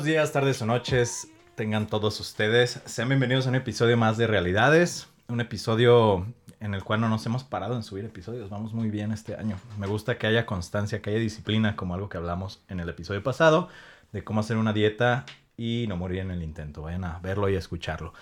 Buenos 0.00 0.14
días, 0.14 0.32
tardes 0.32 0.62
o 0.62 0.64
noches 0.64 1.28
tengan 1.56 1.86
todos 1.86 2.20
ustedes. 2.20 2.80
Sean 2.86 3.10
bienvenidos 3.10 3.44
a 3.44 3.50
un 3.50 3.56
episodio 3.56 3.98
más 3.98 4.16
de 4.16 4.26
Realidades. 4.26 5.08
Un 5.28 5.42
episodio 5.42 6.26
en 6.58 6.72
el 6.72 6.82
cual 6.82 7.02
no 7.02 7.10
nos 7.10 7.26
hemos 7.26 7.44
parado 7.44 7.76
en 7.76 7.82
subir 7.82 8.06
episodios. 8.06 8.48
Vamos 8.48 8.72
muy 8.72 8.88
bien 8.88 9.12
este 9.12 9.34
año. 9.34 9.58
Me 9.78 9.86
gusta 9.86 10.16
que 10.16 10.26
haya 10.26 10.46
constancia, 10.46 11.02
que 11.02 11.10
haya 11.10 11.18
disciplina, 11.18 11.76
como 11.76 11.92
algo 11.92 12.08
que 12.08 12.16
hablamos 12.16 12.62
en 12.68 12.80
el 12.80 12.88
episodio 12.88 13.22
pasado, 13.22 13.68
de 14.12 14.24
cómo 14.24 14.40
hacer 14.40 14.56
una 14.56 14.72
dieta 14.72 15.26
y 15.58 15.84
no 15.86 15.98
morir 15.98 16.20
en 16.20 16.30
el 16.30 16.42
intento. 16.42 16.80
Vayan 16.80 17.04
a 17.04 17.18
verlo 17.18 17.50
y 17.50 17.56
a 17.56 17.58
escucharlo. 17.58 18.14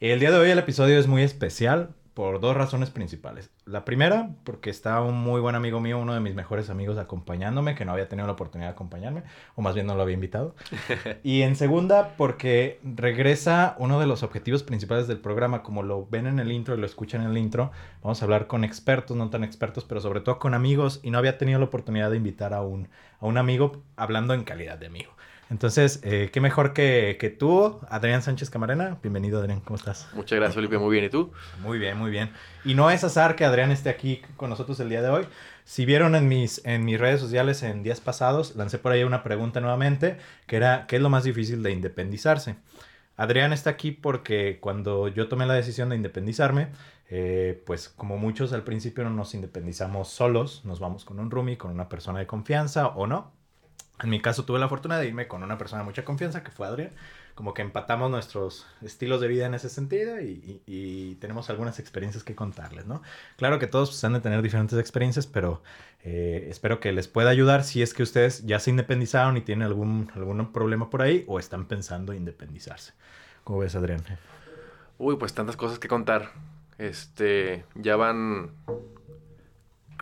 El 0.00 0.20
día 0.20 0.32
de 0.32 0.36
hoy 0.36 0.50
el 0.50 0.58
episodio 0.58 0.98
es 0.98 1.06
muy 1.06 1.22
especial 1.22 1.94
por 2.14 2.40
dos 2.40 2.56
razones 2.56 2.90
principales. 2.90 3.50
La 3.64 3.84
primera, 3.84 4.30
porque 4.44 4.70
está 4.70 5.00
un 5.00 5.16
muy 5.16 5.40
buen 5.40 5.54
amigo 5.54 5.80
mío, 5.80 5.98
uno 5.98 6.12
de 6.14 6.20
mis 6.20 6.34
mejores 6.34 6.68
amigos, 6.68 6.98
acompañándome, 6.98 7.74
que 7.74 7.84
no 7.84 7.92
había 7.92 8.08
tenido 8.08 8.26
la 8.26 8.34
oportunidad 8.34 8.68
de 8.68 8.74
acompañarme, 8.74 9.22
o 9.54 9.62
más 9.62 9.74
bien 9.74 9.86
no 9.86 9.94
lo 9.94 10.02
había 10.02 10.14
invitado. 10.14 10.54
y 11.22 11.42
en 11.42 11.56
segunda, 11.56 12.14
porque 12.16 12.80
regresa 12.82 13.76
uno 13.78 13.98
de 13.98 14.06
los 14.06 14.22
objetivos 14.22 14.62
principales 14.62 15.08
del 15.08 15.18
programa, 15.18 15.62
como 15.62 15.82
lo 15.82 16.06
ven 16.06 16.26
en 16.26 16.38
el 16.38 16.52
intro 16.52 16.74
y 16.74 16.78
lo 16.78 16.86
escuchan 16.86 17.22
en 17.22 17.30
el 17.30 17.38
intro, 17.38 17.70
vamos 18.02 18.20
a 18.20 18.24
hablar 18.24 18.46
con 18.46 18.64
expertos, 18.64 19.16
no 19.16 19.30
tan 19.30 19.44
expertos, 19.44 19.84
pero 19.84 20.00
sobre 20.00 20.20
todo 20.20 20.38
con 20.38 20.54
amigos, 20.54 21.00
y 21.02 21.10
no 21.10 21.18
había 21.18 21.38
tenido 21.38 21.58
la 21.58 21.66
oportunidad 21.66 22.10
de 22.10 22.18
invitar 22.18 22.52
a 22.52 22.62
un, 22.62 22.88
a 23.20 23.26
un 23.26 23.38
amigo 23.38 23.82
hablando 23.96 24.34
en 24.34 24.44
calidad 24.44 24.76
de 24.76 24.86
amigo. 24.86 25.12
Entonces, 25.52 26.00
eh, 26.02 26.30
qué 26.32 26.40
mejor 26.40 26.72
que, 26.72 27.18
que, 27.20 27.28
tú, 27.28 27.78
Adrián 27.90 28.22
Sánchez 28.22 28.48
Camarena. 28.48 28.96
Bienvenido, 29.02 29.38
Adrián, 29.38 29.60
¿cómo 29.60 29.76
estás? 29.76 30.08
Muchas 30.14 30.38
gracias, 30.38 30.54
Felipe. 30.54 30.78
Muy 30.78 30.92
bien, 30.92 31.04
¿y 31.04 31.10
tú? 31.10 31.30
Muy 31.60 31.78
bien, 31.78 31.98
muy 31.98 32.10
bien. 32.10 32.30
Y 32.64 32.74
no 32.74 32.90
es 32.90 33.04
azar 33.04 33.36
que 33.36 33.44
Adrián 33.44 33.70
esté 33.70 33.90
aquí 33.90 34.22
con 34.38 34.48
nosotros 34.48 34.80
el 34.80 34.88
día 34.88 35.02
de 35.02 35.10
hoy. 35.10 35.26
Si 35.64 35.84
vieron 35.84 36.14
en 36.14 36.26
mis, 36.26 36.64
en 36.64 36.86
mis 36.86 36.98
redes 36.98 37.20
sociales 37.20 37.62
en 37.64 37.82
días 37.82 38.00
pasados, 38.00 38.56
lancé 38.56 38.78
por 38.78 38.92
ahí 38.92 39.04
una 39.04 39.22
pregunta 39.22 39.60
nuevamente, 39.60 40.16
que 40.46 40.56
era, 40.56 40.86
¿qué 40.86 40.96
es 40.96 41.02
lo 41.02 41.10
más 41.10 41.22
difícil 41.22 41.62
de 41.62 41.70
independizarse? 41.72 42.56
Adrián 43.18 43.52
está 43.52 43.68
aquí 43.68 43.90
porque 43.90 44.56
cuando 44.58 45.08
yo 45.08 45.28
tomé 45.28 45.44
la 45.44 45.52
decisión 45.52 45.90
de 45.90 45.96
independizarme, 45.96 46.68
eh, 47.10 47.62
pues 47.66 47.90
como 47.90 48.16
muchos 48.16 48.54
al 48.54 48.64
principio 48.64 49.04
no 49.04 49.10
nos 49.10 49.34
independizamos 49.34 50.08
solos, 50.08 50.64
nos 50.64 50.80
vamos 50.80 51.04
con 51.04 51.20
un 51.20 51.30
roomie, 51.30 51.58
con 51.58 51.70
una 51.72 51.90
persona 51.90 52.20
de 52.20 52.26
confianza 52.26 52.86
o 52.86 53.06
no, 53.06 53.41
en 54.02 54.10
mi 54.10 54.20
caso 54.20 54.44
tuve 54.44 54.58
la 54.58 54.68
fortuna 54.68 54.98
de 54.98 55.06
irme 55.06 55.28
con 55.28 55.42
una 55.42 55.58
persona 55.58 55.82
de 55.82 55.86
mucha 55.86 56.04
confianza, 56.04 56.42
que 56.42 56.50
fue 56.50 56.66
Adrián. 56.66 56.90
Como 57.34 57.54
que 57.54 57.62
empatamos 57.62 58.10
nuestros 58.10 58.66
estilos 58.82 59.20
de 59.20 59.28
vida 59.28 59.46
en 59.46 59.54
ese 59.54 59.70
sentido 59.70 60.20
y, 60.20 61.16
tenemos 61.20 61.48
algunas 61.50 61.78
experiencias 61.78 62.24
que 62.24 62.34
contarles, 62.34 62.86
¿no? 62.86 63.00
Claro 63.36 63.58
que 63.58 63.66
todos 63.66 63.90
pues, 63.90 64.04
han 64.04 64.12
de 64.12 64.20
tener 64.20 64.42
diferentes 64.42 64.78
experiencias, 64.78 65.26
pero 65.26 65.62
eh, 66.02 66.48
espero 66.50 66.80
que 66.80 66.92
les 66.92 67.08
pueda 67.08 67.30
ayudar 67.30 67.64
si 67.64 67.80
es 67.80 67.94
que 67.94 68.02
ustedes 68.02 68.44
ya 68.44 68.58
se 68.58 68.70
independizaron 68.70 69.36
y 69.36 69.40
tienen 69.40 69.66
algún, 69.66 70.10
algún 70.14 70.52
problema 70.52 70.90
por 70.90 71.00
ahí 71.00 71.24
o 71.28 71.38
están 71.38 71.66
pensando 71.66 72.12
independizarse. 72.12 72.92
¿Cómo 73.44 73.60
ves, 73.60 73.74
Adrián? 73.76 74.02
Uy, 74.98 75.16
pues 75.16 75.32
tantas 75.32 75.56
cosas 75.56 75.78
que 75.78 75.88
contar. 75.88 76.32
Este, 76.78 77.64
ya 77.74 77.96
van 77.96 78.50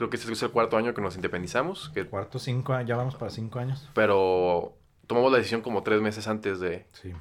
creo 0.01 0.09
que 0.09 0.17
este 0.17 0.33
es 0.33 0.43
el 0.43 0.51
cuarto 0.51 0.79
año 0.79 0.95
que 0.95 1.03
nos 1.03 1.15
independizamos. 1.15 1.91
Que... 1.91 2.07
Cuarto, 2.07 2.39
cinco, 2.39 2.81
ya 2.81 2.97
vamos 2.97 3.17
para 3.17 3.31
cinco 3.31 3.59
años. 3.59 3.87
Pero 3.93 4.75
tomamos 5.07 5.31
la 5.31 5.37
decisión 5.37 5.61
como 5.61 5.83
tres 5.83 6.01
meses 6.01 6.27
antes 6.27 6.59
de 6.59 6.87
sí. 6.93 7.13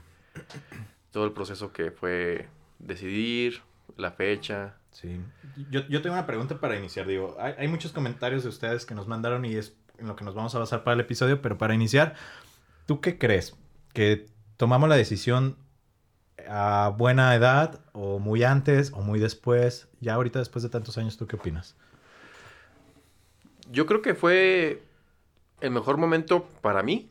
todo 1.12 1.26
el 1.26 1.34
proceso 1.34 1.74
que 1.74 1.92
fue 1.92 2.48
decidir, 2.78 3.62
la 3.98 4.12
fecha. 4.12 4.76
Sí. 4.92 5.20
Yo, 5.70 5.82
yo 5.90 6.02
tengo 6.02 6.16
una 6.16 6.26
pregunta 6.26 6.62
para 6.62 6.78
iniciar. 6.78 7.06
Digo, 7.06 7.36
hay, 7.38 7.54
hay, 7.58 7.68
muchos 7.68 7.92
comentarios 7.92 8.44
de 8.44 8.50
ustedes 8.50 8.86
que 8.86 8.96
nos 8.96 9.10
mandaron 9.10 9.44
y 9.44 9.56
es 9.56 9.76
en 9.98 10.08
lo 10.08 10.16
que 10.16 10.24
nos 10.24 10.34
vamos 10.34 10.56
a 10.56 10.60
basar 10.60 10.86
para 10.86 10.94
el 10.94 11.02
episodio, 11.02 11.42
pero 11.42 11.58
para 11.58 11.76
iniciar, 11.76 12.16
¿tú 12.86 13.02
qué 13.02 13.18
crees? 13.18 13.58
¿Que 13.92 14.28
tomamos 14.56 14.88
la 14.88 14.96
decisión 14.96 15.58
a 16.48 16.96
buena 16.98 17.36
edad 17.36 17.82
o 17.92 18.20
muy 18.20 18.46
antes 18.46 18.94
o 18.94 19.02
muy 19.02 19.20
después? 19.20 19.90
Ya 20.00 20.14
ahorita 20.14 20.40
después 20.40 20.64
de 20.64 20.70
tantos 20.70 20.98
años, 20.98 21.18
¿tú 21.18 21.28
qué 21.28 21.36
opinas? 21.36 21.76
Yo 23.72 23.86
creo 23.86 24.02
que 24.02 24.16
fue 24.16 24.82
el 25.62 25.72
mejor 25.72 25.98
momento 25.98 26.48
para 26.62 26.84
mí, 26.84 27.10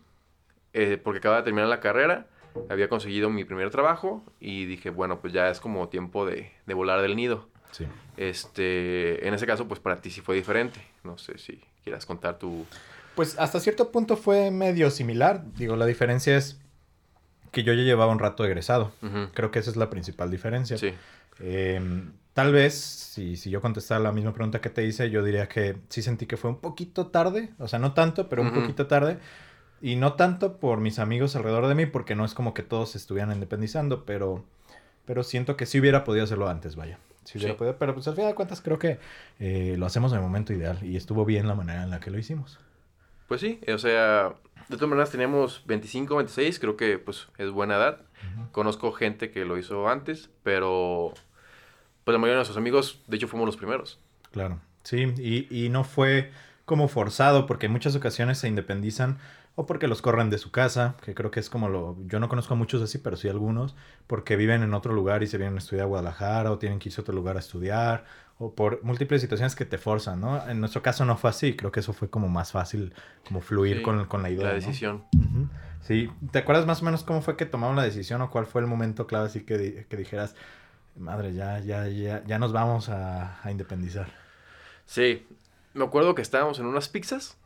eh, 0.72 0.98
porque 1.02 1.18
acababa 1.18 1.40
de 1.40 1.44
terminar 1.44 1.68
la 1.68 1.80
carrera, 1.80 2.26
había 2.68 2.88
conseguido 2.88 3.30
mi 3.30 3.44
primer 3.44 3.70
trabajo 3.70 4.24
y 4.40 4.64
dije, 4.64 4.90
bueno, 4.90 5.20
pues 5.20 5.32
ya 5.32 5.50
es 5.50 5.60
como 5.60 5.88
tiempo 5.88 6.26
de, 6.26 6.52
volar 6.66 7.00
del 7.02 7.16
nido. 7.16 7.48
Sí. 7.70 7.86
Este, 8.16 9.26
en 9.26 9.34
ese 9.34 9.46
caso, 9.46 9.68
pues 9.68 9.80
para 9.80 10.00
ti 10.00 10.10
sí 10.10 10.20
fue 10.20 10.34
diferente. 10.34 10.80
No 11.04 11.18
sé 11.18 11.38
si 11.38 11.62
quieras 11.84 12.06
contar 12.06 12.38
tu... 12.38 12.66
Pues 13.14 13.38
hasta 13.38 13.60
cierto 13.60 13.90
punto 13.90 14.16
fue 14.16 14.50
medio 14.50 14.90
similar. 14.90 15.44
Digo, 15.56 15.76
la 15.76 15.86
diferencia 15.86 16.36
es 16.36 16.58
que 17.50 17.62
yo 17.64 17.72
ya 17.72 17.82
llevaba 17.82 18.12
un 18.12 18.18
rato 18.18 18.44
egresado. 18.44 18.92
Creo 19.34 19.50
que 19.50 19.58
esa 19.58 19.70
es 19.70 19.76
la 19.76 19.90
principal 19.90 20.30
diferencia. 20.30 20.78
Sí. 20.78 20.94
Em, 21.40 22.12
tal 22.32 22.52
vez, 22.52 22.74
si, 22.74 23.36
si 23.36 23.50
yo 23.50 23.60
contestara 23.60 24.00
la 24.00 24.12
misma 24.12 24.32
pregunta 24.32 24.60
que 24.60 24.70
te 24.70 24.84
hice, 24.84 25.10
yo 25.10 25.22
diría 25.22 25.48
que 25.48 25.76
sí 25.88 26.02
sentí 26.02 26.26
que 26.26 26.36
fue 26.36 26.50
un 26.50 26.60
poquito 26.60 27.08
tarde, 27.08 27.50
o 27.58 27.68
sea, 27.68 27.78
no 27.78 27.94
tanto, 27.94 28.28
pero 28.28 28.42
un 28.42 28.52
poquito 28.52 28.86
tarde. 28.86 29.18
Y 29.80 29.96
no 29.96 30.14
tanto 30.14 30.58
por 30.58 30.80
mis 30.80 30.98
amigos 30.98 31.36
alrededor 31.36 31.68
de 31.68 31.74
mí, 31.74 31.86
porque 31.86 32.16
no 32.16 32.24
es 32.24 32.34
como 32.34 32.52
que 32.52 32.62
todos 32.62 32.96
estuvieran 32.96 33.32
independizando, 33.32 34.04
pero, 34.04 34.44
pero 35.04 35.22
siento 35.22 35.56
que 35.56 35.66
sí 35.66 35.78
hubiera 35.78 36.04
podido 36.04 36.24
hacerlo 36.24 36.48
antes, 36.48 36.74
vaya. 36.74 36.98
Sí 37.24 37.38
hubiera 37.38 37.56
podido, 37.56 37.76
pero 37.76 37.94
pues 37.94 38.08
al 38.08 38.14
final 38.14 38.30
de 38.30 38.34
cuentas 38.34 38.60
creo 38.60 38.78
que 38.78 38.98
eh, 39.38 39.76
lo 39.78 39.86
hacemos 39.86 40.12
en 40.12 40.18
el 40.18 40.24
momento 40.24 40.52
ideal 40.52 40.78
y 40.82 40.96
estuvo 40.96 41.24
bien 41.24 41.46
la 41.46 41.54
manera 41.54 41.82
en 41.82 41.90
la 41.90 42.00
que 42.00 42.10
lo 42.10 42.18
hicimos. 42.18 42.58
Pues 43.28 43.42
sí, 43.42 43.60
o 43.72 43.78
sea, 43.78 44.34
de 44.68 44.76
todas 44.76 44.88
maneras 44.88 45.10
teníamos 45.10 45.62
25, 45.66 46.16
26, 46.16 46.58
creo 46.58 46.76
que 46.76 46.98
pues 46.98 47.28
es 47.36 47.50
buena 47.50 47.76
edad. 47.76 48.00
Conozco 48.52 48.92
gente 48.92 49.30
que 49.30 49.44
lo 49.44 49.58
hizo 49.58 49.88
antes, 49.88 50.30
pero 50.42 51.12
pues 52.08 52.14
la 52.14 52.20
mayoría 52.20 52.36
de 52.36 52.38
nuestros 52.38 52.56
amigos, 52.56 53.02
de 53.06 53.18
hecho, 53.18 53.28
fuimos 53.28 53.44
los 53.44 53.58
primeros. 53.58 54.00
Claro, 54.30 54.60
sí, 54.82 55.12
y, 55.18 55.46
y 55.54 55.68
no 55.68 55.84
fue 55.84 56.32
como 56.64 56.88
forzado, 56.88 57.44
porque 57.44 57.66
en 57.66 57.72
muchas 57.72 57.94
ocasiones 57.96 58.38
se 58.38 58.48
independizan 58.48 59.18
o 59.56 59.66
porque 59.66 59.88
los 59.88 60.00
corren 60.00 60.30
de 60.30 60.38
su 60.38 60.50
casa, 60.50 60.94
que 61.04 61.14
creo 61.14 61.30
que 61.30 61.38
es 61.38 61.50
como 61.50 61.68
lo... 61.68 61.98
Yo 62.06 62.18
no 62.18 62.30
conozco 62.30 62.54
a 62.54 62.56
muchos 62.56 62.80
así, 62.80 62.96
pero 62.96 63.18
sí 63.18 63.28
algunos, 63.28 63.76
porque 64.06 64.36
viven 64.36 64.62
en 64.62 64.72
otro 64.72 64.94
lugar 64.94 65.22
y 65.22 65.26
se 65.26 65.36
vienen 65.36 65.56
a 65.56 65.58
estudiar 65.58 65.84
a 65.84 65.88
Guadalajara 65.88 66.50
o 66.50 66.58
tienen 66.58 66.78
que 66.78 66.88
irse 66.88 66.98
a 66.98 67.02
otro 67.02 67.14
lugar 67.14 67.36
a 67.36 67.40
estudiar, 67.40 68.06
o 68.38 68.54
por 68.54 68.82
múltiples 68.82 69.20
situaciones 69.20 69.54
que 69.54 69.66
te 69.66 69.76
forzan, 69.76 70.22
¿no? 70.22 70.48
En 70.48 70.60
nuestro 70.60 70.80
caso 70.80 71.04
no 71.04 71.18
fue 71.18 71.28
así, 71.28 71.56
creo 71.56 71.70
que 71.70 71.80
eso 71.80 71.92
fue 71.92 72.08
como 72.08 72.28
más 72.28 72.52
fácil, 72.52 72.94
como 73.26 73.42
fluir 73.42 73.82
con, 73.82 74.06
con, 74.06 74.22
la 74.22 74.30
idea. 74.30 74.46
La 74.46 74.54
decisión. 74.54 75.04
Sí, 75.82 76.08
¿te 76.30 76.38
acuerdas 76.38 76.64
más 76.64 76.80
o 76.80 76.86
menos 76.86 77.02
cómo 77.02 77.20
fue 77.20 77.36
que 77.36 77.44
tomamos 77.44 77.76
la 77.76 77.82
decisión 77.82 78.22
o 78.22 78.30
cuál 78.30 78.46
fue 78.46 78.62
el 78.62 78.66
momento 78.66 79.06
clave 79.06 79.26
así 79.26 79.40
que, 79.40 79.86
que 79.88 79.96
dijeras, 79.96 80.34
madre, 80.98 81.32
ya, 81.32 81.60
ya, 81.60 81.86
ya, 81.88 82.22
ya 82.24 82.38
nos 82.38 82.52
vamos 82.52 82.88
a, 82.88 83.40
independizar. 83.50 84.08
Sí, 84.86 85.26
me 85.74 85.84
acuerdo 85.84 86.14
que 86.14 86.22
estábamos 86.22 86.58
en 86.58 86.66
unas 86.66 86.88
pizzas 86.88 87.38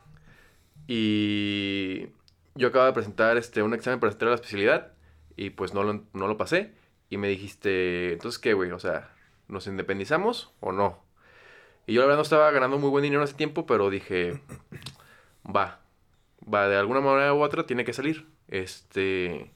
y 0.87 2.07
yo 2.55 2.69
acababa 2.69 2.87
de 2.87 2.93
presentar 2.93 3.37
este, 3.37 3.61
un 3.63 3.73
examen 3.73 3.99
para 3.99 4.11
entrar 4.11 4.29
a 4.29 4.31
la 4.31 4.35
especialidad 4.35 4.93
y 5.35 5.51
pues 5.51 5.73
no 5.73 5.83
lo, 5.83 6.03
no 6.13 6.27
lo 6.27 6.37
pasé. 6.37 6.73
Y 7.09 7.17
me 7.17 7.27
dijiste, 7.27 8.13
entonces, 8.13 8.39
¿qué, 8.39 8.53
güey? 8.53 8.71
O 8.71 8.79
sea, 8.79 9.11
¿nos 9.47 9.67
independizamos 9.67 10.51
o 10.59 10.71
no? 10.71 11.03
Y 11.85 11.93
yo 11.93 12.01
la 12.01 12.07
verdad 12.07 12.17
no 12.17 12.23
estaba 12.23 12.49
ganando 12.51 12.77
muy 12.79 12.89
buen 12.89 13.03
dinero 13.03 13.23
ese 13.23 13.33
tiempo, 13.33 13.65
pero 13.65 13.89
dije, 13.89 14.41
va, 15.45 15.79
va, 16.51 16.67
de 16.67 16.77
alguna 16.77 17.01
manera 17.01 17.33
u 17.33 17.41
otra 17.41 17.65
tiene 17.65 17.83
que 17.85 17.93
salir. 17.93 18.27
Este, 18.47 19.51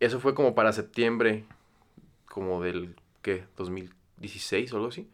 eso 0.00 0.20
fue 0.20 0.34
como 0.34 0.54
para 0.54 0.72
septiembre 0.72 1.44
como 2.36 2.62
del, 2.62 2.94
¿qué? 3.22 3.46
2016 3.56 4.70
o 4.74 4.76
algo 4.76 4.88
así. 4.88 5.08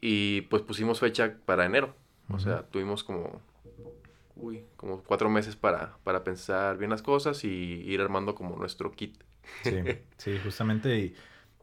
Y 0.00 0.42
pues 0.42 0.62
pusimos 0.62 1.00
fecha 1.00 1.34
para 1.44 1.66
enero. 1.66 1.96
O 2.28 2.38
sea, 2.38 2.62
tuvimos 2.62 3.02
como, 3.02 3.40
uy, 4.36 4.62
como 4.76 5.02
cuatro 5.02 5.28
meses 5.28 5.56
para, 5.56 5.96
para 6.04 6.22
pensar 6.22 6.78
bien 6.78 6.90
las 6.90 7.02
cosas 7.02 7.42
y 7.42 7.48
ir 7.48 8.00
armando 8.00 8.36
como 8.36 8.54
nuestro 8.54 8.92
kit. 8.92 9.20
Sí, 9.64 9.82
sí, 10.16 10.38
justamente. 10.44 10.96
Y, 10.96 11.16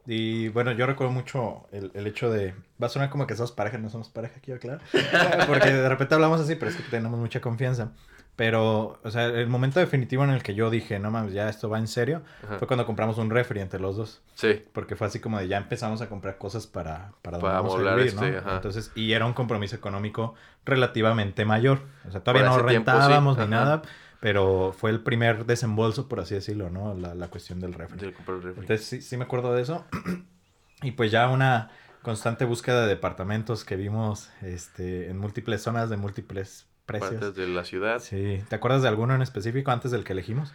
y 0.04 0.48
bueno, 0.50 0.72
yo 0.72 0.84
recuerdo 0.84 1.10
mucho 1.10 1.66
el, 1.72 1.90
el, 1.94 2.06
hecho 2.06 2.30
de. 2.30 2.54
Va 2.80 2.88
a 2.88 2.90
sonar 2.90 3.08
como 3.08 3.26
que 3.26 3.34
somos 3.34 3.52
pareja, 3.52 3.78
no 3.78 3.88
somos 3.88 4.10
pareja, 4.10 4.40
quiero 4.42 4.60
claro. 4.60 4.82
Porque 5.46 5.72
de 5.72 5.88
repente 5.88 6.14
hablamos 6.14 6.38
así, 6.38 6.54
pero 6.54 6.70
es 6.70 6.76
que 6.76 6.82
tenemos 6.82 7.18
mucha 7.18 7.40
confianza. 7.40 7.94
Pero, 8.40 8.98
o 9.02 9.10
sea, 9.10 9.26
el 9.26 9.48
momento 9.48 9.80
definitivo 9.80 10.24
en 10.24 10.30
el 10.30 10.42
que 10.42 10.54
yo 10.54 10.70
dije, 10.70 10.98
no 10.98 11.10
mames, 11.10 11.34
ya 11.34 11.50
esto 11.50 11.68
va 11.68 11.78
en 11.78 11.86
serio, 11.86 12.22
Ajá. 12.42 12.56
fue 12.56 12.66
cuando 12.66 12.86
compramos 12.86 13.18
un 13.18 13.28
refri 13.28 13.60
entre 13.60 13.78
los 13.78 13.98
dos. 13.98 14.22
Sí. 14.34 14.64
Porque 14.72 14.96
fue 14.96 15.08
así 15.08 15.20
como 15.20 15.38
de 15.38 15.46
ya 15.46 15.58
empezamos 15.58 16.00
a 16.00 16.08
comprar 16.08 16.38
cosas 16.38 16.66
para, 16.66 17.12
para, 17.20 17.36
donde 17.36 17.50
Para 17.50 17.60
vamos 17.60 17.86
a 17.86 17.94
vivir, 17.96 18.14
¿no? 18.14 18.24
este, 18.24 18.38
ajá. 18.38 18.56
Entonces, 18.56 18.92
y 18.94 19.12
era 19.12 19.26
un 19.26 19.34
compromiso 19.34 19.76
económico 19.76 20.36
relativamente 20.64 21.44
mayor. 21.44 21.82
O 22.08 22.12
sea, 22.12 22.22
todavía 22.22 22.48
no 22.48 22.56
ese 22.56 22.66
tiempo, 22.66 22.90
sí, 22.90 22.96
rentábamos 22.96 23.36
ni 23.36 23.46
nada, 23.46 23.82
pero 24.20 24.72
fue 24.74 24.88
el 24.88 25.00
primer 25.00 25.44
desembolso, 25.44 26.08
por 26.08 26.20
así 26.20 26.34
decirlo, 26.34 26.70
¿no? 26.70 26.94
La, 26.94 27.14
la 27.14 27.28
cuestión 27.28 27.60
del 27.60 27.74
refri. 27.74 27.98
De 27.98 28.14
comprar 28.14 28.38
el 28.38 28.42
refri. 28.42 28.60
Entonces 28.62 28.86
sí, 28.86 29.02
sí 29.02 29.18
me 29.18 29.24
acuerdo 29.24 29.52
de 29.52 29.60
eso. 29.60 29.84
y 30.82 30.92
pues 30.92 31.10
ya 31.10 31.28
una 31.28 31.72
constante 32.00 32.46
búsqueda 32.46 32.84
de 32.84 32.88
departamentos 32.88 33.66
que 33.66 33.76
vimos 33.76 34.30
este, 34.40 35.10
en 35.10 35.18
múltiples 35.18 35.60
zonas 35.60 35.90
de 35.90 35.98
múltiples 35.98 36.69
precios. 36.90 37.20
Partes 37.20 37.34
de 37.34 37.46
la 37.48 37.64
ciudad. 37.64 38.00
Sí. 38.00 38.42
¿Te 38.48 38.56
acuerdas 38.56 38.82
de 38.82 38.88
alguno 38.88 39.14
en 39.14 39.22
específico 39.22 39.70
antes 39.70 39.90
del 39.90 40.04
que 40.04 40.12
elegimos? 40.12 40.52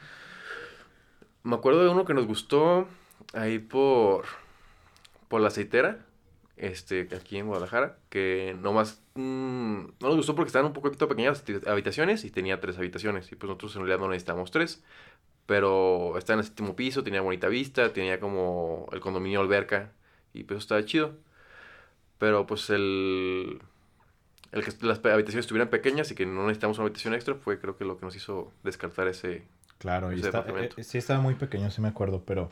Me 1.43 1.55
acuerdo 1.55 1.83
de 1.83 1.89
uno 1.89 2.05
que 2.05 2.13
nos 2.13 2.25
gustó 2.25 2.87
ahí 3.33 3.59
por, 3.59 4.25
por 5.27 5.41
la 5.41 5.47
aceitera, 5.47 5.99
este, 6.57 7.07
aquí 7.15 7.37
en 7.37 7.47
Guadalajara, 7.47 7.97
que 8.09 8.55
nomás 8.61 9.01
mm, 9.15 9.75
no 9.99 10.07
nos 10.07 10.15
gustó 10.15 10.35
porque 10.35 10.47
estaban 10.47 10.67
un 10.67 10.73
poquito 10.73 11.07
pequeñas 11.07 11.43
habitaciones 11.67 12.23
y 12.25 12.31
tenía 12.31 12.59
tres 12.59 12.77
habitaciones. 12.77 13.31
Y 13.31 13.35
pues 13.35 13.47
nosotros 13.47 13.75
en 13.75 13.81
realidad 13.81 13.99
no 13.99 14.09
necesitábamos 14.09 14.51
tres. 14.51 14.83
Pero 15.45 16.17
está 16.17 16.33
en 16.33 16.39
el 16.39 16.45
séptimo 16.45 16.75
piso, 16.75 17.03
tenía 17.03 17.21
bonita 17.21 17.47
vista, 17.47 17.93
tenía 17.93 18.19
como 18.19 18.87
el 18.91 18.99
condominio 18.99 19.41
alberca 19.41 19.91
y 20.33 20.43
pues 20.43 20.59
estaba 20.59 20.83
chido. 20.85 21.13
Pero 22.17 22.47
pues 22.47 22.69
el, 22.69 23.61
el 24.55 24.63
que 24.63 24.71
las 24.85 24.97
habitaciones 25.05 25.45
estuvieran 25.45 25.69
pequeñas 25.69 26.09
y 26.11 26.15
que 26.15 26.25
no 26.25 26.43
necesitamos 26.43 26.77
una 26.79 26.85
habitación 26.85 27.13
extra 27.13 27.35
fue 27.35 27.59
creo 27.59 27.77
que 27.77 27.85
lo 27.85 27.97
que 27.97 28.05
nos 28.05 28.15
hizo 28.15 28.51
descartar 28.63 29.07
ese, 29.07 29.43
Claro, 29.77 30.11
y 30.13 30.21
está- 30.21 30.45
eh, 30.47 30.69
sí 30.83 30.97
estaba 30.97 31.19
muy 31.21 31.35
pequeño, 31.35 31.69
sí 31.69 31.81
me 31.81 31.89
acuerdo, 31.89 32.23
pero 32.25 32.49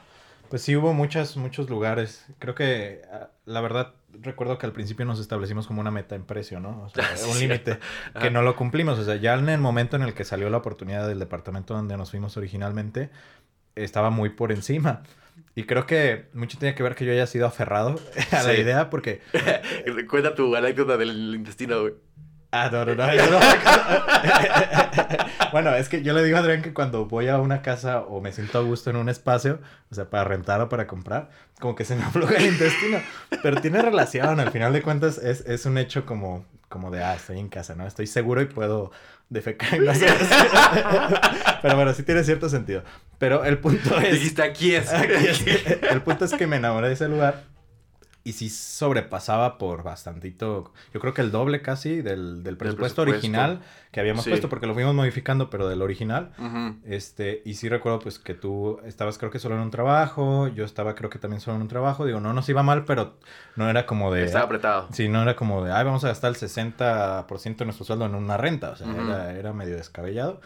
pues 0.49 0.61
sí 0.61 0.75
hubo 0.75 0.93
muchas, 0.93 1.35
muchos 1.37 1.69
lugares. 1.69 2.27
Creo 2.37 2.53
que 2.53 3.01
ah, 3.11 3.29
la 3.45 3.61
verdad 3.61 3.93
recuerdo 4.21 4.57
que 4.59 4.65
al 4.67 4.71
principio 4.73 5.05
nos 5.05 5.19
establecimos 5.19 5.65
como 5.65 5.81
una 5.81 5.89
meta 5.89 6.15
en 6.15 6.25
precio, 6.25 6.59
¿no? 6.59 6.83
O 6.83 6.89
sea, 6.89 7.03
sí, 7.17 7.31
un 7.31 7.39
límite 7.39 7.79
que 8.21 8.29
no 8.29 8.41
lo 8.43 8.55
cumplimos. 8.55 8.99
O 8.99 9.03
sea, 9.03 9.15
ya 9.15 9.33
en 9.33 9.49
el 9.49 9.59
momento 9.61 9.95
en 9.95 10.03
el 10.03 10.13
que 10.13 10.25
salió 10.25 10.49
la 10.49 10.57
oportunidad 10.57 11.07
del 11.07 11.17
departamento 11.17 11.73
donde 11.73 11.97
nos 11.97 12.11
fuimos 12.11 12.37
originalmente, 12.37 13.09
estaba 13.75 14.09
muy 14.11 14.29
por 14.29 14.51
encima. 14.51 15.01
Y 15.55 15.63
creo 15.65 15.85
que 15.85 16.29
mucho 16.33 16.57
tiene 16.57 16.73
que 16.75 16.81
ver 16.83 16.95
que 16.95 17.05
yo 17.05 17.11
haya 17.11 17.27
sido 17.27 17.45
aferrado 17.45 17.99
a 18.31 18.43
la 18.43 18.55
Sí. 18.55 18.61
idea 18.61 18.89
porque... 18.89 19.21
Cuenta 20.09 20.33
tu 20.35 20.55
anécdota 20.55 20.97
del 20.97 21.35
intestino, 21.35 21.81
güey. 21.81 21.93
Ah, 22.55 22.69
no, 22.71 22.85
no, 22.85 22.93
no. 22.93 23.07
no. 23.07 23.39
bueno, 25.51 25.73
es 25.75 25.89
que 25.89 26.03
yo 26.03 26.13
le 26.13 26.23
digo 26.23 26.37
a 26.37 26.41
Adrián 26.41 26.61
que 26.61 26.71
cuando 26.71 27.07
voy 27.07 27.27
a 27.27 27.39
una 27.39 27.63
casa 27.63 28.01
o 28.01 28.21
me 28.21 28.31
siento 28.31 28.59
a 28.59 28.61
gusto 28.61 28.91
en 28.91 28.95
un 28.95 29.09
espacio, 29.09 29.59
o 29.91 29.95
sea, 29.95 30.07
para 30.09 30.23
rentar 30.23 30.61
o 30.61 30.69
para 30.69 30.85
comprar, 30.85 31.29
como 31.59 31.73
que 31.75 31.83
se 31.83 31.95
me 31.95 32.03
afloja 32.03 32.35
el 32.35 32.45
intestino. 32.45 32.99
Pero 33.41 33.59
tiene 33.59 33.81
relación, 33.81 34.39
al 34.39 34.51
final 34.51 34.71
de 34.71 34.83
cuentas 34.83 35.17
es, 35.17 35.41
es 35.47 35.65
un 35.65 35.79
hecho 35.79 36.05
como, 36.05 36.45
como 36.69 36.91
de, 36.91 37.03
ah, 37.03 37.15
estoy 37.15 37.39
en 37.39 37.49
casa, 37.49 37.73
¿no? 37.75 37.87
Estoy 37.87 38.05
seguro 38.05 38.39
y 38.41 38.45
puedo 38.45 38.91
defecar 39.29 39.73
en 39.73 39.85
Pero 41.61 41.75
bueno, 41.75 41.93
sí 41.93 42.03
tiene 42.03 42.23
cierto 42.23 42.49
sentido. 42.49 42.83
Pero 43.23 43.45
el 43.45 43.57
punto 43.59 43.97
es... 44.01 44.11
Dijiste, 44.15 44.43
aquí 44.43 44.75
es. 44.75 44.91
Aquí 44.93 45.13
es. 45.13 45.45
El 45.91 46.01
punto 46.01 46.25
es 46.25 46.33
que 46.33 46.45
me 46.45 46.57
enamoré 46.57 46.87
de 46.89 46.95
ese 46.95 47.07
lugar 47.07 47.43
y 48.25 48.33
sí 48.33 48.49
sobrepasaba 48.49 49.57
por 49.57 49.83
bastantito, 49.83 50.71
yo 50.93 50.99
creo 51.01 51.13
que 51.13 51.19
el 51.21 51.29
doble 51.31 51.61
casi 51.61 52.01
del, 52.01 52.41
del 52.43 52.55
presupuesto, 52.55 53.03
presupuesto. 53.03 53.11
original 53.41 53.59
que 53.91 53.99
habíamos 53.99 54.23
Sí. 54.23 54.29
puesto, 54.29 54.47
porque 54.47 54.65
lo 54.65 54.73
fuimos 54.73 54.93
modificando, 54.95 55.49
pero 55.49 55.67
del 55.67 55.81
original. 55.81 56.31
Ujú. 56.37 56.77
Este, 56.85 57.41
y 57.45 57.53
sí 57.55 57.67
recuerdo 57.69 57.99
pues 57.99 58.19
que 58.19 58.33
tú 58.33 58.79
estabas 58.85 59.17
creo 59.17 59.29
que 59.31 59.39
solo 59.39 59.55
en 59.55 59.61
un 59.61 59.71
trabajo, 59.71 60.47
yo 60.49 60.63
estaba 60.65 60.95
creo 60.95 61.09
que 61.09 61.19
también 61.19 61.39
solo 61.41 61.55
en 61.57 61.63
un 61.63 61.67
trabajo, 61.69 62.05
digo, 62.05 62.19
no 62.21 62.31
nos 62.33 62.47
iba 62.49 62.61
mal, 62.63 62.83
pero 62.85 63.17
no 63.57 63.69
era 63.69 63.85
como 63.85 64.11
de... 64.13 64.23
Estaba 64.25 64.45
apretado. 64.45 64.87
Sí, 64.93 65.07
no 65.09 65.21
era 65.21 65.35
como 65.35 65.63
de, 65.65 65.71
ay, 65.73 65.83
vamos 65.85 66.03
a 66.05 66.07
gastar 66.09 66.29
el 66.29 66.37
60% 66.37 67.57
de 67.57 67.65
nuestro 67.65 67.85
sueldo 67.85 68.05
en 68.05 68.15
una 68.15 68.37
renta, 68.37 68.71
o 68.71 68.75
sea, 68.77 68.87
Ujú. 68.87 69.01
era, 69.01 69.33
era 69.33 69.51
medio 69.53 69.75
descabellado. 69.75 70.39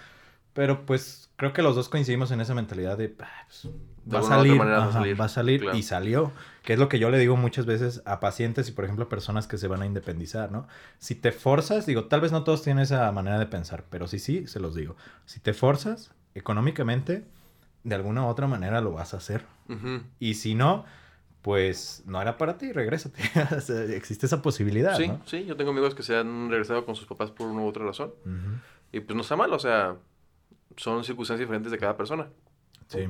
Pero 0.57 0.88
pues 0.88 1.30
creo 1.36 1.54
que 1.54 1.62
los 1.62 1.75
dos 1.75 1.88
coincidimos 1.88 2.31
en 2.31 2.42
esa 2.42 2.56
mentalidad 2.56 2.98
de, 2.98 3.15
"Ah, 3.19 3.45
pues, 3.48 3.68
va 4.12 4.18
a 4.18 4.21
alguna 4.21 4.21
u 4.21 4.25
otra 4.25 4.36
salir, 4.38 4.56
manera 4.57 4.77
va 4.80 4.83
a 4.83 4.88
ajá, 4.89 5.00
salir". 5.00 5.21
va 5.21 5.25
a 5.25 5.30
salir 5.30 5.62
Claro. 5.62 5.77
y 5.77 5.83
salió, 5.83 6.31
que 6.63 6.74
es 6.74 6.80
lo 6.80 6.89
que 6.89 6.98
yo 6.98 7.12
le 7.12 7.19
digo 7.19 7.38
muchas 7.38 7.68
veces 7.68 8.01
a 8.06 8.19
pacientes 8.19 8.68
y 8.68 8.71
por 8.71 8.83
ejemplo 8.83 9.06
a 9.06 9.09
personas 9.09 9.45
que 9.45 9.59
se 9.59 9.68
van 9.68 9.83
a 9.83 9.86
independizar, 9.86 10.51
¿no? 10.51 10.68
Si 10.98 11.13
te 11.13 11.31
forzas, 11.31 11.86
digo, 11.86 12.06
tal 12.06 12.21
vez 12.21 12.31
no 12.31 12.44
todos 12.44 12.63
tienen 12.63 12.81
esa 12.81 13.12
manera 13.12 13.38
de 13.38 13.45
pensar, 13.45 13.86
pero 13.92 14.07
sí, 14.07 14.18
sí, 14.18 14.48
se 14.48 14.59
los 14.59 14.74
digo. 14.74 14.95
Si 15.25 15.39
te 15.39 15.54
forzas 15.54 16.12
económicamente, 16.33 17.24
de 17.83 17.95
alguna 17.95 18.24
u 18.25 18.27
otra 18.27 18.48
manera 18.48 18.81
lo 18.81 18.94
vas 18.94 19.13
a 19.13 19.18
hacer. 19.18 19.45
Ujú. 19.69 20.01
Y 20.19 20.33
si 20.33 20.56
no, 20.56 20.86
pues 21.44 22.01
no 22.07 22.19
era 22.19 22.39
para 22.39 22.57
ti, 22.57 22.71
regrésate. 22.71 23.21
Existe 23.95 24.25
esa 24.25 24.42
posibilidad, 24.42 24.98
Sí, 24.98 25.07
¿no? 25.07 25.21
sí, 25.25 25.45
yo 25.45 25.56
tengo 25.56 25.69
amigos 25.69 25.94
que 25.94 26.01
se 26.01 26.18
han 26.18 26.50
regresado 26.50 26.83
con 26.83 26.95
sus 26.95 27.06
papás 27.06 27.30
por 27.30 27.45
una 27.48 27.62
u 27.62 27.68
otra 27.68 27.86
razón. 27.86 28.12
Ujú. 28.25 28.57
Y 28.92 29.01
pues 29.01 29.15
no 29.15 29.21
está 29.21 29.36
mal, 29.36 29.53
o 29.53 29.60
sea, 29.60 29.95
son 30.75 31.03
circunstancias 31.03 31.47
diferentes 31.47 31.71
de 31.71 31.77
cada 31.77 31.95
persona. 31.95 32.27
Sí. 32.87 33.07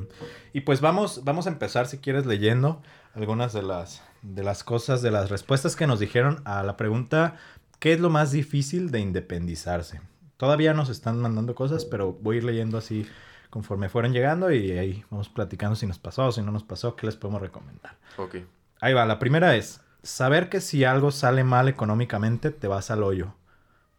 Y 0.53 0.61
pues 0.61 0.81
vamos, 0.81 1.23
vamos 1.23 1.45
a 1.45 1.49
empezar, 1.49 1.87
si 1.87 1.99
quieres, 1.99 2.25
leyendo 2.25 2.81
algunas 3.13 3.53
de 3.53 3.61
las, 3.61 4.03
de 4.21 4.43
las 4.43 4.63
cosas, 4.63 5.01
de 5.01 5.11
las 5.11 5.29
respuestas 5.29 5.75
que 5.75 5.87
nos 5.87 5.99
dijeron 5.99 6.41
a 6.45 6.63
la 6.63 6.77
pregunta, 6.77 7.37
¿qué 7.79 7.93
es 7.93 7.99
lo 7.99 8.09
más 8.09 8.31
difícil 8.31 8.91
de 8.91 8.99
independizarse? 8.99 10.01
Todavía 10.37 10.73
nos 10.73 10.89
están 10.89 11.19
mandando 11.19 11.55
cosas, 11.55 11.85
pero 11.85 12.13
voy 12.13 12.35
a 12.35 12.37
ir 12.39 12.43
leyendo 12.43 12.77
así 12.77 13.07
conforme 13.49 13.89
fueron 13.89 14.13
llegando 14.13 14.51
y 14.51 14.71
ahí 14.71 15.05
vamos 15.09 15.29
platicando 15.29 15.75
si 15.75 15.87
nos 15.87 15.99
pasó 15.99 16.25
o 16.25 16.31
si 16.31 16.41
no 16.41 16.51
nos 16.51 16.63
pasó, 16.63 16.95
qué 16.95 17.05
les 17.05 17.15
podemos 17.15 17.41
recomendar. 17.41 17.95
Ok. 18.17 18.37
Ahí 18.81 18.93
va, 18.93 19.05
la 19.05 19.19
primera 19.19 19.55
es 19.55 19.81
saber 20.03 20.49
que 20.49 20.61
si 20.61 20.83
algo 20.83 21.11
sale 21.11 21.43
mal 21.43 21.67
económicamente 21.67 22.51
te 22.51 22.67
vas 22.67 22.91
al 22.91 23.03
hoyo 23.03 23.33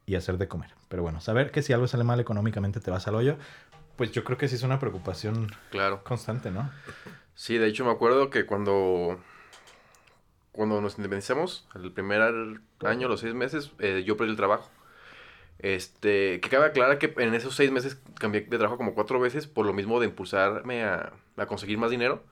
y 0.08 0.16
hacer 0.16 0.38
de 0.38 0.48
comer. 0.48 0.70
Pero 0.88 1.02
bueno, 1.02 1.20
saber 1.20 1.50
que 1.52 1.62
si 1.62 1.72
algo 1.74 1.86
sale 1.86 2.02
mal 2.02 2.18
económicamente 2.18 2.80
te 2.80 2.90
vas 2.90 3.06
al 3.06 3.14
hoyo, 3.14 3.36
pues 3.96 4.10
yo 4.10 4.24
creo 4.24 4.38
que 4.38 4.48
sí 4.48 4.54
es 4.56 4.62
una 4.62 4.80
preocupación 4.80 5.48
Claro. 5.70 6.02
constante, 6.02 6.50
¿no? 6.50 6.70
Sí, 7.34 7.58
de 7.58 7.66
hecho 7.68 7.84
me 7.84 7.90
acuerdo 7.90 8.30
que 8.30 8.46
cuando, 8.46 9.20
cuando 10.52 10.80
nos 10.80 10.96
independizamos, 10.96 11.66
el 11.74 11.92
primer 11.92 12.22
año, 12.84 13.06
los 13.08 13.20
seis 13.20 13.34
meses, 13.34 13.70
eh, 13.78 14.02
yo 14.06 14.16
perdí 14.16 14.30
el 14.30 14.36
trabajo. 14.36 14.70
Este, 15.58 16.40
que 16.40 16.48
cabe 16.48 16.66
aclarar 16.66 16.98
que 16.98 17.12
en 17.18 17.34
esos 17.34 17.54
seis 17.56 17.70
meses 17.72 17.98
cambié 18.18 18.42
de 18.42 18.58
trabajo 18.58 18.76
como 18.76 18.94
cuatro 18.94 19.18
veces 19.20 19.46
por 19.48 19.66
lo 19.66 19.72
mismo 19.72 19.98
de 19.98 20.06
impulsarme 20.06 20.84
a, 20.84 21.12
a 21.36 21.46
conseguir 21.46 21.76
más 21.78 21.90
dinero. 21.90 22.22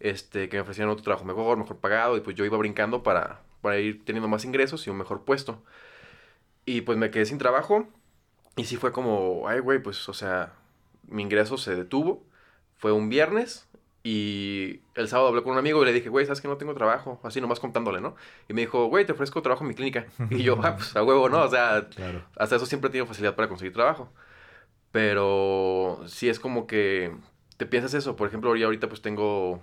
Este, 0.00 0.48
que 0.48 0.56
me 0.56 0.62
ofrecían 0.62 0.88
otro 0.88 1.04
trabajo 1.04 1.26
mejor, 1.26 1.58
mejor 1.58 1.76
pagado, 1.76 2.16
y 2.16 2.20
pues 2.20 2.34
yo 2.34 2.44
iba 2.46 2.56
brincando 2.56 3.02
para, 3.02 3.40
para 3.60 3.78
ir 3.78 4.02
teniendo 4.04 4.28
más 4.28 4.46
ingresos 4.46 4.86
y 4.86 4.90
un 4.90 4.96
mejor 4.96 5.24
puesto. 5.24 5.62
Y 6.66 6.82
pues 6.82 6.98
me 6.98 7.10
quedé 7.10 7.24
sin 7.26 7.38
trabajo, 7.38 7.88
y 8.56 8.64
sí 8.64 8.76
fue 8.76 8.92
como, 8.92 9.48
ay, 9.48 9.60
güey, 9.60 9.80
pues, 9.82 10.08
o 10.08 10.12
sea, 10.14 10.52
mi 11.08 11.22
ingreso 11.22 11.56
se 11.58 11.74
detuvo. 11.74 12.22
Fue 12.76 12.92
un 12.92 13.08
viernes, 13.08 13.68
y 14.02 14.80
el 14.94 15.08
sábado 15.08 15.28
hablé 15.28 15.42
con 15.42 15.52
un 15.52 15.58
amigo 15.58 15.82
y 15.82 15.86
le 15.86 15.92
dije, 15.92 16.08
güey, 16.08 16.24
¿sabes 16.24 16.40
que 16.40 16.48
no 16.48 16.56
tengo 16.56 16.72
trabajo? 16.74 17.20
Así 17.22 17.40
nomás 17.40 17.60
contándole, 17.60 18.00
¿no? 18.00 18.14
Y 18.48 18.54
me 18.54 18.62
dijo, 18.62 18.86
güey, 18.86 19.04
te 19.04 19.12
ofrezco 19.12 19.42
trabajo 19.42 19.64
en 19.64 19.68
mi 19.68 19.74
clínica. 19.74 20.06
Y 20.30 20.42
yo, 20.42 20.58
ah, 20.62 20.76
pues 20.76 20.96
a 20.96 21.02
huevo, 21.02 21.28
¿no? 21.28 21.42
O 21.42 21.48
sea, 21.50 21.86
Claro. 21.94 22.24
hasta 22.36 22.56
eso 22.56 22.64
siempre 22.66 22.88
he 22.88 22.92
tenido 22.92 23.06
facilidad 23.06 23.34
para 23.34 23.48
conseguir 23.48 23.72
trabajo. 23.74 24.10
Pero 24.92 26.00
sí 26.06 26.28
es 26.28 26.40
como 26.40 26.66
que 26.66 27.14
te 27.56 27.66
piensas 27.66 27.94
eso. 27.94 28.16
Por 28.16 28.28
ejemplo, 28.28 28.56
yo 28.56 28.66
ahorita 28.66 28.88
pues 28.88 29.02
tengo 29.02 29.60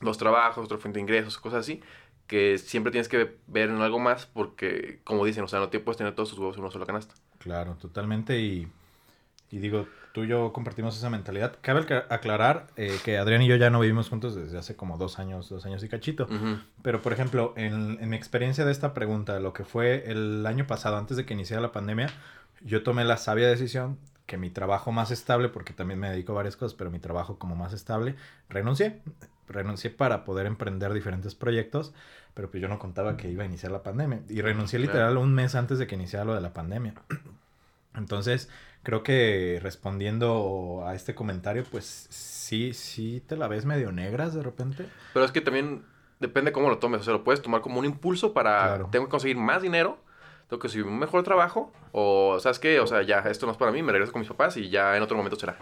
dos 0.00 0.18
trabajos, 0.18 0.64
otra 0.64 0.78
fuente 0.78 0.96
de 0.98 1.02
ingresos, 1.02 1.38
cosas 1.38 1.60
así, 1.60 1.80
que 2.28 2.58
siempre 2.58 2.92
tienes 2.92 3.08
que 3.08 3.36
ver 3.48 3.70
en 3.70 3.80
algo 3.80 3.98
más 3.98 4.26
porque, 4.26 5.00
como 5.02 5.24
dicen, 5.24 5.42
o 5.42 5.48
sea, 5.48 5.58
no 5.58 5.70
te 5.70 5.80
puedes 5.80 5.96
tener 5.98 6.14
todos 6.14 6.30
tus 6.30 6.38
huevos 6.38 6.56
en 6.56 6.62
una 6.62 6.70
sola 6.70 6.86
canasta. 6.86 7.14
Claro, 7.38 7.74
totalmente. 7.80 8.38
Y, 8.38 8.68
y 9.50 9.58
digo, 9.58 9.86
tú 10.12 10.24
y 10.24 10.28
yo 10.28 10.52
compartimos 10.52 10.96
esa 10.96 11.10
mentalidad. 11.10 11.56
Cabe 11.62 11.80
acla- 11.80 12.06
aclarar 12.10 12.66
eh, 12.76 12.96
que 13.04 13.18
Adrián 13.18 13.42
y 13.42 13.48
yo 13.48 13.56
ya 13.56 13.70
no 13.70 13.80
vivimos 13.80 14.08
juntos 14.08 14.34
desde 14.36 14.58
hace 14.58 14.76
como 14.76 14.98
dos 14.98 15.18
años, 15.18 15.48
dos 15.48 15.64
años 15.66 15.82
y 15.82 15.88
cachito. 15.88 16.28
Pero, 16.82 17.00
por 17.02 17.12
ejemplo, 17.12 17.54
en, 17.56 17.98
en 18.00 18.08
mi 18.08 18.16
experiencia 18.16 18.64
de 18.64 18.72
esta 18.72 18.92
pregunta, 18.94 19.40
lo 19.40 19.52
que 19.52 19.64
fue 19.64 20.04
el 20.10 20.44
año 20.46 20.66
pasado, 20.66 20.96
antes 20.98 21.16
de 21.16 21.24
que 21.24 21.34
iniciara 21.34 21.62
la 21.62 21.72
pandemia, 21.72 22.10
yo 22.62 22.82
tomé 22.82 23.04
la 23.04 23.16
sabia 23.16 23.48
decisión 23.48 23.98
que 24.28 24.36
mi 24.36 24.50
trabajo 24.50 24.92
más 24.92 25.10
estable, 25.10 25.48
porque 25.48 25.72
también 25.72 25.98
me 25.98 26.10
dedico 26.10 26.32
a 26.32 26.36
varias 26.36 26.54
cosas, 26.54 26.76
pero 26.76 26.90
mi 26.90 26.98
trabajo 26.98 27.38
como 27.38 27.56
más 27.56 27.72
estable, 27.72 28.14
renuncié. 28.50 29.00
Renuncié 29.48 29.88
para 29.88 30.24
poder 30.24 30.44
emprender 30.44 30.92
diferentes 30.92 31.34
proyectos, 31.34 31.94
pero 32.34 32.50
pues 32.50 32.60
yo 32.60 32.68
no 32.68 32.78
contaba 32.78 33.16
que 33.16 33.30
iba 33.30 33.42
a 33.42 33.46
iniciar 33.46 33.72
la 33.72 33.82
pandemia. 33.82 34.20
Y 34.28 34.42
renuncié 34.42 34.78
literal 34.78 35.16
un 35.16 35.32
mes 35.32 35.54
antes 35.54 35.78
de 35.78 35.86
que 35.86 35.94
iniciara 35.94 36.26
lo 36.26 36.34
de 36.34 36.42
la 36.42 36.52
pandemia. 36.52 36.92
Entonces, 37.94 38.50
creo 38.82 39.02
que 39.02 39.60
respondiendo 39.62 40.84
a 40.86 40.94
este 40.94 41.14
comentario, 41.14 41.64
pues 41.70 42.06
sí, 42.10 42.74
sí 42.74 43.24
te 43.26 43.34
la 43.38 43.48
ves 43.48 43.64
medio 43.64 43.92
negras 43.92 44.34
de 44.34 44.42
repente. 44.42 44.86
Pero 45.14 45.24
es 45.24 45.32
que 45.32 45.40
también 45.40 45.84
depende 46.20 46.52
cómo 46.52 46.68
lo 46.68 46.76
tomes. 46.78 47.00
O 47.00 47.04
sea, 47.04 47.14
lo 47.14 47.24
puedes 47.24 47.40
tomar 47.40 47.62
como 47.62 47.78
un 47.78 47.86
impulso 47.86 48.34
para, 48.34 48.58
Claro. 48.66 48.88
tengo 48.92 49.06
que 49.06 49.10
conseguir 49.10 49.38
más 49.38 49.62
dinero, 49.62 49.98
tengo 50.48 50.58
que 50.60 50.68
conseguir 50.68 50.86
un 50.86 50.98
mejor 50.98 51.22
trabajo 51.22 51.72
o, 51.92 52.38
¿sabes 52.40 52.58
qué? 52.58 52.80
O 52.80 52.86
sea, 52.86 53.02
ya, 53.02 53.18
esto 53.18 53.44
no 53.44 53.52
es 53.52 53.58
para 53.58 53.70
mí, 53.70 53.82
me 53.82 53.92
regreso 53.92 54.12
con 54.12 54.20
mis 54.20 54.28
papás 54.28 54.56
y 54.56 54.70
ya 54.70 54.96
en 54.96 55.02
otro 55.02 55.16
momento 55.16 55.38
será. 55.38 55.58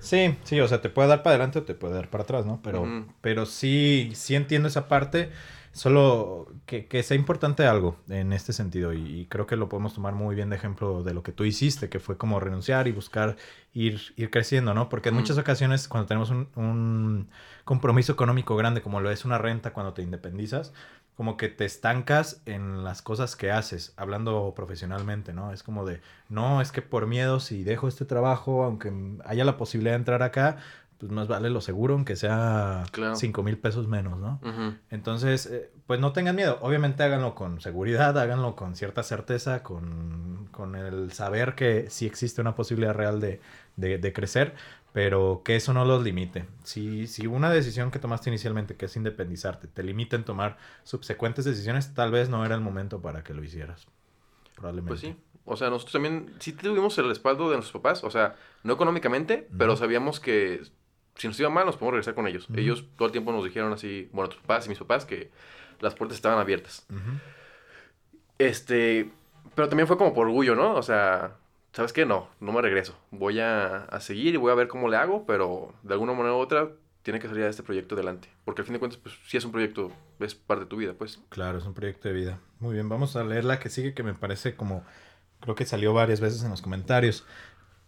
Sí, 0.00 0.34
sí, 0.44 0.58
o 0.60 0.66
sea, 0.66 0.80
te 0.80 0.88
puede 0.88 1.08
dar 1.08 1.22
para 1.22 1.34
adelante 1.36 1.58
o 1.58 1.62
te 1.62 1.74
puede 1.74 1.94
dar 1.94 2.08
para 2.08 2.24
atrás, 2.24 2.46
¿no? 2.46 2.60
Pero, 2.62 2.86
pero 3.20 3.44
sí, 3.44 4.10
sí 4.14 4.34
entiendo 4.34 4.68
esa 4.68 4.88
parte. 4.88 5.30
Solo 5.72 6.48
que, 6.66 6.86
que 6.86 7.04
sea 7.04 7.16
importante 7.16 7.64
algo 7.64 7.96
en 8.08 8.32
este 8.32 8.52
sentido 8.52 8.92
y, 8.92 9.20
y 9.20 9.26
creo 9.26 9.46
que 9.46 9.54
lo 9.54 9.68
podemos 9.68 9.94
tomar 9.94 10.14
muy 10.14 10.34
bien 10.34 10.50
de 10.50 10.56
ejemplo 10.56 11.04
de 11.04 11.14
lo 11.14 11.22
que 11.22 11.30
tú 11.30 11.44
hiciste, 11.44 11.88
que 11.88 12.00
fue 12.00 12.16
como 12.16 12.40
renunciar 12.40 12.88
y 12.88 12.92
buscar 12.92 13.36
ir, 13.72 14.00
ir 14.16 14.30
creciendo, 14.30 14.74
¿no? 14.74 14.88
Porque 14.88 15.10
en 15.10 15.14
muchas 15.14 15.38
ocasiones 15.38 15.86
cuando 15.86 16.08
tenemos 16.08 16.30
un, 16.30 16.48
un 16.56 17.28
compromiso 17.64 18.12
económico 18.12 18.56
grande 18.56 18.82
como 18.82 19.00
lo 19.00 19.12
es 19.12 19.24
una 19.24 19.38
renta 19.38 19.72
cuando 19.72 19.92
te 19.94 20.02
independizas, 20.02 20.72
como 21.16 21.36
que 21.36 21.48
te 21.48 21.64
estancas 21.66 22.40
en 22.46 22.82
las 22.84 23.02
cosas 23.02 23.36
que 23.36 23.50
haces, 23.50 23.92
hablando 23.96 24.52
profesionalmente, 24.56 25.32
¿no? 25.34 25.52
Es 25.52 25.62
como 25.62 25.84
de, 25.84 26.00
no, 26.28 26.60
es 26.62 26.72
que 26.72 26.80
por 26.82 27.06
miedo 27.06 27.40
si 27.40 27.62
dejo 27.62 27.88
este 27.88 28.04
trabajo, 28.06 28.64
aunque 28.64 28.92
haya 29.26 29.44
la 29.44 29.56
posibilidad 29.58 29.92
de 29.92 29.98
entrar 29.98 30.22
acá, 30.22 30.56
pues 30.98 31.10
más 31.12 31.28
vale 31.28 31.48
lo 31.50 31.60
seguro, 31.62 31.94
aunque 31.94 32.14
sea 32.16 32.84
Claro. 32.90 33.16
5 33.16 33.42
mil 33.42 33.56
pesos 33.58 33.86
menos, 33.88 34.18
¿no? 34.18 34.38
Entonces, 34.90 35.46
eh, 35.46 35.70
pues 35.86 35.98
no 35.98 36.12
tengan 36.12 36.36
miedo. 36.36 36.58
Obviamente 36.60 37.02
háganlo 37.02 37.34
con 37.34 37.60
seguridad, 37.60 38.18
háganlo 38.18 38.54
con 38.54 38.76
cierta 38.76 39.02
certeza, 39.02 39.62
con, 39.62 40.48
con 40.52 40.74
el 40.76 41.12
saber 41.12 41.54
que 41.54 41.88
sí 41.90 42.04
existe 42.06 42.40
una 42.42 42.54
posibilidad 42.54 42.92
real 42.94 43.18
de, 43.20 43.40
de- 43.76 43.96
de 43.98 44.12
crecer, 44.12 44.54
pero 44.92 45.42
que 45.44 45.56
eso 45.56 45.72
no 45.72 45.84
los 45.84 46.02
limite. 46.02 46.46
Si, 46.64 47.06
si 47.06 47.26
una 47.26 47.50
decisión 47.50 47.90
que 47.90 47.98
tomaste 47.98 48.30
inicialmente, 48.30 48.76
que 48.76 48.86
es 48.86 48.96
independizarte, 48.96 49.68
te 49.68 49.82
limita 49.82 50.16
en 50.16 50.24
tomar 50.24 50.58
subsecuentes 50.84 51.44
decisiones, 51.44 51.94
tal 51.94 52.10
vez 52.10 52.28
no 52.28 52.44
era 52.44 52.54
el 52.54 52.60
momento 52.60 53.00
para 53.00 53.22
que 53.22 53.34
lo 53.34 53.44
hicieras. 53.44 53.86
Probablemente. 54.54 54.88
Pues 54.88 55.00
sí. 55.00 55.16
O 55.44 55.56
sea, 55.56 55.70
nosotros 55.70 55.92
también 55.92 56.34
sí 56.38 56.52
tuvimos 56.52 56.96
el 56.98 57.08
respaldo 57.08 57.48
de 57.48 57.56
nuestros 57.56 57.80
papás. 57.80 58.04
O 58.04 58.10
sea, 58.10 58.36
no 58.62 58.74
económicamente, 58.74 59.48
pero 59.56 59.76
sabíamos 59.76 60.20
que 60.20 60.62
si 61.16 61.28
nos 61.28 61.38
iba 61.40 61.50
mal, 61.50 61.66
nos 61.66 61.76
podemos 61.76 61.92
regresar 61.94 62.14
con 62.14 62.26
ellos. 62.26 62.46
Ellos 62.54 62.86
todo 62.96 63.06
el 63.06 63.12
tiempo 63.12 63.32
nos 63.32 63.44
dijeron 63.44 63.72
así, 63.72 64.08
bueno, 64.12 64.28
tus 64.28 64.40
papás 64.40 64.66
y 64.66 64.68
mis 64.70 64.78
papás, 64.78 65.04
que 65.04 65.30
las 65.80 65.94
puertas 65.94 66.16
estaban 66.16 66.38
abiertas. 66.38 66.86
Este, 68.38 69.10
pero 69.54 69.68
también 69.68 69.86
fue 69.86 69.98
como 69.98 70.14
por 70.14 70.26
orgullo, 70.26 70.54
¿no? 70.54 70.74
O 70.74 70.82
sea, 70.82 71.36
¿sabes 71.72 71.92
qué? 71.92 72.06
No, 72.06 72.28
no 72.40 72.52
me 72.52 72.62
regreso. 72.62 72.96
Voy 73.10 73.40
a, 73.40 73.84
a 73.84 74.00
seguir 74.00 74.34
y 74.34 74.38
voy 74.38 74.52
a 74.52 74.56
ver 74.56 74.68
cómo 74.68 74.88
le 74.88 74.96
hago, 74.96 75.26
pero 75.26 75.72
de 75.82 75.94
alguna 75.94 76.12
manera 76.12 76.34
u 76.34 76.38
otra 76.38 76.70
tiene 77.02 77.18
que 77.18 77.28
salir 77.28 77.44
este 77.44 77.62
proyecto 77.62 77.94
adelante. 77.94 78.28
Porque 78.44 78.62
al 78.62 78.66
fin 78.66 78.74
de 78.74 78.78
cuentas, 78.78 79.00
pues 79.02 79.14
sí 79.26 79.36
es 79.36 79.44
un 79.44 79.52
proyecto, 79.52 79.90
es 80.18 80.34
parte 80.34 80.64
de 80.64 80.70
tu 80.70 80.76
vida, 80.76 80.94
pues. 80.94 81.20
Claro, 81.28 81.58
es 81.58 81.64
un 81.64 81.74
proyecto 81.74 82.08
de 82.08 82.14
vida. 82.14 82.38
Muy 82.58 82.74
bien, 82.74 82.88
vamos 82.88 83.16
a 83.16 83.24
leer 83.24 83.44
la 83.44 83.58
que 83.58 83.70
sigue, 83.70 83.94
que 83.94 84.02
me 84.02 84.14
parece 84.14 84.54
como, 84.54 84.84
creo 85.40 85.54
que 85.54 85.64
salió 85.64 85.92
varias 85.92 86.20
veces 86.20 86.42
en 86.42 86.50
los 86.50 86.62
comentarios. 86.62 87.26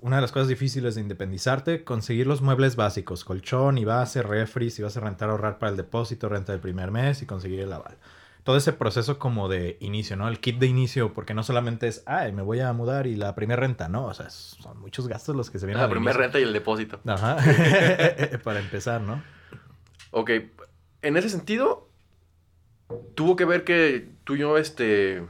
Una 0.01 0.17
de 0.17 0.23
las 0.23 0.33
cosas 0.33 0.49
difíciles 0.49 0.97
de 0.97 1.01
independizarte, 1.01 1.85
conseguir 1.85 2.27
los 2.27 2.43
muebles 2.43 2.75
básicos, 2.75 3.25
colchón 3.25 3.79
y 3.79 3.85
base, 3.85 4.23
refri, 4.23 4.71
si 4.71 4.83
vas 4.83 4.97
a 4.97 5.01
rentar, 5.01 5.31
ahorrar 5.31 5.59
para 5.59 5.71
el 5.71 5.77
depósito, 5.77 6.29
renta 6.29 6.53
del 6.53 6.61
primer 6.61 6.91
mes 6.91 7.23
y 7.23 7.27
conseguir 7.27 7.61
el 7.61 7.73
aval. 7.73 7.99
Todo 8.44 8.56
ese 8.56 8.72
proceso 8.72 9.18
como 9.18 9.49
de 9.49 9.76
inicio, 9.80 10.16
¿no? 10.16 10.26
El 10.28 10.40
kit 10.40 10.58
de 10.58 10.66
inicio, 10.66 11.12
porque 11.12 11.32
no 11.32 11.44
solamente 11.44 11.87
es, 11.87 12.02
ay, 12.06 12.32
me 12.32 12.42
voy 12.42 12.61
a 12.61 12.72
mudar 12.72 13.06
y 13.06 13.14
la 13.14 13.34
primera 13.34 13.61
renta, 13.61 13.88
no, 13.88 14.06
o 14.06 14.14
sea, 14.14 14.30
son 14.30 14.80
muchos 14.80 15.06
gastos 15.06 15.37
los 15.37 15.50
que 15.50 15.58
se 15.61 15.66
vienen 15.66 15.82
La 15.82 15.88
primera 15.88 16.16
renta 16.16 16.40
y 16.40 16.42
el 16.42 16.52
depósito. 16.52 17.00
Ajá, 17.06 17.37
para 18.42 18.58
empezar, 18.58 19.00
¿no? 19.00 19.22
Ok, 20.11 20.30
en 21.02 21.16
ese 21.16 21.28
sentido, 21.28 21.88
tuvo 23.14 23.37
que 23.37 23.44
ver 23.44 23.64
que 23.64 24.08
tú 24.25 24.34
y 24.34 24.38
yo, 24.38 24.58
este, 24.58 25.22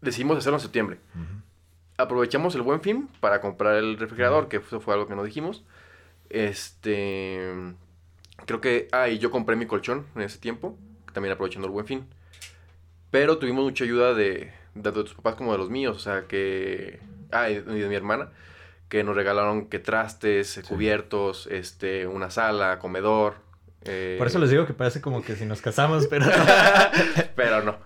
decidimos 0.00 0.36
hacerlo 0.38 0.58
en 0.58 0.62
septiembre. 0.62 0.98
Aprovechamos 1.96 2.54
el 2.54 2.62
buen 2.62 2.80
fin 2.80 3.08
para 3.20 3.40
comprar 3.40 3.76
el 3.76 3.98
refrigerador, 3.98 4.48
que 4.48 4.56
eso 4.58 4.80
fue 4.80 4.94
algo 4.94 5.06
que 5.06 5.14
no 5.14 5.24
dijimos. 5.24 5.64
Este, 6.30 7.74
creo 8.46 8.60
que, 8.60 8.88
ah, 8.92 9.08
y 9.08 9.18
yo 9.18 9.30
compré 9.30 9.56
mi 9.56 9.66
colchón 9.66 10.06
en 10.14 10.22
ese 10.22 10.38
tiempo, 10.38 10.76
también 11.12 11.32
aprovechando 11.32 11.66
el 11.66 11.72
buen 11.72 11.86
fin. 11.86 12.06
Pero 13.10 13.38
tuvimos 13.38 13.64
mucha 13.64 13.84
ayuda 13.84 14.14
de, 14.14 14.52
tanto 14.74 14.90
de 15.02 15.04
tus 15.04 15.14
papás 15.14 15.34
como 15.34 15.52
de 15.52 15.58
los 15.58 15.68
míos, 15.70 15.96
o 15.96 16.00
sea, 16.00 16.22
que, 16.28 17.00
ah, 17.30 17.50
y 17.50 17.60
de, 17.60 17.88
mi 17.88 17.94
hermana, 17.94 18.30
que 18.88 19.04
nos 19.04 19.14
regalaron 19.14 19.66
que 19.66 19.78
trastes, 19.78 20.60
cubiertos, 20.68 21.46
este, 21.50 22.06
una 22.06 22.30
sala, 22.30 22.78
comedor. 22.78 23.34
eh, 23.84 24.16
Por 24.18 24.26
eso 24.26 24.38
les 24.38 24.50
digo 24.50 24.66
que 24.66 24.72
parece 24.74 25.00
como 25.00 25.22
que 25.22 25.36
si 25.36 25.44
nos 25.44 25.60
casamos, 25.60 26.06
pero... 26.06 26.24
pero 27.36 27.62
no. 27.62 27.76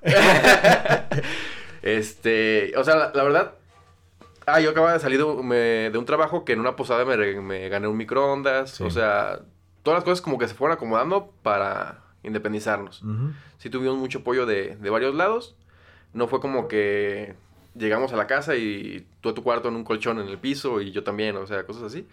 este, 1.82 2.72
o 2.76 2.84
sea, 2.84 2.96
la, 2.96 3.12
la 3.14 3.22
verdad. 3.22 3.52
Ah, 4.46 4.60
yo 4.60 4.70
acababa 4.70 4.92
de 4.92 5.00
salir 5.00 5.18
de, 5.18 5.42
me- 5.42 5.90
de 5.90 5.98
un 5.98 6.04
trabajo 6.06 6.44
que 6.44 6.52
en 6.52 6.60
una 6.60 6.76
posada 6.76 7.04
me, 7.04 7.68
gané 7.68 7.88
un 7.88 7.96
microondas. 7.96 8.70
Sí. 8.70 8.84
O 8.84 8.90
sea, 8.90 9.40
todas 9.82 9.98
las 9.98 10.04
cosas 10.04 10.20
como 10.20 10.38
que 10.38 10.46
se 10.46 10.54
fueron 10.54 10.76
acomodando 10.76 11.32
para 11.42 12.02
independizarnos. 12.22 13.02
Ujú. 13.02 13.32
Sí 13.58 13.70
tuvimos 13.70 13.96
mucho 13.96 14.20
apoyo 14.20 14.46
de, 14.46 14.76
de 14.76 14.90
varios 14.90 15.14
lados. 15.14 15.54
No 16.12 16.28
fue 16.28 16.40
como 16.40 16.68
que 16.68 17.34
llegamos 17.74 18.12
a 18.12 18.16
la 18.16 18.26
casa 18.26 18.56
y 18.56 19.06
tú 19.20 19.28
a 19.28 19.34
tu 19.34 19.42
cuarto 19.42 19.68
en 19.68 19.76
un 19.76 19.84
colchón 19.84 20.18
en 20.18 20.28
el 20.28 20.38
piso 20.38 20.80
y 20.80 20.92
yo 20.92 21.04
también, 21.04 21.36
o 21.36 21.46
sea, 21.46 21.64
cosas 21.66 21.84
así. 21.84 22.06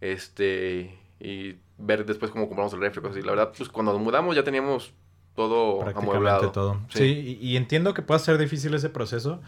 Este, 0.00 0.96
y 1.20 1.56
ver 1.76 2.06
después 2.06 2.30
cómo 2.30 2.46
compramos 2.46 2.72
el 2.74 2.80
refri, 2.80 3.00
cosas 3.00 3.16
así. 3.16 3.26
La 3.26 3.32
verdad, 3.32 3.52
pues 3.56 3.68
cuando 3.68 3.92
nos 3.92 4.00
mudamos 4.00 4.36
ya 4.36 4.44
teníamos 4.44 4.92
todo 5.34 5.78
prácticamente 5.78 6.16
amueblado. 6.16 6.52
todo. 6.52 6.80
Sí. 6.90 6.98
Sí, 6.98 7.38
y, 7.40 7.48
y 7.48 7.56
entiendo 7.56 7.94
que 7.94 8.02
pueda 8.02 8.18
ser 8.18 8.38
difícil 8.38 8.74
ese 8.74 8.90
proceso. 8.90 9.40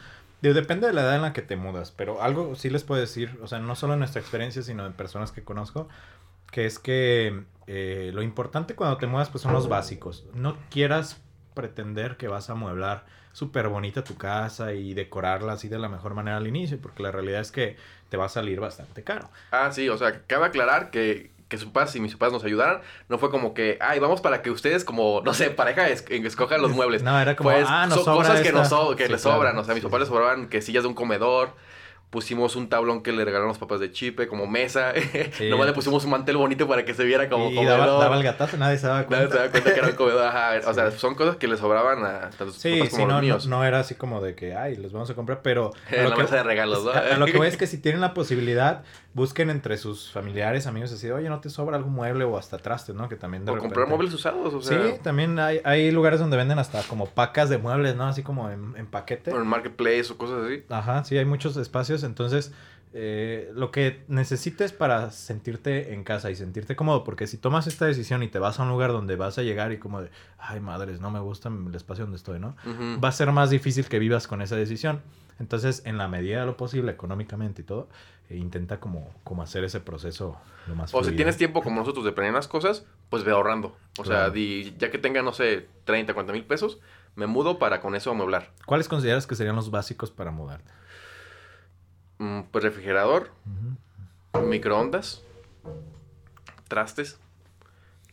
Depende 0.42 0.86
de 0.86 0.94
la 0.94 1.02
edad 1.02 1.16
en 1.16 1.22
la 1.22 1.32
que 1.34 1.42
te 1.42 1.56
mudas, 1.56 1.90
pero 1.90 2.22
algo 2.22 2.54
sí 2.54 2.70
les 2.70 2.82
puedo 2.82 2.98
decir, 2.98 3.38
o 3.42 3.46
sea, 3.46 3.58
no 3.58 3.74
solo 3.74 3.92
en 3.92 3.98
nuestra 3.98 4.22
experiencia, 4.22 4.62
sino 4.62 4.86
en 4.86 4.94
personas 4.94 5.32
que 5.32 5.44
conozco, 5.44 5.86
que 6.50 6.66
es 6.66 6.78
que 6.78 7.42
eh, 7.66 8.10
lo 8.14 8.22
importante 8.22 8.74
cuando 8.74 8.96
te 8.96 9.06
mudas 9.06 9.28
pues 9.30 9.42
son 9.42 9.52
los 9.52 9.68
básicos. 9.68 10.24
No 10.34 10.56
quieras 10.70 11.20
pretender 11.54 12.16
que 12.16 12.28
vas 12.28 12.48
a 12.50 12.52
amueblar 12.52 13.04
súper 13.32 13.68
bonita 13.68 14.02
tu 14.02 14.16
casa 14.16 14.72
y 14.72 14.94
decorarla 14.94 15.52
así 15.52 15.68
de 15.68 15.78
la 15.78 15.88
mejor 15.88 16.14
manera 16.14 16.36
al 16.38 16.46
inicio, 16.48 16.78
porque 16.80 17.02
la 17.02 17.12
realidad 17.12 17.40
es 17.40 17.52
que 17.52 17.76
te 18.08 18.16
va 18.16 18.24
a 18.24 18.28
salir 18.28 18.58
bastante 18.60 19.04
caro. 19.04 19.28
Ah, 19.52 19.70
sí, 19.72 19.88
o 19.88 19.96
sea, 19.96 20.22
cabe 20.26 20.46
aclarar 20.46 20.90
que, 20.90 21.30
que 21.48 21.56
sus 21.58 21.68
papás 21.68 21.94
y 21.94 22.00
mis 22.00 22.12
papás 22.14 22.32
nos 22.32 22.42
ayudaran. 22.44 22.80
No 23.08 23.18
fue 23.18 23.30
como 23.30 23.54
que, 23.54 23.78
ay, 23.80 24.00
vamos 24.00 24.20
para 24.20 24.42
que 24.42 24.50
ustedes, 24.50 24.84
como, 24.84 25.22
no 25.24 25.32
sé, 25.32 25.50
pareja, 25.50 25.88
es- 25.88 26.04
escojan 26.08 26.60
los 26.60 26.72
muebles. 26.74 27.04
No, 27.04 27.20
era 27.20 27.36
como, 27.36 27.50
Pues, 27.50 27.66
ah, 27.68 27.86
nos 27.86 27.96
son 28.02 28.04
sobra 28.06 28.28
cosas 28.28 28.40
que, 28.42 28.52
nos 28.52 28.68
so- 28.68 28.96
que 28.96 29.06
Sí, 29.06 29.12
les 29.12 29.22
claro. 29.22 29.36
sobran. 29.38 29.58
O 29.58 29.64
sea, 29.64 29.74
mis 29.74 29.82
Sí, 29.82 29.86
papás 29.88 29.98
sí. 29.98 30.00
les 30.00 30.08
sobraban 30.08 30.48
que 30.48 30.60
sillas 30.60 30.82
de 30.82 30.88
un 30.88 30.94
comedor. 30.94 31.54
Pusimos 32.10 32.56
un 32.56 32.68
tablón 32.68 33.04
que 33.04 33.12
le 33.12 33.24
regalaron 33.24 33.46
los 33.48 33.58
papás 33.58 33.78
de 33.78 33.92
Chipe 33.92 34.26
como 34.26 34.46
mesa. 34.48 34.92
Sí. 35.32 35.48
Nomás 35.48 35.68
le 35.68 35.72
pusimos 35.72 36.04
un 36.04 36.10
mantel 36.10 36.36
bonito 36.36 36.66
para 36.66 36.84
que 36.84 36.92
se 36.92 37.04
viera 37.04 37.28
como 37.28 37.50
y 37.50 37.54
comedor. 37.54 37.78
daba, 37.78 37.98
daba 38.02 38.16
el 38.16 38.22
gatazo, 38.24 38.56
nadie 38.56 38.78
se 38.78 38.86
daba 38.88 39.04
cuenta. 39.06 39.26
Nadie 39.26 39.38
se 39.38 39.44
da 39.46 39.50
cuenta 39.52 39.72
que 39.74 39.78
era 39.78 39.88
un 39.88 39.94
comedor. 39.94 40.26
Ajá, 40.26 40.68
O 40.68 40.74
sea, 40.74 40.90
son 40.90 41.14
cosas 41.14 41.36
que 41.36 41.46
le 41.46 41.56
sobraban 41.56 42.04
a 42.04 42.30
tanto 42.30 42.46
sus 42.52 42.60
Sí, 42.60 42.72
papás 42.78 42.88
sí, 42.88 42.96
como 42.96 43.04
a 43.04 43.08
no, 43.08 43.14
los 43.14 43.20
no, 43.22 43.26
míos. 43.34 43.46
no 43.46 43.64
era 43.64 43.78
así 43.80 43.94
como 43.94 44.20
de 44.20 44.34
que, 44.34 44.54
ay, 44.56 44.76
los 44.76 44.92
vamos 44.92 45.08
a 45.10 45.14
comprar, 45.14 45.40
pero... 45.42 45.72
En 45.90 46.08
la 46.10 46.16
que- 46.16 46.22
mesa 46.22 46.36
de 46.36 46.42
regalos, 46.42 46.84
¿no? 46.84 46.90
A, 46.90 46.98
a 46.98 47.16
lo 47.16 47.26
que 47.26 47.36
voy 47.38 47.46
es 47.46 47.56
que 47.56 47.66
si 47.68 47.78
tienen 47.78 48.00
la 48.00 48.12
posibilidad, 48.12 48.82
busquen 49.12 49.50
entre 49.50 49.76
sus 49.76 50.10
familiares, 50.10 50.66
amigos, 50.66 50.92
así, 50.92 51.10
oye, 51.10 51.28
¿no 51.28 51.40
te 51.40 51.50
sobra 51.50 51.76
algún 51.76 51.92
mueble 51.92 52.24
o 52.24 52.36
hasta 52.38 52.58
trastes, 52.58 52.94
no? 52.94 53.08
Que 53.08 53.16
también 53.16 53.44
de 53.44 53.52
O 53.52 53.58
comprar 53.58 53.88
muebles 53.88 54.14
usados, 54.14 54.54
o 54.54 54.62
sea. 54.62 54.82
Sí, 54.82 54.98
también 55.02 55.38
hay, 55.38 55.60
hay 55.64 55.90
lugares 55.90 56.20
donde 56.20 56.36
venden 56.36 56.58
hasta 56.58 56.82
como 56.84 57.06
pacas 57.06 57.50
de 57.50 57.58
muebles, 57.58 57.96
¿no? 57.96 58.06
Así 58.06 58.22
como 58.22 58.50
en, 58.50 58.74
en 58.76 58.86
paquete. 58.86 59.32
O 59.32 59.40
en 59.40 59.46
Marketplace 59.46 60.12
o 60.12 60.16
cosas 60.16 60.44
así. 60.44 60.64
Ajá, 60.68 61.04
sí, 61.04 61.18
hay 61.18 61.24
muchos 61.24 61.56
espacios. 61.56 62.04
Entonces, 62.04 62.52
eh, 62.92 63.50
lo 63.54 63.70
que 63.70 64.02
necesites 64.08 64.72
para 64.72 65.10
sentirte 65.10 65.94
en 65.94 66.02
casa 66.04 66.30
y 66.30 66.36
sentirte 66.36 66.74
cómodo, 66.76 67.04
porque 67.04 67.26
si 67.26 67.36
tomas 67.38 67.66
esta 67.66 67.86
decisión 67.86 68.22
y 68.22 68.28
te 68.28 68.38
vas 68.38 68.58
a 68.58 68.64
un 68.64 68.68
lugar 68.68 68.90
donde 68.92 69.16
vas 69.16 69.38
a 69.38 69.42
llegar 69.42 69.72
y 69.72 69.78
como 69.78 70.02
de, 70.02 70.10
ay, 70.38 70.60
madres, 70.60 71.00
no 71.00 71.10
me 71.10 71.20
gusta 71.20 71.48
el 71.48 71.74
espacio 71.74 72.04
donde 72.04 72.16
estoy, 72.16 72.40
¿no? 72.40 72.56
Va 73.02 73.08
a 73.08 73.12
ser 73.12 73.30
más 73.32 73.50
difícil 73.50 73.86
que 73.86 73.98
vivas 73.98 74.26
con 74.26 74.42
esa 74.42 74.56
decisión. 74.56 75.00
Entonces, 75.38 75.82
en 75.86 75.96
la 75.98 76.06
medida 76.08 76.40
de 76.40 76.46
lo 76.46 76.56
posible, 76.56 76.92
económicamente 76.92 77.62
y 77.62 77.64
todo, 77.64 77.88
eh, 78.28 78.36
intenta 78.36 78.78
como, 78.78 79.14
como 79.24 79.42
hacer 79.42 79.64
ese 79.64 79.80
proceso 79.80 80.36
lo 80.66 80.74
más 80.74 80.92
O 80.94 81.02
si 81.02 81.12
tienes 81.16 81.36
tiempo 81.38 81.62
como 81.62 81.80
nosotros 81.80 82.04
de 82.04 82.12
planear 82.12 82.34
las 82.34 82.48
cosas, 82.48 82.84
pues 83.08 83.24
ve 83.24 83.32
ahorrando. 83.32 83.74
O 83.98 84.04
sea, 84.04 84.28
di- 84.30 84.74
ya 84.78 84.90
que 84.90 84.98
tenga, 84.98 85.22
no 85.22 85.32
sé, 85.32 85.66
30, 85.84 86.12
40 86.12 86.32
mil 86.34 86.44
pesos, 86.44 86.78
me 87.14 87.26
mudo 87.26 87.58
para 87.58 87.80
con 87.80 87.94
eso 87.94 88.10
amueblar. 88.10 88.50
¿Cuáles 88.66 88.86
consideras 88.88 89.26
que 89.26 89.34
serían 89.34 89.56
los 89.56 89.70
básicos 89.70 90.10
para 90.10 90.30
mudarte? 90.30 90.70
Mm, 92.20 92.42
pues 92.52 92.62
refrigerador, 92.62 93.30
microondas, 94.44 95.22
trastes, 96.68 97.18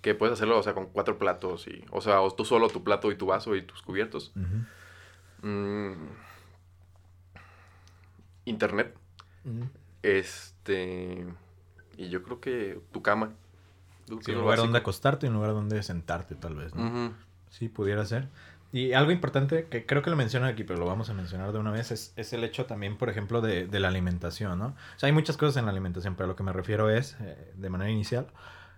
que 0.02 0.16
puedes 0.16 0.32
hacerlo, 0.32 0.58
o 0.58 0.64
sea, 0.64 0.74
con 0.74 0.86
cuatro 0.86 1.18
platos 1.18 1.68
y, 1.68 1.84
o 1.92 2.00
sea, 2.00 2.22
o 2.22 2.32
tú 2.32 2.46
solo 2.46 2.70
tu 2.70 2.86
plato 2.86 3.12
y 3.12 3.18
tu 3.18 3.26
vaso 3.26 3.54
y 3.58 3.64
tus 3.64 3.82
cubiertos. 3.82 4.32
Mm, 5.42 5.92
internet, 8.46 8.96
este, 10.04 11.28
y 11.98 12.08
yo 12.08 12.24
creo 12.24 12.40
que 12.40 12.80
tu 12.94 13.02
cama. 13.02 13.34
Sí, 14.22 14.32
un 14.32 14.38
lugar 14.38 14.46
básico. 14.46 14.68
donde 14.68 14.80
acostarte 14.80 15.26
y 15.26 15.30
un 15.30 15.36
lugar 15.36 15.52
donde 15.52 15.84
sentarte, 15.84 16.36
tal 16.36 16.56
vez, 16.56 16.74
¿no? 16.74 17.14
Sí, 17.50 17.68
pudiera 17.68 18.06
ser. 18.06 18.30
Y 18.78 18.94
algo 18.94 19.12
importante 19.12 19.66
que 19.66 19.88
creo 19.88 20.04
que 20.04 20.12
lo 20.12 20.16
mencionan 20.16 20.50
aquí, 20.50 20.64
pero 20.64 20.78
lo 20.78 20.86
vamos 20.86 21.10
a 21.10 21.14
mencionar 21.16 21.52
de 21.52 21.58
una 21.58 21.72
vez, 21.72 21.90
es, 21.90 22.14
es 22.16 22.32
el 22.34 22.44
hecho 22.44 22.68
también, 22.68 22.96
por 22.96 23.10
ejemplo, 23.10 23.42
de, 23.42 23.66
de, 23.66 23.80
la 23.80 23.88
alimentación, 23.88 24.60
¿no? 24.60 24.68
O 24.68 25.00
sea, 25.00 25.08
hay 25.08 25.14
muchas 25.14 25.36
cosas 25.36 25.58
en 25.58 25.66
la 25.66 25.72
alimentación, 25.72 26.14
pero 26.14 26.28
lo 26.28 26.36
que 26.36 26.44
me 26.44 26.54
refiero 26.54 26.92
es, 26.92 27.18
eh, 27.20 27.54
de 27.56 27.70
manera 27.72 27.90
inicial, 27.90 28.28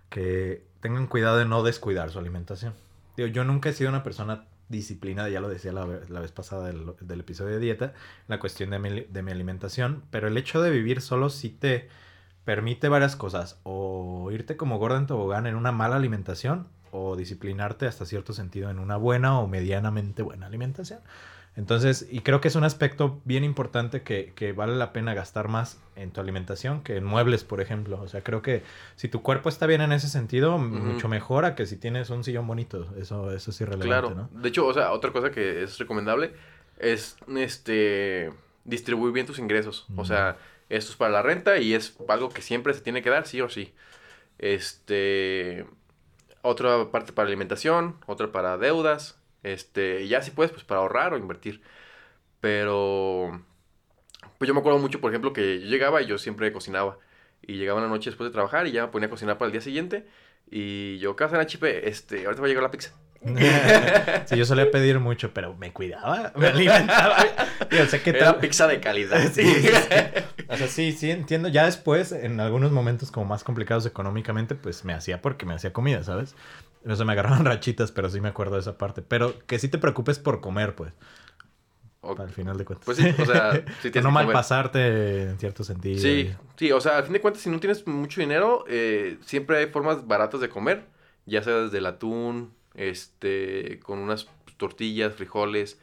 que 0.08 0.64
tengan 0.80 1.06
cuidado 1.06 1.36
de 1.36 1.44
no 1.44 1.62
descuidar 1.62 2.10
su 2.10 2.18
alimentación. 2.18 2.72
Digo, 3.14 3.28
yo 3.28 3.44
nunca 3.44 3.68
he 3.68 3.74
sido 3.74 3.90
una 3.90 4.02
persona 4.02 4.46
disciplinada, 4.70 5.28
ya 5.28 5.42
lo 5.42 5.50
decía 5.50 5.70
la, 5.70 5.86
la 6.08 6.20
vez 6.20 6.32
pasada 6.32 6.68
del, 6.68 6.94
del, 7.02 7.20
episodio 7.20 7.56
de 7.56 7.60
dieta, 7.60 7.92
la 8.26 8.40
cuestión 8.40 8.70
de 8.70 8.78
mi, 8.78 9.00
de 9.02 9.22
mi 9.22 9.32
alimentación, 9.32 10.02
pero 10.10 10.28
el 10.28 10.38
hecho 10.38 10.62
de 10.62 10.70
vivir 10.70 11.02
solo 11.02 11.28
sí 11.28 11.50
te 11.50 11.90
permite 12.46 12.88
varias 12.88 13.16
cosas, 13.16 13.60
o 13.64 14.30
irte 14.32 14.56
como 14.56 14.78
gorda 14.78 14.96
en 14.96 15.06
tobogán 15.06 15.46
en 15.46 15.56
una 15.56 15.72
mala 15.72 15.96
alimentación, 15.96 16.68
o 16.92 17.16
disciplinarte 17.16 17.86
hasta 17.86 18.04
cierto 18.04 18.32
sentido 18.32 18.70
en 18.70 18.78
una 18.78 18.96
buena 18.96 19.38
o 19.38 19.46
medianamente 19.46 20.22
buena 20.22 20.46
alimentación. 20.46 21.00
Entonces, 21.56 22.06
y 22.10 22.20
creo 22.20 22.40
que 22.40 22.48
es 22.48 22.54
un 22.54 22.62
aspecto 22.62 23.20
bien 23.24 23.42
importante 23.42 24.02
que, 24.02 24.32
que, 24.36 24.52
vale 24.52 24.76
la 24.76 24.92
pena 24.92 25.14
gastar 25.14 25.48
más 25.48 25.80
en 25.96 26.12
tu 26.12 26.20
alimentación 26.20 26.82
que 26.82 26.96
en 26.96 27.04
muebles, 27.04 27.42
por 27.42 27.60
ejemplo. 27.60 28.00
O 28.00 28.08
sea, 28.08 28.22
creo 28.22 28.40
que 28.40 28.62
si 28.94 29.08
tu 29.08 29.20
cuerpo 29.22 29.48
está 29.48 29.66
bien 29.66 29.80
en 29.80 29.92
ese 29.92 30.08
sentido, 30.08 30.54
uh 30.54 30.58
-huh. 30.58 30.68
mucho 30.68 31.08
mejor 31.08 31.44
a 31.44 31.56
que 31.56 31.66
si 31.66 31.76
tienes 31.76 32.08
un 32.10 32.22
sillón 32.22 32.46
bonito. 32.46 32.86
Eso, 32.96 33.32
eso 33.32 33.50
es 33.50 33.60
irrelevante, 33.60 33.86
claro. 33.88 34.10
¿no? 34.32 34.40
De 34.40 34.48
hecho, 34.48 34.64
o 34.66 34.72
sea, 34.72 34.92
otra 34.92 35.10
cosa 35.12 35.30
que 35.30 35.64
es 35.64 35.78
recomendable 35.78 36.32
es 36.78 37.16
este 37.36 38.32
distribuir 38.64 39.12
bien 39.12 39.26
tus 39.26 39.40
ingresos. 39.40 39.86
Uh 39.88 39.94
-huh. 39.94 40.00
O 40.02 40.04
sea, 40.04 40.36
esto 40.68 40.92
es 40.92 40.96
para 40.96 41.10
la 41.10 41.22
renta 41.22 41.58
y 41.58 41.74
es 41.74 41.96
algo 42.08 42.28
que 42.28 42.42
siempre 42.42 42.72
se 42.74 42.80
tiene 42.80 43.02
que 43.02 43.10
dar, 43.10 43.26
sí 43.26 43.40
o 43.40 43.48
sí. 43.48 43.74
Este 44.38 45.66
otra 46.42 46.90
parte 46.90 47.12
para 47.12 47.28
alimentación, 47.28 47.96
otra 48.06 48.32
para 48.32 48.58
deudas, 48.58 49.18
este, 49.42 50.06
ya 50.08 50.22
si 50.22 50.30
puedes, 50.30 50.52
pues 50.52 50.64
para 50.64 50.80
ahorrar 50.80 51.12
o 51.14 51.18
invertir. 51.18 51.62
Pero, 52.40 53.42
pues 54.38 54.48
yo 54.48 54.54
me 54.54 54.60
acuerdo 54.60 54.78
mucho, 54.78 55.00
por 55.00 55.10
ejemplo, 55.10 55.32
que 55.32 55.60
yo 55.60 55.66
llegaba 55.66 56.02
y 56.02 56.06
yo 56.06 56.18
siempre 56.18 56.52
cocinaba. 56.52 56.98
Y 57.42 57.54
llegaba 57.56 57.80
en 57.80 57.86
la 57.86 57.90
noche 57.90 58.10
después 58.10 58.28
de 58.28 58.32
trabajar 58.32 58.66
y 58.66 58.72
ya 58.72 58.86
me 58.86 58.92
ponía 58.92 59.06
a 59.06 59.10
cocinar 59.10 59.38
para 59.38 59.46
el 59.46 59.52
día 59.52 59.60
siguiente. 59.60 60.06
Y 60.50 60.98
yo, 60.98 61.16
casa 61.16 61.36
en 61.36 61.42
HP, 61.42 61.88
este, 61.88 62.24
ahorita 62.24 62.40
va 62.40 62.46
a 62.46 62.48
llegar 62.48 62.62
la 62.62 62.70
pizza. 62.70 62.94
sí, 64.26 64.36
yo 64.36 64.46
solía 64.46 64.70
pedir 64.70 64.98
mucho, 64.98 65.32
pero 65.34 65.54
me 65.54 65.72
cuidaba, 65.72 66.32
me 66.36 66.46
alimentaba. 66.48 67.18
Yo 67.70 67.84
sé 67.84 68.00
que 68.00 68.10
Era 68.10 68.38
pizza 68.38 68.66
de 68.66 68.80
calidad. 68.80 69.20
Sí, 69.32 69.44
sí, 69.44 69.68
o 70.50 70.56
sea, 70.56 70.66
sí, 70.68 70.92
sí, 70.92 71.10
entiendo. 71.10 71.48
Ya 71.48 71.64
después, 71.64 72.12
en 72.12 72.40
algunos 72.40 72.72
momentos 72.72 73.10
como 73.10 73.26
más 73.26 73.44
complicados 73.44 73.86
económicamente, 73.86 74.54
pues 74.54 74.84
me 74.84 74.92
hacía 74.92 75.22
porque 75.22 75.46
me 75.46 75.54
hacía 75.54 75.72
comida, 75.72 76.02
¿sabes? 76.02 76.34
No 76.84 76.96
se 76.96 77.04
me 77.04 77.12
agarraban 77.12 77.44
rachitas, 77.46 77.92
pero 77.92 78.08
sí 78.10 78.20
me 78.20 78.28
acuerdo 78.28 78.54
de 78.54 78.62
esa 78.62 78.76
parte. 78.76 79.02
Pero 79.02 79.38
que 79.46 79.58
sí 79.58 79.68
te 79.68 79.78
preocupes 79.78 80.18
por 80.18 80.40
comer, 80.40 80.74
pues. 80.74 80.92
Okay. 82.02 82.24
Al 82.24 82.32
final 82.32 82.56
de 82.56 82.64
cuentas. 82.64 82.86
Pues 82.86 82.96
sí, 82.96 83.14
o 83.18 83.26
sea, 83.26 83.62
sí 83.82 83.90
no 84.02 84.10
mal 84.10 84.30
pasarte 84.32 85.24
en 85.24 85.38
cierto 85.38 85.64
sentido. 85.64 86.00
Sí, 86.00 86.34
sí, 86.56 86.72
o 86.72 86.80
sea, 86.80 86.98
al 86.98 87.04
fin 87.04 87.12
de 87.12 87.20
cuentas, 87.20 87.42
si 87.42 87.50
no 87.50 87.60
tienes 87.60 87.86
mucho 87.86 88.20
dinero, 88.20 88.64
eh, 88.68 89.18
siempre 89.24 89.58
hay 89.58 89.66
formas 89.66 90.06
baratas 90.06 90.40
de 90.40 90.48
comer, 90.48 90.86
ya 91.26 91.42
sea 91.42 91.54
desde 91.54 91.78
el 91.78 91.86
atún, 91.86 92.54
este, 92.74 93.80
con 93.80 93.98
unas 93.98 94.28
tortillas, 94.56 95.14
frijoles, 95.14 95.78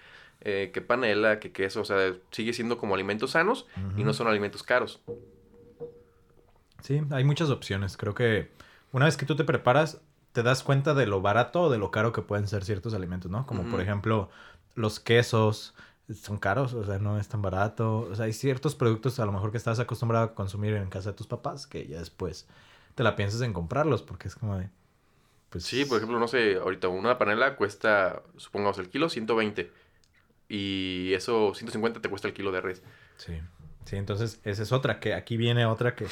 eh, 0.48 0.72
que 0.72 0.82
panela, 0.82 1.40
que 1.40 1.52
queso, 1.52 1.82
o 1.82 1.86
sea, 1.86 2.16
sigue 2.32 2.54
siendo 2.54 2.78
como 2.78 2.96
alimentos 2.96 3.32
sanos 3.32 3.68
uh 3.76 3.80
-huh. 3.82 4.00
y 4.00 4.04
no 4.06 4.14
son 4.14 4.28
alimentos 4.28 4.64
caros. 4.64 5.02
Sí, 6.82 7.02
hay 7.12 7.24
muchas 7.26 7.50
opciones. 7.50 7.98
Creo 7.98 8.14
que 8.14 8.50
una 8.94 9.06
vez 9.06 9.18
que 9.18 9.26
tú 9.26 9.36
te 9.36 9.44
preparas, 9.44 10.02
te 10.32 10.44
das 10.44 10.64
cuenta 10.64 10.94
de 10.94 11.06
lo 11.06 11.22
barato 11.22 11.64
o 11.64 11.70
de 11.70 11.78
lo 11.78 11.92
caro 11.92 12.14
que 12.14 12.22
pueden 12.22 12.48
ser 12.48 12.64
ciertos 12.64 12.94
alimentos, 12.94 13.30
¿no? 13.30 13.46
Como 13.46 13.64
uh 13.64 13.66
-huh. 13.66 13.72
por 13.72 13.82
ejemplo 13.82 14.30
los 14.76 15.02
quesos, 15.02 15.74
son 16.16 16.38
caros, 16.38 16.74
o 16.74 16.86
sea, 16.86 16.98
no 16.98 17.20
es 17.20 17.28
tan 17.28 17.42
barato. 17.42 18.08
O 18.10 18.16
sea, 18.16 18.26
hay 18.26 18.34
ciertos 18.34 18.74
productos 18.74 19.20
a 19.20 19.26
lo 19.26 19.34
mejor 19.34 19.52
que 19.52 19.58
estás 19.58 19.80
acostumbrado 19.80 20.26
a 20.28 20.34
consumir 20.34 20.76
en 20.76 20.90
casa 20.90 21.10
de 21.10 21.18
tus 21.18 21.28
papás 21.28 21.68
que 21.68 21.88
ya 21.88 22.00
después 22.00 22.48
te 22.96 23.04
la 23.04 23.18
piensas 23.18 23.42
en 23.42 23.52
comprarlos 23.52 24.02
porque 24.02 24.30
es 24.30 24.36
como 24.36 24.58
de... 24.58 24.70
Pues... 25.50 25.66
Sí, 25.66 25.84
por 25.84 25.98
ejemplo, 25.98 26.20
no 26.20 26.28
sé, 26.30 26.56
ahorita 26.56 26.88
una 26.88 27.18
panela 27.18 27.58
cuesta, 27.58 28.24
supongamos, 28.38 28.78
el 28.80 28.90
kilo 28.90 29.10
120. 29.10 29.87
Y 30.50 31.14
eso, 31.14 31.54
150 31.54 32.02
te 32.02 32.10
cuesta 32.10 32.28
el 32.28 32.34
kilo 32.34 32.52
de 32.52 32.62
res. 32.62 32.82
Sí, 33.18 33.34
sí, 33.86 33.96
entonces 33.96 34.40
esa 34.44 34.64
es 34.64 34.72
otra, 34.72 35.00
que 35.00 35.14
aquí 35.14 35.38
viene 35.38 35.66
otra 35.66 35.96
que, 35.96 36.08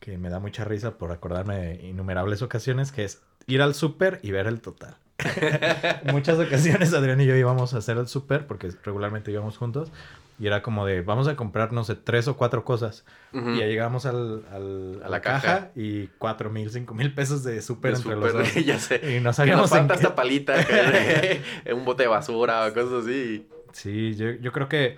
que 0.00 0.18
me 0.18 0.28
da 0.28 0.40
mucha 0.40 0.64
risa 0.64 0.98
por 0.98 1.12
acordarme 1.12 1.56
de 1.56 1.86
innumerables 1.86 2.42
ocasiones, 2.42 2.92
que 2.92 3.04
es 3.04 3.22
ir 3.46 3.62
al 3.62 3.74
súper 3.74 4.20
y 4.22 4.30
ver 4.30 4.46
el 4.46 4.60
total. 4.60 4.96
Muchas 6.12 6.38
ocasiones 6.38 6.94
Adrián 6.94 7.20
y 7.20 7.26
yo 7.26 7.34
íbamos 7.34 7.74
a 7.74 7.78
hacer 7.78 7.96
el 7.96 8.06
súper, 8.08 8.46
porque 8.46 8.70
regularmente 8.84 9.32
íbamos 9.32 9.56
juntos, 9.56 9.90
y 10.40 10.46
era 10.46 10.62
como 10.62 10.86
de, 10.86 11.02
vamos 11.02 11.26
a 11.26 11.34
comprar, 11.34 11.72
no 11.72 11.82
sé, 11.82 11.96
tres 11.96 12.28
o 12.28 12.36
cuatro 12.36 12.64
cosas. 12.64 13.04
Uh 13.32 13.38
-huh. 13.38 13.56
Y 13.56 13.58
ya 13.58 13.66
llegamos 13.66 14.06
al, 14.06 14.44
al, 14.52 15.02
a, 15.04 15.08
la, 15.08 15.20
caja, 15.20 15.40
caja, 15.40 15.70
y 15.74 16.06
cuatro 16.18 16.48
mil, 16.48 16.70
cinco 16.70 16.94
mil 16.94 17.12
pesos 17.12 17.42
de 17.42 17.60
súper 17.60 17.96
entre 17.96 18.14
super, 18.14 18.18
los 18.18 18.32
dos. 18.32 18.54
ya 18.64 18.78
sé. 18.78 19.16
Y 19.16 19.20
no 19.20 19.32
sabíamos 19.32 19.68
que 19.68 19.76
nos 19.76 19.80
falta 19.80 19.94
esta 19.94 20.14
palita, 20.14 20.64
que, 20.64 21.42
un 21.74 21.84
bote 21.84 22.04
de 22.04 22.08
basura 22.08 22.66
o 22.66 22.72
cosas 22.72 23.04
así. 23.04 23.48
Sí, 23.72 24.14
yo, 24.16 24.30
yo 24.32 24.52
creo 24.52 24.68
que 24.68 24.96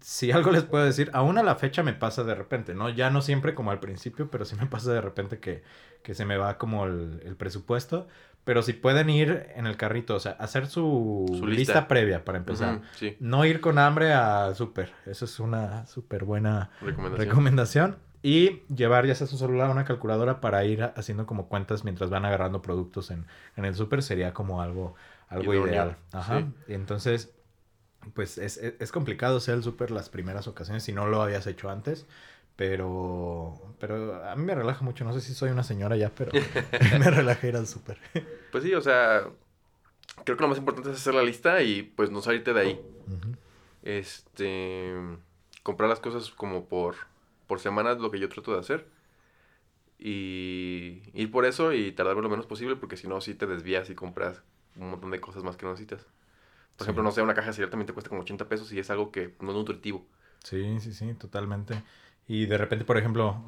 si 0.00 0.32
algo 0.32 0.50
les 0.50 0.64
puedo 0.64 0.84
decir, 0.84 1.10
aún 1.12 1.38
a 1.38 1.42
la 1.42 1.56
fecha 1.56 1.82
me 1.82 1.92
pasa 1.92 2.24
de 2.24 2.34
repente, 2.34 2.74
¿no? 2.74 2.88
Ya 2.90 3.10
no 3.10 3.22
siempre 3.22 3.54
como 3.54 3.70
al 3.70 3.80
principio, 3.80 4.30
pero 4.30 4.44
sí 4.44 4.56
me 4.56 4.66
pasa 4.66 4.92
de 4.92 5.00
repente 5.00 5.38
que, 5.38 5.62
que 6.02 6.14
se 6.14 6.24
me 6.24 6.36
va 6.36 6.58
como 6.58 6.84
el, 6.86 7.20
el 7.24 7.36
presupuesto. 7.36 8.06
Pero 8.44 8.62
si 8.62 8.74
pueden 8.74 9.10
ir 9.10 9.48
en 9.56 9.66
el 9.66 9.76
carrito, 9.76 10.14
o 10.14 10.20
sea, 10.20 10.32
hacer 10.32 10.68
su, 10.68 11.26
su 11.36 11.46
lista. 11.48 11.72
lista. 11.72 11.88
previa 11.88 12.24
para 12.24 12.38
empezar. 12.38 12.76
Uh 12.76 12.78
-huh, 12.78 12.82
sí. 12.94 13.16
No 13.18 13.44
ir 13.44 13.60
con 13.60 13.76
hambre 13.76 14.12
a 14.12 14.54
súper. 14.54 14.92
Eso 15.04 15.24
es 15.24 15.40
una 15.40 15.84
súper 15.88 16.24
buena 16.24 16.70
recomendación. 16.80 17.28
recomendación. 17.28 17.96
Y 18.22 18.62
llevar 18.72 19.04
ya 19.06 19.16
sea 19.16 19.26
su 19.26 19.36
celular 19.36 19.68
o 19.68 19.72
una 19.72 19.84
calculadora 19.84 20.40
para 20.40 20.64
ir 20.64 20.82
haciendo 20.96 21.26
como 21.26 21.48
cuentas 21.48 21.82
mientras 21.84 22.08
van 22.08 22.24
agarrando 22.24 22.62
productos 22.62 23.10
en, 23.10 23.26
en 23.56 23.64
el 23.64 23.74
súper 23.74 24.02
sería 24.02 24.32
como 24.32 24.62
algo, 24.62 24.94
algo 25.28 25.52
ideal. 25.54 25.96
Ajá. 26.12 26.40
Sí. 26.40 26.72
Entonces, 26.72 27.35
pues 28.14 28.38
es, 28.38 28.56
es 28.58 28.92
complicado 28.92 29.38
hacer 29.38 29.54
el 29.54 29.62
súper 29.62 29.90
las 29.90 30.08
primeras 30.08 30.46
ocasiones 30.48 30.82
si 30.84 30.92
no 30.92 31.06
lo 31.06 31.22
habías 31.22 31.46
hecho 31.46 31.70
antes. 31.70 32.06
Pero, 32.56 33.74
pero 33.78 34.24
a 34.24 34.34
mí 34.34 34.44
me 34.44 34.54
relaja 34.54 34.82
mucho. 34.82 35.04
No 35.04 35.12
sé 35.12 35.20
si 35.20 35.34
soy 35.34 35.50
una 35.50 35.62
señora 35.62 35.96
ya, 35.96 36.10
pero 36.10 36.32
me 36.98 37.10
relaja 37.10 37.46
ir 37.46 37.56
al 37.56 37.66
súper. 37.66 37.98
Pues 38.50 38.64
sí, 38.64 38.72
o 38.74 38.80
sea, 38.80 39.28
creo 40.24 40.36
que 40.38 40.42
lo 40.42 40.48
más 40.48 40.56
importante 40.58 40.90
es 40.90 40.96
hacer 40.96 41.14
la 41.14 41.22
lista 41.22 41.60
y 41.62 41.82
pues 41.82 42.10
no 42.10 42.22
salirte 42.22 42.54
de 42.54 42.60
ahí. 42.60 42.80
Uh 43.06 43.10
-huh. 43.10 43.36
Este, 43.82 44.94
comprar 45.62 45.90
las 45.90 46.00
cosas 46.00 46.30
como 46.30 46.64
por, 46.64 46.96
por 47.46 47.60
semana 47.60 47.92
es 47.92 47.98
lo 47.98 48.10
que 48.10 48.18
yo 48.18 48.28
trato 48.30 48.52
de 48.54 48.60
hacer. 48.60 48.86
Y 49.98 51.02
ir 51.14 51.30
por 51.30 51.44
eso 51.46 51.72
y 51.72 51.92
tardarme 51.92 52.22
lo 52.22 52.28
menos 52.28 52.46
posible 52.46 52.76
porque 52.76 52.96
si 52.96 53.06
no, 53.06 53.20
sí 53.20 53.34
te 53.34 53.46
desvías 53.46 53.88
y 53.90 53.94
compras 53.94 54.42
un 54.76 54.90
montón 54.90 55.10
de 55.10 55.20
cosas 55.20 55.42
más 55.42 55.56
que 55.56 55.64
no 55.66 55.72
necesitas. 55.72 56.06
Por 56.76 56.84
sí. 56.84 56.84
ejemplo, 56.84 57.02
no 57.02 57.10
sé, 57.10 57.22
una 57.22 57.34
caja 57.34 57.48
de 57.48 57.54
cereal 57.54 57.70
también 57.70 57.86
te 57.86 57.92
cuesta 57.92 58.08
como 58.10 58.22
80 58.22 58.48
pesos 58.48 58.72
y 58.72 58.78
es 58.78 58.90
algo 58.90 59.10
que 59.10 59.34
no 59.40 59.50
es 59.50 59.56
nutritivo. 59.56 60.06
Sí, 60.42 60.78
sí, 60.80 60.92
sí, 60.92 61.14
totalmente. 61.14 61.82
Y 62.28 62.46
de 62.46 62.58
repente, 62.58 62.84
por 62.84 62.98
ejemplo, 62.98 63.42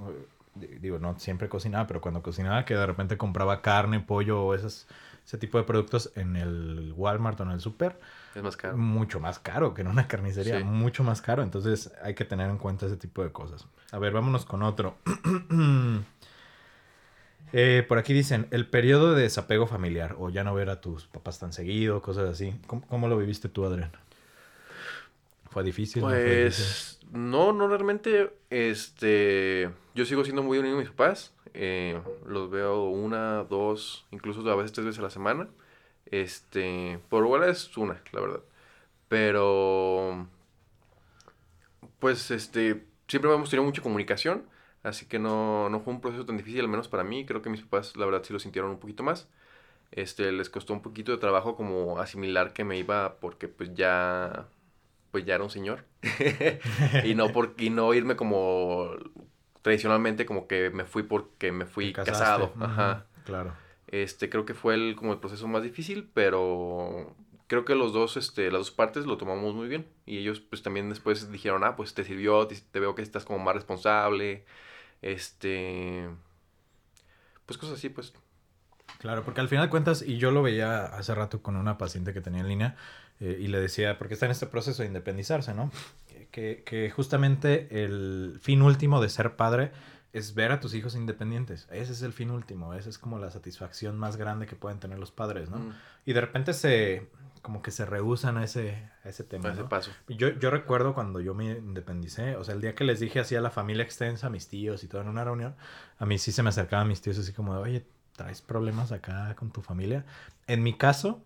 digo, 0.54 0.98
no 0.98 1.18
siempre 1.18 1.48
cocinaba, 1.48 1.86
pero 1.86 2.00
cuando 2.00 2.22
cocinaba, 2.22 2.64
que 2.64 2.74
de 2.74 2.86
repente 2.86 3.16
compraba 3.16 3.62
carne, 3.62 4.00
pollo 4.00 4.42
o 4.42 4.54
esas, 4.54 4.86
ese 5.24 5.38
tipo 5.38 5.58
de 5.58 5.64
productos 5.64 6.10
en 6.16 6.36
el 6.36 6.92
Walmart 6.96 7.38
o 7.40 7.42
en 7.44 7.50
el 7.50 7.60
super. 7.60 7.98
Es 8.34 8.42
más 8.42 8.56
caro. 8.56 8.76
Mucho 8.76 9.20
más 9.20 9.38
caro 9.38 9.74
que 9.74 9.82
en 9.82 9.88
una 9.88 10.08
carnicería, 10.08 10.58
sí. 10.58 10.64
mucho 10.64 11.04
más 11.04 11.20
caro. 11.22 11.42
Entonces 11.42 11.92
hay 12.02 12.14
que 12.14 12.24
tener 12.24 12.50
en 12.50 12.58
cuenta 12.58 12.86
ese 12.86 12.96
tipo 12.96 13.22
de 13.22 13.32
cosas. 13.32 13.66
A 13.92 13.98
ver, 13.98 14.12
vámonos 14.12 14.44
con 14.44 14.62
otro. 14.62 14.96
eh, 17.52 17.84
por 17.86 17.98
aquí 17.98 18.12
dicen, 18.12 18.46
el 18.50 18.66
periodo 18.66 19.14
de 19.14 19.22
desapego 19.22 19.66
familiar 19.66 20.16
o 20.18 20.30
ya 20.30 20.44
no 20.44 20.54
ver 20.54 20.70
a 20.70 20.80
tus 20.80 21.06
papás 21.06 21.38
tan 21.38 21.52
seguido, 21.52 22.02
cosas 22.02 22.28
así. 22.28 22.54
¿Cómo, 22.66 22.86
cómo 22.88 23.08
lo 23.08 23.18
viviste 23.18 23.48
tú, 23.48 23.64
Adrián? 23.64 23.90
¿Fue 25.50 25.62
difícil? 25.62 26.02
Pues... 26.02 26.12
¿no, 26.12 26.24
fue 26.24 26.44
difícil? 26.44 26.98
No, 27.12 27.52
no 27.52 27.68
realmente. 27.68 28.30
Este. 28.50 29.70
Yo 29.94 30.04
sigo 30.04 30.24
siendo 30.24 30.42
muy 30.42 30.58
unido 30.58 30.76
a 30.76 30.80
mis 30.80 30.90
papás. 30.90 31.32
Eh, 31.54 32.00
los 32.26 32.50
veo 32.50 32.84
una, 32.84 33.44
dos, 33.44 34.06
incluso 34.10 34.48
a 34.50 34.56
veces 34.56 34.72
tres 34.72 34.86
veces 34.86 34.98
a 35.00 35.02
la 35.02 35.10
semana. 35.10 35.48
Este. 36.06 37.00
Por 37.08 37.24
igual 37.24 37.44
es 37.44 37.76
una, 37.76 38.02
la 38.12 38.20
verdad. 38.20 38.40
Pero. 39.08 40.28
Pues 41.98 42.30
este. 42.30 42.84
Siempre 43.08 43.32
hemos 43.32 43.48
tenido 43.48 43.64
mucha 43.64 43.82
comunicación. 43.82 44.44
Así 44.82 45.06
que 45.06 45.18
no, 45.18 45.68
no 45.68 45.80
fue 45.80 45.92
un 45.92 46.00
proceso 46.00 46.24
tan 46.24 46.36
difícil, 46.36 46.60
al 46.60 46.68
menos 46.68 46.88
para 46.88 47.04
mí. 47.04 47.26
Creo 47.26 47.42
que 47.42 47.50
mis 47.50 47.62
papás, 47.62 47.96
la 47.96 48.06
verdad, 48.06 48.22
sí 48.24 48.32
lo 48.32 48.38
sintieron 48.38 48.70
un 48.70 48.78
poquito 48.78 49.02
más. 49.02 49.28
Este, 49.90 50.32
les 50.32 50.50
costó 50.50 50.72
un 50.72 50.82
poquito 50.82 51.12
de 51.12 51.18
trabajo 51.18 51.56
como 51.56 51.98
asimilar 51.98 52.52
que 52.52 52.64
me 52.64 52.76
iba 52.76 53.16
porque 53.20 53.48
pues 53.48 53.74
ya 53.74 54.48
pues 55.10 55.24
ya 55.24 55.34
era 55.34 55.44
un 55.44 55.50
señor. 55.50 55.84
y, 57.04 57.14
no 57.14 57.32
por, 57.32 57.54
y 57.58 57.70
no 57.70 57.92
irme 57.94 58.16
como 58.16 58.90
tradicionalmente 59.62 60.26
como 60.26 60.46
que 60.46 60.70
me 60.70 60.84
fui 60.84 61.02
porque 61.02 61.52
me 61.52 61.66
fui 61.66 61.92
casado. 61.92 62.52
Ajá. 62.60 63.06
Claro. 63.24 63.54
Este, 63.88 64.28
creo 64.28 64.44
que 64.44 64.54
fue 64.54 64.74
el, 64.74 64.96
como 64.96 65.12
el 65.12 65.18
proceso 65.18 65.48
más 65.48 65.62
difícil, 65.62 66.08
pero 66.12 67.14
creo 67.46 67.64
que 67.64 67.74
los 67.74 67.92
dos, 67.92 68.16
este, 68.16 68.50
las 68.50 68.60
dos 68.60 68.70
partes 68.70 69.06
lo 69.06 69.16
tomamos 69.16 69.54
muy 69.54 69.68
bien. 69.68 69.86
Y 70.06 70.18
ellos 70.18 70.40
pues 70.40 70.62
también 70.62 70.88
después 70.90 71.32
dijeron, 71.32 71.64
ah, 71.64 71.74
pues 71.76 71.94
te 71.94 72.04
sirvió, 72.04 72.46
te, 72.46 72.56
te 72.56 72.80
veo 72.80 72.94
que 72.94 73.02
estás 73.02 73.24
como 73.24 73.38
más 73.38 73.54
responsable. 73.54 74.44
Este... 75.02 76.08
Pues 77.46 77.58
cosas 77.58 77.78
así, 77.78 77.88
pues. 77.88 78.12
Claro, 78.98 79.24
porque 79.24 79.40
al 79.40 79.48
final 79.48 79.66
de 79.66 79.70
cuentas, 79.70 80.02
y 80.02 80.18
yo 80.18 80.30
lo 80.30 80.42
veía 80.42 80.84
hace 80.84 81.14
rato 81.14 81.42
con 81.42 81.56
una 81.56 81.78
paciente 81.78 82.12
que 82.12 82.20
tenía 82.20 82.40
en 82.40 82.48
línea, 82.48 82.76
eh, 83.20 83.38
y 83.40 83.48
le 83.48 83.60
decía, 83.60 83.98
porque 83.98 84.14
está 84.14 84.26
en 84.26 84.32
este 84.32 84.46
proceso 84.46 84.82
de 84.82 84.88
independizarse, 84.88 85.54
¿no? 85.54 85.70
Que, 86.30 86.62
que 86.64 86.90
justamente 86.90 87.84
el 87.84 88.38
fin 88.42 88.60
último 88.60 89.00
de 89.00 89.08
ser 89.08 89.36
padre 89.36 89.72
es 90.12 90.34
ver 90.34 90.52
a 90.52 90.60
tus 90.60 90.74
hijos 90.74 90.94
independientes. 90.94 91.68
Ese 91.70 91.92
es 91.92 92.02
el 92.02 92.12
fin 92.12 92.30
último, 92.30 92.74
esa 92.74 92.88
es 92.88 92.98
como 92.98 93.18
la 93.18 93.30
satisfacción 93.30 93.98
más 93.98 94.16
grande 94.16 94.46
que 94.46 94.56
pueden 94.56 94.80
tener 94.80 94.98
los 94.98 95.12
padres, 95.12 95.50
¿no? 95.50 95.58
Mm. 95.58 95.74
Y 96.06 96.12
de 96.12 96.20
repente 96.20 96.54
se, 96.54 97.08
como 97.40 97.62
que 97.62 97.70
se 97.70 97.84
rehusan 97.86 98.36
a 98.38 98.44
ese, 98.44 98.88
a 99.04 99.08
ese 99.08 99.24
tema. 99.24 99.48
A 99.48 99.52
ese 99.52 99.62
¿no? 99.62 99.68
paso. 99.68 99.90
Yo, 100.08 100.28
yo 100.30 100.50
recuerdo 100.50 100.94
cuando 100.94 101.20
yo 101.20 101.34
me 101.34 101.52
independicé, 101.52 102.36
o 102.36 102.44
sea, 102.44 102.54
el 102.54 102.60
día 102.60 102.74
que 102.74 102.84
les 102.84 103.00
dije 103.00 103.20
así 103.20 103.36
a 103.36 103.40
la 103.40 103.50
familia 103.50 103.84
extensa, 103.84 104.28
a 104.28 104.30
mis 104.30 104.48
tíos 104.48 104.84
y 104.84 104.88
todo 104.88 105.00
en 105.00 105.08
una 105.08 105.24
reunión, 105.24 105.54
a 105.98 106.06
mí 106.06 106.18
sí 106.18 106.32
se 106.32 106.42
me 106.42 106.50
acercaban 106.50 106.88
mis 106.88 107.00
tíos 107.00 107.18
así 107.18 107.32
como 107.32 107.54
de, 107.54 107.60
oye, 107.60 107.86
¿traes 108.16 108.42
problemas 108.42 108.92
acá 108.92 109.34
con 109.36 109.50
tu 109.50 109.62
familia? 109.62 110.04
En 110.46 110.62
mi 110.62 110.74
caso, 110.74 111.22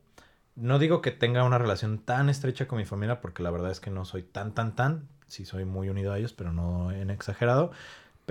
no 0.54 0.78
digo 0.78 1.00
que 1.00 1.10
tenga 1.10 1.44
una 1.44 1.58
relación 1.58 1.98
tan 1.98 2.28
estrecha 2.28 2.68
con 2.68 2.78
mi 2.78 2.84
familia, 2.84 3.20
porque 3.20 3.42
la 3.42 3.50
verdad 3.50 3.70
es 3.70 3.80
que 3.80 3.90
no 3.90 4.04
soy 4.04 4.22
tan, 4.22 4.52
tan, 4.52 4.74
tan, 4.74 5.08
sí 5.26 5.44
soy 5.46 5.64
muy 5.64 5.88
unido 5.88 6.12
a 6.12 6.18
ellos, 6.18 6.32
pero 6.32 6.52
no 6.52 6.92
en 6.92 7.10
exagerado. 7.10 7.72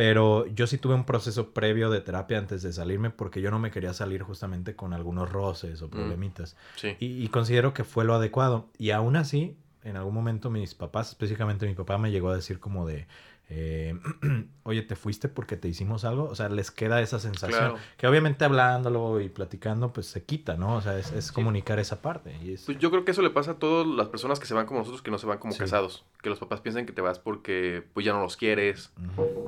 Pero 0.01 0.47
yo 0.47 0.65
sí 0.65 0.79
tuve 0.79 0.95
un 0.95 1.03
proceso 1.03 1.51
previo 1.51 1.91
de 1.91 2.01
terapia 2.01 2.39
antes 2.39 2.63
de 2.63 2.73
salirme 2.73 3.11
porque 3.11 3.39
yo 3.39 3.51
no 3.51 3.59
me 3.59 3.69
quería 3.69 3.93
salir 3.93 4.23
justamente 4.23 4.75
con 4.75 4.93
algunos 4.93 5.31
roces 5.31 5.79
o 5.83 5.91
problemitas. 5.91 6.57
Sí. 6.75 6.95
Y, 6.99 7.23
y 7.23 7.27
considero 7.27 7.75
que 7.75 7.83
fue 7.83 8.03
lo 8.03 8.15
adecuado. 8.15 8.67
Y 8.79 8.89
aún 8.89 9.15
así, 9.15 9.55
en 9.83 9.97
algún 9.97 10.15
momento 10.15 10.49
mis 10.49 10.73
papás, 10.73 11.09
específicamente 11.09 11.67
mi 11.67 11.75
papá, 11.75 11.99
me 11.99 12.09
llegó 12.09 12.29
a 12.31 12.35
decir 12.35 12.59
como 12.59 12.87
de, 12.87 13.05
eh, 13.53 13.99
oye, 14.63 14.81
¿te 14.81 14.95
fuiste 14.95 15.27
porque 15.27 15.57
te 15.57 15.67
hicimos 15.67 16.05
algo? 16.05 16.23
O 16.23 16.35
sea, 16.35 16.47
les 16.47 16.71
queda 16.71 17.01
esa 17.01 17.19
sensación. 17.19 17.59
Claro. 17.59 17.77
Que 17.97 18.07
obviamente 18.07 18.45
hablándolo 18.45 19.19
y 19.19 19.27
platicando, 19.27 19.91
pues 19.91 20.07
se 20.07 20.23
quita, 20.23 20.55
¿no? 20.55 20.77
O 20.77 20.81
sea, 20.81 20.97
es, 20.97 21.11
es 21.11 21.25
Sí. 21.25 21.33
comunicar 21.33 21.77
esa 21.77 22.01
parte. 22.01 22.33
Y 22.41 22.53
es, 22.53 22.63
Pues 22.63 22.77
yo 22.79 22.89
creo 22.91 23.03
que 23.03 23.11
eso 23.11 23.21
le 23.21 23.29
pasa 23.29 23.51
a 23.51 23.55
todas 23.59 23.85
las 23.85 24.07
personas 24.07 24.39
que 24.39 24.45
se 24.45 24.53
van 24.53 24.65
como 24.65 24.79
nosotros, 24.79 25.01
que 25.01 25.11
no 25.11 25.17
se 25.17 25.25
van 25.27 25.37
como 25.37 25.51
Sí. 25.51 25.59
casados. 25.59 26.05
Que 26.23 26.29
los 26.29 26.39
papás 26.39 26.61
piensan 26.61 26.85
que 26.85 26.93
te 26.93 27.01
vas 27.01 27.19
porque 27.19 27.83
pues 27.93 28.05
ya 28.05 28.13
no 28.13 28.21
los 28.21 28.37
quieres, 28.37 28.93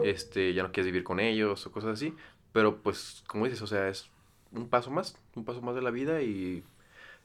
este, 0.03 0.53
ya 0.53 0.63
no 0.63 0.71
quieres 0.73 0.87
vivir 0.87 1.03
con 1.05 1.21
ellos 1.21 1.65
o 1.65 1.71
cosas 1.71 1.91
así. 1.93 2.13
Pero 2.51 2.81
pues, 2.83 3.23
como 3.27 3.45
dices, 3.45 3.61
o 3.61 3.67
sea, 3.67 3.87
es 3.87 4.09
un 4.51 4.67
paso 4.67 4.91
más, 4.91 5.15
un 5.35 5.45
paso 5.45 5.61
más 5.61 5.75
de 5.75 5.81
la 5.81 5.91
vida 5.91 6.21
y 6.21 6.63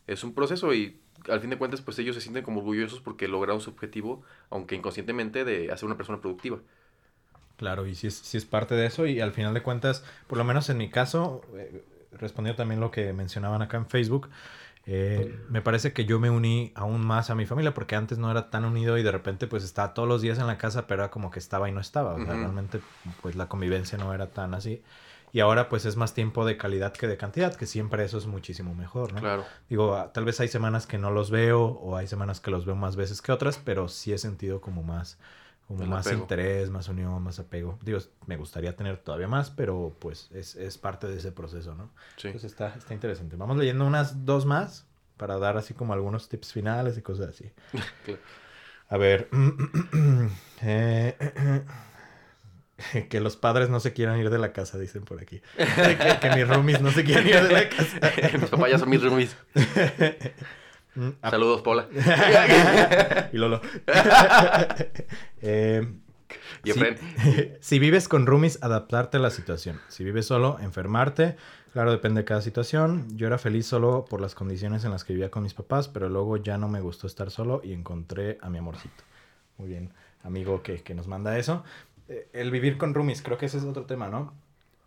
es 0.06 0.22
un 0.24 0.32
proceso 0.32 0.72
y 0.72 0.96
al 1.28 1.40
fin 1.40 1.50
de 1.50 1.58
cuentas 1.58 1.80
pues 1.82 1.98
ellos 1.98 2.14
se 2.16 2.22
sienten 2.22 2.44
como 2.44 2.60
orgullosos 2.60 3.00
porque 3.00 3.28
lograron 3.28 3.60
su 3.60 3.70
objetivo, 3.70 4.22
aunque 4.50 4.76
inconscientemente, 4.76 5.44
de 5.44 5.70
hacer 5.72 5.86
una 5.86 5.96
persona 5.96 6.20
productiva. 6.20 6.60
Claro, 7.56 7.86
y 7.86 7.94
sí 7.96 8.06
es, 8.06 8.14
sí 8.14 8.36
es 8.36 8.44
parte 8.44 8.74
de 8.76 8.86
eso 8.86 9.06
y 9.06 9.20
al 9.20 9.32
final 9.32 9.52
de 9.52 9.62
cuentas, 9.62 10.04
por 10.28 10.38
lo 10.38 10.44
menos 10.44 10.70
en 10.70 10.76
mi 10.78 10.90
caso, 10.90 11.42
eh, 11.56 11.84
respondiendo 12.12 12.56
también 12.56 12.80
lo 12.80 12.92
que 12.92 13.12
mencionaban 13.12 13.62
acá 13.62 13.76
en 13.78 13.86
Facebook, 13.86 14.30
eh, 14.86 15.36
me 15.48 15.60
parece 15.60 15.92
que 15.92 16.04
yo 16.06 16.20
me 16.20 16.30
uní 16.30 16.72
aún 16.76 17.04
más 17.04 17.30
a 17.30 17.34
mi 17.34 17.46
familia 17.46 17.74
porque 17.74 17.96
antes 17.96 18.18
no 18.18 18.30
era 18.30 18.50
tan 18.50 18.64
unido 18.64 18.96
y 18.96 19.02
de 19.02 19.12
repente 19.12 19.46
pues 19.48 19.64
estaba 19.64 19.92
todos 19.94 20.08
los 20.08 20.22
días 20.22 20.38
en 20.38 20.46
la 20.46 20.56
casa, 20.56 20.86
pero 20.86 21.02
era 21.02 21.10
como 21.10 21.30
que 21.30 21.40
estaba 21.40 21.68
y 21.68 21.72
no 21.72 21.80
estaba, 21.80 22.14
o 22.14 22.20
sea, 22.24 22.36
realmente 22.36 22.80
pues 23.22 23.36
la 23.36 23.48
convivencia 23.48 23.98
no 23.98 24.14
era 24.14 24.28
tan 24.32 24.54
así. 24.54 24.82
Y 25.32 25.40
ahora 25.40 25.68
pues 25.68 25.84
es 25.84 25.96
más 25.96 26.14
tiempo 26.14 26.44
de 26.44 26.56
calidad 26.56 26.92
que 26.92 27.06
de 27.06 27.16
cantidad, 27.16 27.54
que 27.54 27.66
siempre 27.66 28.04
eso 28.04 28.18
es 28.18 28.26
muchísimo 28.26 28.74
mejor, 28.74 29.12
¿no? 29.12 29.20
Claro. 29.20 29.44
Digo, 29.68 29.94
ah, 29.94 30.12
tal 30.12 30.24
vez 30.24 30.40
hay 30.40 30.48
semanas 30.48 30.86
que 30.86 30.98
no 30.98 31.10
los 31.10 31.30
veo 31.30 31.62
o 31.62 31.96
hay 31.96 32.06
semanas 32.06 32.40
que 32.40 32.50
los 32.50 32.64
veo 32.64 32.76
más 32.76 32.96
veces 32.96 33.20
que 33.22 33.32
otras, 33.32 33.58
pero 33.62 33.88
sí 33.88 34.12
he 34.12 34.18
sentido 34.18 34.60
como 34.60 34.82
más, 34.82 35.18
como 35.66 35.82
El 35.82 35.88
más 35.90 36.06
apego. 36.06 36.22
interés, 36.22 36.70
más 36.70 36.88
unión, 36.88 37.22
más 37.22 37.38
apego. 37.38 37.78
Digo, 37.82 37.98
me 38.26 38.36
gustaría 38.36 38.74
tener 38.74 38.98
todavía 38.98 39.28
más, 39.28 39.50
pero 39.50 39.94
pues 39.98 40.30
es, 40.32 40.56
es 40.56 40.78
parte 40.78 41.06
de 41.08 41.18
ese 41.18 41.30
proceso, 41.32 41.74
¿no? 41.74 41.90
Sí. 42.16 42.28
Entonces 42.28 42.50
está, 42.52 42.74
está 42.76 42.94
interesante. 42.94 43.36
Vamos 43.36 43.56
leyendo 43.58 43.84
unas 43.86 44.24
dos 44.24 44.46
más 44.46 44.86
para 45.18 45.38
dar 45.38 45.56
así 45.58 45.74
como 45.74 45.92
algunos 45.92 46.28
tips 46.28 46.52
finales 46.52 46.96
y 46.96 47.02
cosas 47.02 47.28
así. 47.28 47.50
Claro. 48.04 48.20
A 48.90 48.96
ver. 48.96 49.28
eh, 50.62 51.64
que 53.08 53.20
los 53.20 53.36
padres 53.36 53.68
no 53.70 53.80
se 53.80 53.92
quieran 53.92 54.18
ir 54.18 54.30
de 54.30 54.38
la 54.38 54.52
casa, 54.52 54.78
dicen 54.78 55.04
por 55.04 55.20
aquí. 55.20 55.40
que, 55.56 56.18
que 56.20 56.30
mis 56.36 56.48
roomies 56.48 56.80
no 56.80 56.90
se 56.90 57.04
quieran 57.04 57.26
ir 57.26 57.42
de 57.42 57.52
la 57.52 57.68
casa. 57.70 57.98
Mis 58.38 58.50
papás 58.50 58.70
ya 58.70 58.78
son 58.78 58.88
mis 58.90 59.02
roomies. 59.02 59.36
Mm, 60.94 61.08
a- 61.22 61.30
Saludos, 61.30 61.62
Paula. 61.62 61.86
y 63.32 63.36
Lolo. 63.36 63.60
Eh, 65.42 65.86
si, 66.64 66.72
si 67.60 67.78
vives 67.78 68.08
con 68.08 68.26
roomies, 68.26 68.58
adaptarte 68.62 69.16
a 69.16 69.20
la 69.20 69.30
situación. 69.30 69.80
Si 69.88 70.04
vives 70.04 70.26
solo, 70.26 70.58
enfermarte. 70.60 71.36
Claro, 71.72 71.92
depende 71.92 72.22
de 72.22 72.24
cada 72.24 72.42
situación. 72.42 73.06
Yo 73.16 73.26
era 73.26 73.38
feliz 73.38 73.66
solo 73.66 74.04
por 74.08 74.20
las 74.20 74.34
condiciones 74.34 74.84
en 74.84 74.90
las 74.90 75.04
que 75.04 75.12
vivía 75.12 75.30
con 75.30 75.42
mis 75.42 75.54
papás, 75.54 75.86
pero 75.88 76.08
luego 76.08 76.36
ya 76.36 76.58
no 76.58 76.68
me 76.68 76.80
gustó 76.80 77.06
estar 77.06 77.30
solo 77.30 77.60
y 77.62 77.72
encontré 77.72 78.38
a 78.40 78.50
mi 78.50 78.58
amorcito. 78.58 79.04
Muy 79.58 79.68
bien, 79.68 79.92
amigo 80.22 80.62
que, 80.62 80.82
que 80.82 80.94
nos 80.94 81.06
manda 81.06 81.38
eso. 81.38 81.62
Eh, 82.08 82.28
el 82.32 82.50
vivir 82.50 82.78
con 82.78 82.94
roomies, 82.94 83.22
creo 83.22 83.38
que 83.38 83.46
ese 83.46 83.58
es 83.58 83.64
otro 83.64 83.84
tema, 83.84 84.08
¿no? 84.08 84.32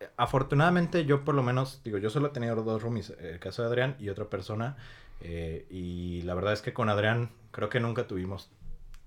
Eh, 0.00 0.08
Afortunadamente 0.16 1.04
yo 1.04 1.24
por 1.24 1.34
lo 1.34 1.42
menos, 1.42 1.80
digo, 1.84 1.98
yo 1.98 2.10
solo 2.10 2.28
he 2.28 2.30
tenido 2.30 2.56
dos 2.56 2.82
roomies, 2.82 3.10
el 3.20 3.38
caso 3.38 3.62
de 3.62 3.68
Adrián 3.68 3.96
y 3.98 4.08
otra 4.08 4.26
persona, 4.26 4.76
eh, 5.20 5.66
y 5.70 6.22
la 6.22 6.34
verdad 6.34 6.52
es 6.52 6.62
que 6.62 6.72
con 6.72 6.88
Adrián 6.88 7.30
creo 7.52 7.68
que 7.68 7.80
nunca 7.80 8.06
tuvimos 8.06 8.50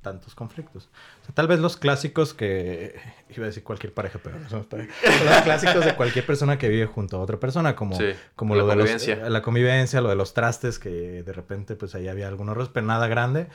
tantos 0.05 0.35
conflictos. 0.35 0.87
O 1.21 1.25
sea, 1.25 1.35
tal 1.35 1.47
vez 1.47 1.59
los 1.59 1.75
clásicos 1.77 2.33
que 2.33 2.95
iba 3.35 3.43
a 3.43 3.47
decir 3.47 3.63
cualquier 3.63 3.93
pareja, 3.93 4.19
pero 4.23 4.37
no 4.39 4.47
somos 4.49 4.67
pareja. 4.67 4.93
Los 5.25 5.41
clásicos 5.41 5.83
de 5.83 5.95
cualquier 5.95 6.25
persona 6.25 6.57
que 6.57 6.69
vive 6.69 6.85
junto 6.85 7.17
a 7.17 7.19
otra 7.19 7.39
persona, 7.39 7.75
como, 7.75 7.97
Sí, 7.97 8.05
como 8.35 8.55
la 8.55 8.61
lo 8.61 8.67
de 8.69 8.75
los- 8.75 8.83
convivencia. 8.91 9.25
eh, 9.25 9.29
la 9.29 9.41
convivencia, 9.41 9.99
lo 10.01 10.09
de 10.09 10.15
los 10.15 10.33
trastes, 10.33 10.77
que 10.79 11.23
de 11.23 11.33
repente 11.33 11.75
pues 11.75 11.95
ahí 11.95 12.07
había 12.07 12.27
algunos 12.27 12.53
errores, 12.53 12.69
pero 12.73 12.85
nada 12.85 13.07
grande. 13.07 13.47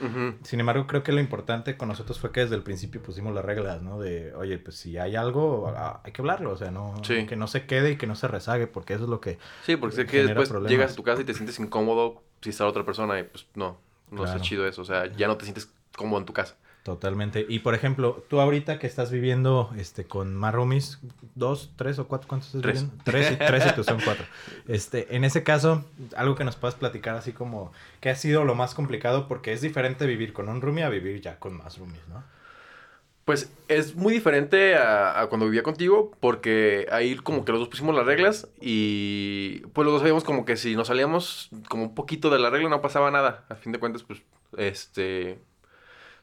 Sin 0.43 0.61
embargo, 0.61 0.87
creo 0.87 1.03
que 1.03 1.13
lo 1.13 1.21
importante 1.21 1.77
con 1.77 1.89
nosotros 1.89 2.19
fue 2.19 2.33
que 2.33 2.41
desde 2.41 2.57
el 2.57 2.63
principio 2.63 3.01
pusimos 3.03 3.33
las 3.35 3.45
reglas, 3.45 3.81
¿no? 3.81 4.01
De, 4.01 4.35
oye, 4.35 4.59
pues 4.59 4.77
si 4.77 4.99
hay 4.99 5.17
algo, 5.17 5.73
hay 6.05 6.13
que 6.13 6.21
hablarlo, 6.21 6.51
o 6.53 6.57
sea, 6.57 6.71
no, 6.71 6.95
Sí. 7.05 7.27
que 7.27 7.37
no 7.37 7.47
se 7.47 7.65
quede 7.67 7.93
y 7.93 7.97
que 7.97 8.07
no 8.09 8.17
se 8.17 8.27
rezague, 8.29 8.67
porque 8.67 8.95
eso 8.95 9.05
es 9.05 9.11
lo 9.11 9.21
que... 9.21 9.39
Sí, 9.65 9.77
porque 9.77 9.95
sé 9.97 10.07
que 10.07 10.25
después 10.25 10.49
problemas. 10.49 10.71
llegas 10.73 10.93
a 10.93 10.97
tu 10.97 11.03
casa 11.05 11.23
y 11.23 11.25
te 11.25 11.33
sientes 11.35 11.59
incómodo 11.61 12.25
si 12.41 12.51
está 12.51 12.67
otra 12.67 12.85
persona 12.85 13.21
y 13.21 13.23
pues 13.25 13.47
no, 13.55 13.79
no 14.11 14.23
Claro. 14.23 14.25
está 14.33 14.41
chido 14.41 14.67
eso. 14.67 14.83
O 14.83 14.85
sea, 14.85 15.07
ya 15.15 15.29
no 15.29 15.37
te 15.37 15.45
sientes 15.45 15.71
cómodo 15.96 16.20
en 16.20 16.26
tu 16.26 16.33
casa. 16.33 16.57
Totalmente. 16.83 17.44
Y 17.46 17.59
por 17.59 17.74
ejemplo, 17.74 18.24
tú 18.29 18.40
ahorita 18.40 18.79
que 18.79 18.87
estás 18.87 19.11
viviendo 19.11 19.70
este 19.76 20.05
con 20.05 20.35
más 20.35 20.55
roomies, 20.55 20.98
dos, 21.35 21.72
tres 21.76 21.98
o 21.98 22.09
cuatro, 22.09 22.26
¿cuántos 22.26 22.48
estás 22.48 22.62
Tres. 22.62 22.81
viviendo? 22.83 23.05
Tres 23.05 23.33
y 23.33 23.37
tres 23.37 23.66
y 23.66 23.74
tú 23.74 23.85
son 23.85 24.00
cuatro. 24.03 24.24
Este, 24.66 25.14
en 25.14 25.24
ese 25.24 25.42
caso, 25.42 25.85
algo 26.16 26.37
que 26.37 26.44
nos 26.44 26.57
puedas 26.57 26.74
platicar 26.76 27.16
así 27.16 27.33
como 27.33 27.70
que 28.00 28.09
ha 28.09 28.16
sido 28.16 28.44
lo 28.44 28.55
más 28.55 28.74
complicado 28.74 29.29
porque 29.29 29.53
es 29.53 29.61
diferente 29.61 30.07
vivir 30.07 30.33
con 30.33 30.48
un 30.48 30.62
roomie 30.62 30.83
a 30.83 30.88
vivir 30.88 31.20
ya 31.20 31.38
con 31.38 31.55
más 31.57 31.76
roomies, 31.79 32.09
¿no? 32.09 32.24
Pues 33.26 33.53
es 33.68 33.94
muy 33.94 34.14
diferente 34.14 34.74
a, 34.74 35.20
a 35.20 35.26
cuando 35.29 35.44
vivía 35.46 35.62
contigo 35.62 36.11
porque 36.18 36.87
ahí 36.90 37.14
como 37.16 37.44
que 37.44 37.53
los 37.53 37.61
dos 37.61 37.68
pusimos 37.68 37.94
las 37.94 38.07
reglas 38.07 38.48
y 38.59 39.61
pues 39.74 39.85
los 39.85 39.92
dos 39.92 40.00
sabíamos 40.00 40.24
como 40.24 40.44
que 40.46 40.57
si 40.57 40.74
nos 40.74 40.88
salíamos 40.88 41.50
como 41.68 41.85
un 41.85 41.94
poquito 41.94 42.31
de 42.31 42.38
la 42.38 42.48
regla 42.48 42.70
no 42.70 42.81
pasaba 42.81 43.11
nada. 43.11 43.44
A 43.50 43.55
fin 43.55 43.70
de 43.70 43.79
cuentas, 43.79 44.03
pues, 44.03 44.22
este, 44.57 45.38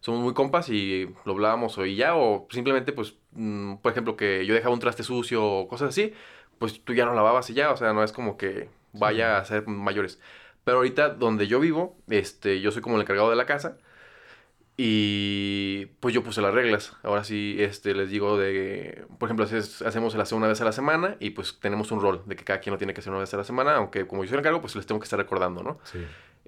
somos 0.08 0.22
muy 0.24 0.34
compas 0.34 0.70
y 0.70 1.10
lo 1.26 1.34
hablábamos 1.34 1.78
o 1.78 1.86
y 1.86 1.96
ya 1.98 2.16
o 2.16 2.48
simplemente 2.50 2.94
pues, 2.94 3.16
mm, 3.34 3.76
por 3.76 3.92
ejemplo, 3.92 4.16
que 4.16 4.46
yo 4.46 4.54
dejaba 4.56 4.74
un 4.74 4.80
traste 4.80 5.04
sucio 5.04 5.46
o 5.46 5.68
cosas 5.68 5.90
así, 5.90 6.14
pues 6.60 6.82
tú 6.84 6.94
ya 6.94 7.06
lo 7.06 7.14
lavabas 7.14 7.50
y 7.50 7.54
ya, 7.54 7.72
o 7.72 7.78
sea, 7.78 7.92
no 7.94 8.04
es 8.04 8.14
como 8.14 8.38
que 8.38 8.70
vaya 8.94 9.38
a 9.38 9.44
ser 9.46 9.68
mayores. 9.68 10.20
Pero 10.64 10.78
ahorita 10.78 11.10
donde 11.10 11.48
yo 11.48 11.60
vivo, 11.60 11.98
este, 12.10 12.62
yo 12.62 12.72
soy 12.72 12.82
como 12.82 12.96
el 12.96 13.02
encargado 13.02 13.30
de 13.30 13.36
la 13.36 13.46
casa. 13.46 13.78
Y 14.80 15.88
pues 16.00 16.14
yo 16.14 16.24
puse 16.24 16.40
las 16.42 16.54
reglas. 16.54 16.96
Ahora 17.02 17.24
sí, 17.24 17.56
este, 17.60 17.96
les 17.96 18.10
digo 18.12 18.38
de, 18.38 19.06
por 19.18 19.28
ejemplo, 19.28 19.44
haces- 19.46 19.82
hacemos 19.82 20.14
el 20.14 20.22
aseo 20.22 20.38
una 20.38 20.48
vez 20.48 20.62
a 20.62 20.66
la 20.66 20.72
semana 20.72 21.18
y 21.20 21.32
pues 21.32 21.60
tenemos 21.60 21.92
un 21.92 22.00
rol 22.00 22.22
de 22.28 22.36
que 22.36 22.44
cada 22.44 22.60
quien 22.60 22.74
lo 22.74 22.78
tiene 22.78 22.94
que 22.94 23.00
hacer 23.00 23.12
una 23.12 23.20
vez 23.22 23.34
a 23.34 23.38
la 23.38 23.44
semana, 23.44 23.76
aunque 23.76 24.06
como 24.06 24.24
yo 24.24 24.30
soy 24.30 24.36
el 24.36 24.40
encargo, 24.42 24.62
pues 24.62 24.76
les 24.76 24.86
tengo 24.86 25.00
que 25.00 25.06
estar 25.06 25.18
recordando, 25.20 25.64
¿no? 25.64 25.80
Sí. 25.84 26.00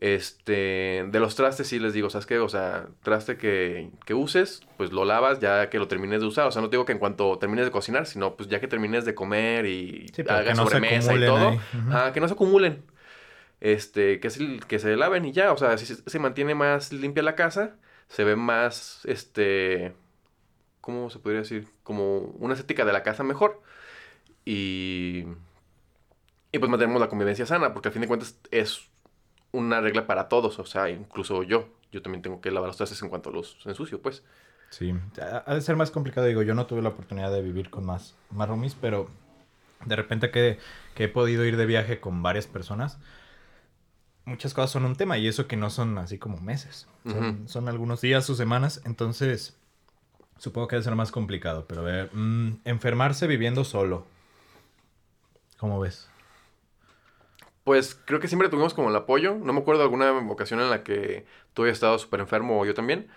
Este, 0.01 1.05
de 1.09 1.19
los 1.19 1.35
trastes 1.35 1.67
sí 1.67 1.77
les 1.77 1.91
digo, 1.91 2.09
¿sabes 2.09 2.25
qué? 2.25 2.39
O 2.39 2.47
sea, 2.47 2.87
traste 3.03 3.35
que, 3.35 3.91
que 4.05 4.13
uses, 4.13 4.61
pues 4.77 4.93
lo 4.93 5.03
lavas 5.03 5.41
ya 5.41 5.69
que 5.69 5.77
lo 5.77 5.89
termines 5.89 6.21
de 6.21 6.27
usar. 6.27 6.47
O 6.47 6.51
sea, 6.51 6.61
no 6.61 6.69
te 6.69 6.77
digo 6.77 6.85
que 6.85 6.93
en 6.93 6.99
cuanto 6.99 7.37
termines 7.37 7.65
de 7.65 7.71
cocinar, 7.71 8.05
sino 8.05 8.35
pues 8.37 8.47
ya 8.47 8.61
que 8.61 8.67
termines 8.69 9.03
de 9.03 9.13
comer 9.13 9.65
y 9.65 10.07
Sí, 10.13 10.23
hagas 10.27 10.57
no 10.57 10.63
sobremesa 10.63 11.13
y 11.13 11.25
todo, 11.25 11.59
ah, 11.91 12.11
que 12.13 12.21
no 12.21 12.27
se 12.27 12.33
acumulen. 12.33 12.83
Este, 13.59 14.21
que 14.21 14.29
se, 14.29 14.59
que 14.69 14.79
se 14.79 14.95
laven 14.95 15.25
y 15.25 15.33
ya, 15.33 15.51
o 15.51 15.57
sea, 15.57 15.77
si 15.77 15.85
se, 15.85 15.95
se 15.95 16.19
mantiene 16.19 16.55
más 16.55 16.93
limpia 16.93 17.21
la 17.21 17.35
casa, 17.35 17.75
se 18.07 18.23
ve 18.23 18.37
más, 18.37 19.01
este, 19.03 19.93
¿cómo 20.79 21.09
se 21.09 21.19
podría 21.19 21.41
decir? 21.41 21.67
Como 21.83 22.19
una 22.39 22.53
estética 22.53 22.85
de 22.85 22.93
la 22.93 23.03
casa 23.03 23.23
mejor. 23.23 23.61
Y, 24.45 25.25
y 26.53 26.59
pues 26.59 26.69
mantenemos 26.69 27.01
la 27.01 27.09
convivencia 27.09 27.45
sana, 27.45 27.73
porque 27.73 27.89
al 27.89 27.93
fin 27.93 28.01
de 28.01 28.07
cuentas 28.07 28.39
es 28.49 28.88
una 29.51 29.81
regla 29.81 30.07
para 30.07 30.27
todos, 30.27 30.59
o 30.59 30.65
sea, 30.65 30.89
incluso 30.89 31.43
yo. 31.43 31.69
Yo 31.91 32.01
también 32.01 32.21
tengo 32.21 32.39
que 32.39 32.51
lavar 32.51 32.67
los 32.67 32.77
trastes 32.77 33.01
en 33.01 33.09
cuanto 33.09 33.31
los 33.31 33.57
ensucio, 33.65 34.01
pues. 34.01 34.23
Sí, 34.69 34.93
ha 35.19 35.53
de 35.53 35.61
ser 35.61 35.75
más 35.75 35.89
complicado. 35.89 36.27
Digo, 36.27 36.43
yo 36.43 36.53
no 36.53 36.67
tuve 36.67 36.81
la 36.83 36.89
oportunidad 36.89 37.31
de 37.31 37.41
vivir 37.41 37.71
con 37.71 37.85
más, 37.85 38.15
más 38.29 38.47
roomies, 38.47 38.75
pero 38.75 39.09
de 39.85 39.95
repente 39.95 40.29
que, 40.29 40.59
que 40.93 41.05
he 41.05 41.07
podido 41.07 41.45
ir 41.45 41.57
de 41.57 41.65
viaje 41.65 41.99
con 41.99 42.21
varias 42.21 42.45
personas, 42.45 42.99
muchas 44.25 44.53
cosas 44.53 44.71
son 44.71 44.85
un 44.85 44.95
tema 44.95 45.17
y 45.17 45.27
eso 45.27 45.47
que 45.47 45.57
no 45.57 45.69
son 45.69 45.97
así 45.97 46.17
como 46.17 46.37
meses. 46.37 46.87
Son, 47.05 47.47
son 47.47 47.67
algunos 47.67 48.01
días 48.01 48.29
o 48.29 48.35
semanas, 48.35 48.81
entonces 48.85 49.57
supongo 50.37 50.67
que 50.67 50.75
debe 50.75 50.83
ser 50.83 50.95
más 50.95 51.11
complicado. 51.11 51.65
Pero 51.67 51.81
a 51.81 51.85
ver, 51.85 52.09
mm, 52.13 52.59
enfermarse 52.65 53.25
viviendo 53.25 53.63
solo. 53.63 54.05
¿Cómo 55.57 55.79
ves? 55.79 56.08
Pues 57.63 57.99
creo 58.05 58.19
que 58.19 58.27
siempre 58.27 58.49
tuvimos 58.49 58.73
como 58.73 58.89
el 58.89 58.95
apoyo. 58.95 59.35
No 59.35 59.53
me 59.53 59.59
acuerdo 59.59 59.79
de 59.79 59.85
alguna 59.85 60.11
ocasión 60.31 60.59
en 60.59 60.69
la 60.69 60.83
que 60.83 61.25
tú 61.53 61.63
hayas 61.63 61.75
estado 61.75 61.99
súper 61.99 62.19
enfermo 62.19 62.59
o 62.59 62.65
yo 62.65 62.73
también. 62.73 63.07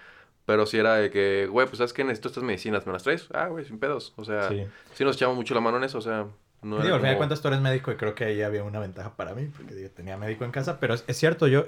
Pero 0.45 0.67
sí 0.67 0.77
era 0.79 0.97
de 0.97 1.11
que, 1.11 1.47
güey, 1.47 1.67
pues 1.67 1.79
sabes 1.79 1.93
que 1.93 2.03
necesito 2.03 2.29
estas 2.29 2.43
medicinas, 2.43 2.85
¿me 2.87 2.93
las 2.93 3.05
traes? 3.05 3.29
Ah, 3.33 3.47
güey, 3.47 3.65
sin 3.65 3.79
pedos. 3.79 4.13
O 4.17 4.25
sea, 4.25 4.49
sí, 4.49 5.05
nos 5.05 5.17
echamos 5.17 5.37
mucho 5.37 5.55
la 5.55 5.61
mano 5.61 5.77
en 5.77 5.85
eso, 5.85 5.99
o 5.99 6.03
sea. 6.03 6.27
No 6.63 6.81
digo, 6.81 6.95
al 6.95 7.01
final 7.01 7.15
de 7.15 7.19
cuentas 7.19 7.43
tú 7.43 7.49
eres 7.49 7.61
médico 7.61 7.91
y 7.91 7.97
creo 7.97 8.15
que 8.15 8.25
ahí 8.25 8.41
había 8.41 8.63
una 8.63 8.79
ventaja 8.79 9.17
para 9.17 9.35
mí, 9.35 9.51
porque 9.57 9.75
digo, 9.75 9.91
tenía 9.91 10.17
médico 10.17 10.45
en 10.45 10.53
casa, 10.53 10.79
pero 10.79 10.95
es, 10.95 11.03
es, 11.09 11.17
cierto, 11.17 11.49
yo, 11.49 11.65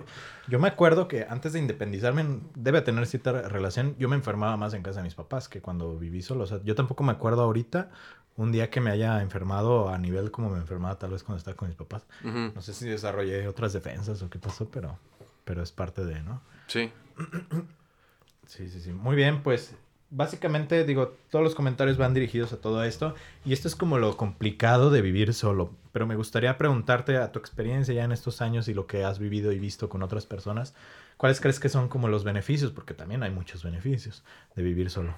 yo 0.47 0.61
me 0.61 0.69
acuerdo 0.69 1.09
que 1.09 1.27
antes 1.29 1.53
de 1.53 1.59
independizarme, 1.59 2.25
debe 2.55 2.81
tener 2.81 3.05
cierta 3.07 3.33
relación, 3.49 3.97
yo 3.99 4.09
me 4.09 4.15
enfermaba 4.15 4.57
más 4.57 4.73
en 4.73 4.85
casa 4.85 5.01
de 5.01 5.05
mis 5.05 5.17
papás 5.17 5.49
que 5.49 5.61
cuando 5.61 5.99
viví 5.99 6.23
solo, 6.23 6.45
o 6.45 6.47
sea, 6.47 6.61
yo 6.63 6.77
tampoco 6.77 7.03
me 7.03 7.11
acuerdo 7.11 7.43
ahorita 7.43 7.91
un 8.37 8.53
día 8.53 8.71
que 8.71 8.81
me 8.81 8.91
haya 8.91 9.23
enfermado 9.23 9.89
a 9.89 9.99
nivel 9.99 10.31
como 10.31 10.51
me 10.51 10.59
enfermaba 10.59 10.99
tal 10.99 11.11
vez 11.11 11.23
cuando 11.23 11.39
estaba 11.39 11.57
con 11.57 11.69
mis 11.69 11.77
papás. 11.77 12.05
No 12.23 12.61
sé 12.61 12.75
si 12.75 12.89
desarrollé 12.89 13.47
otras 13.47 13.73
defensas 13.73 14.23
o 14.23 14.31
qué 14.31 14.39
pasó, 14.39 14.69
pero, 14.69 14.99
pero 15.45 15.63
es 15.63 15.73
parte 15.73 16.05
de, 16.05 16.23
¿no? 16.23 16.41
Sí. 16.67 16.91
sí, 18.47 18.69
sí, 18.69 18.81
sí. 18.81 18.93
Muy 18.93 19.15
bien, 19.17 19.43
pues 19.43 19.75
básicamente 20.11 20.85
digo, 20.85 21.17
todos 21.31 21.45
los 21.45 21.55
comentarios 21.55 21.97
van 21.97 22.15
dirigidos 22.15 22.53
a 22.53 22.61
todo 22.61 22.85
esto 22.85 23.15
y 23.45 23.53
esto 23.53 23.67
es 23.67 23.75
como 23.75 23.99
lo 23.99 24.17
complicado 24.17 24.91
de 24.91 25.03
vivir 25.03 25.35
solo, 25.35 25.75
pero 25.93 26.07
me 26.07 26.15
gustaría 26.15 26.57
preguntarte 26.57 27.17
a 27.17 27.33
tu 27.33 27.39
experiencia 27.39 27.95
ya 27.95 28.05
en 28.05 28.13
estos 28.13 28.41
años 28.41 28.69
y 28.69 28.75
lo 28.75 28.87
que 28.87 29.05
has 29.05 29.19
vivido 29.19 29.53
y 29.53 29.59
visto 29.59 29.89
con 29.89 30.03
otras 30.03 30.25
personas, 30.27 30.75
¿cuáles 31.17 31.41
crees 31.41 31.59
que 31.59 31.69
son 31.69 31.89
como 31.89 32.09
los 32.09 32.23
beneficios? 32.23 32.71
Porque 32.71 32.95
también 32.95 33.23
hay 33.23 33.31
muchos 33.31 33.65
beneficios 33.65 34.23
de 34.55 34.63
vivir 34.63 34.91
solo. 34.91 35.15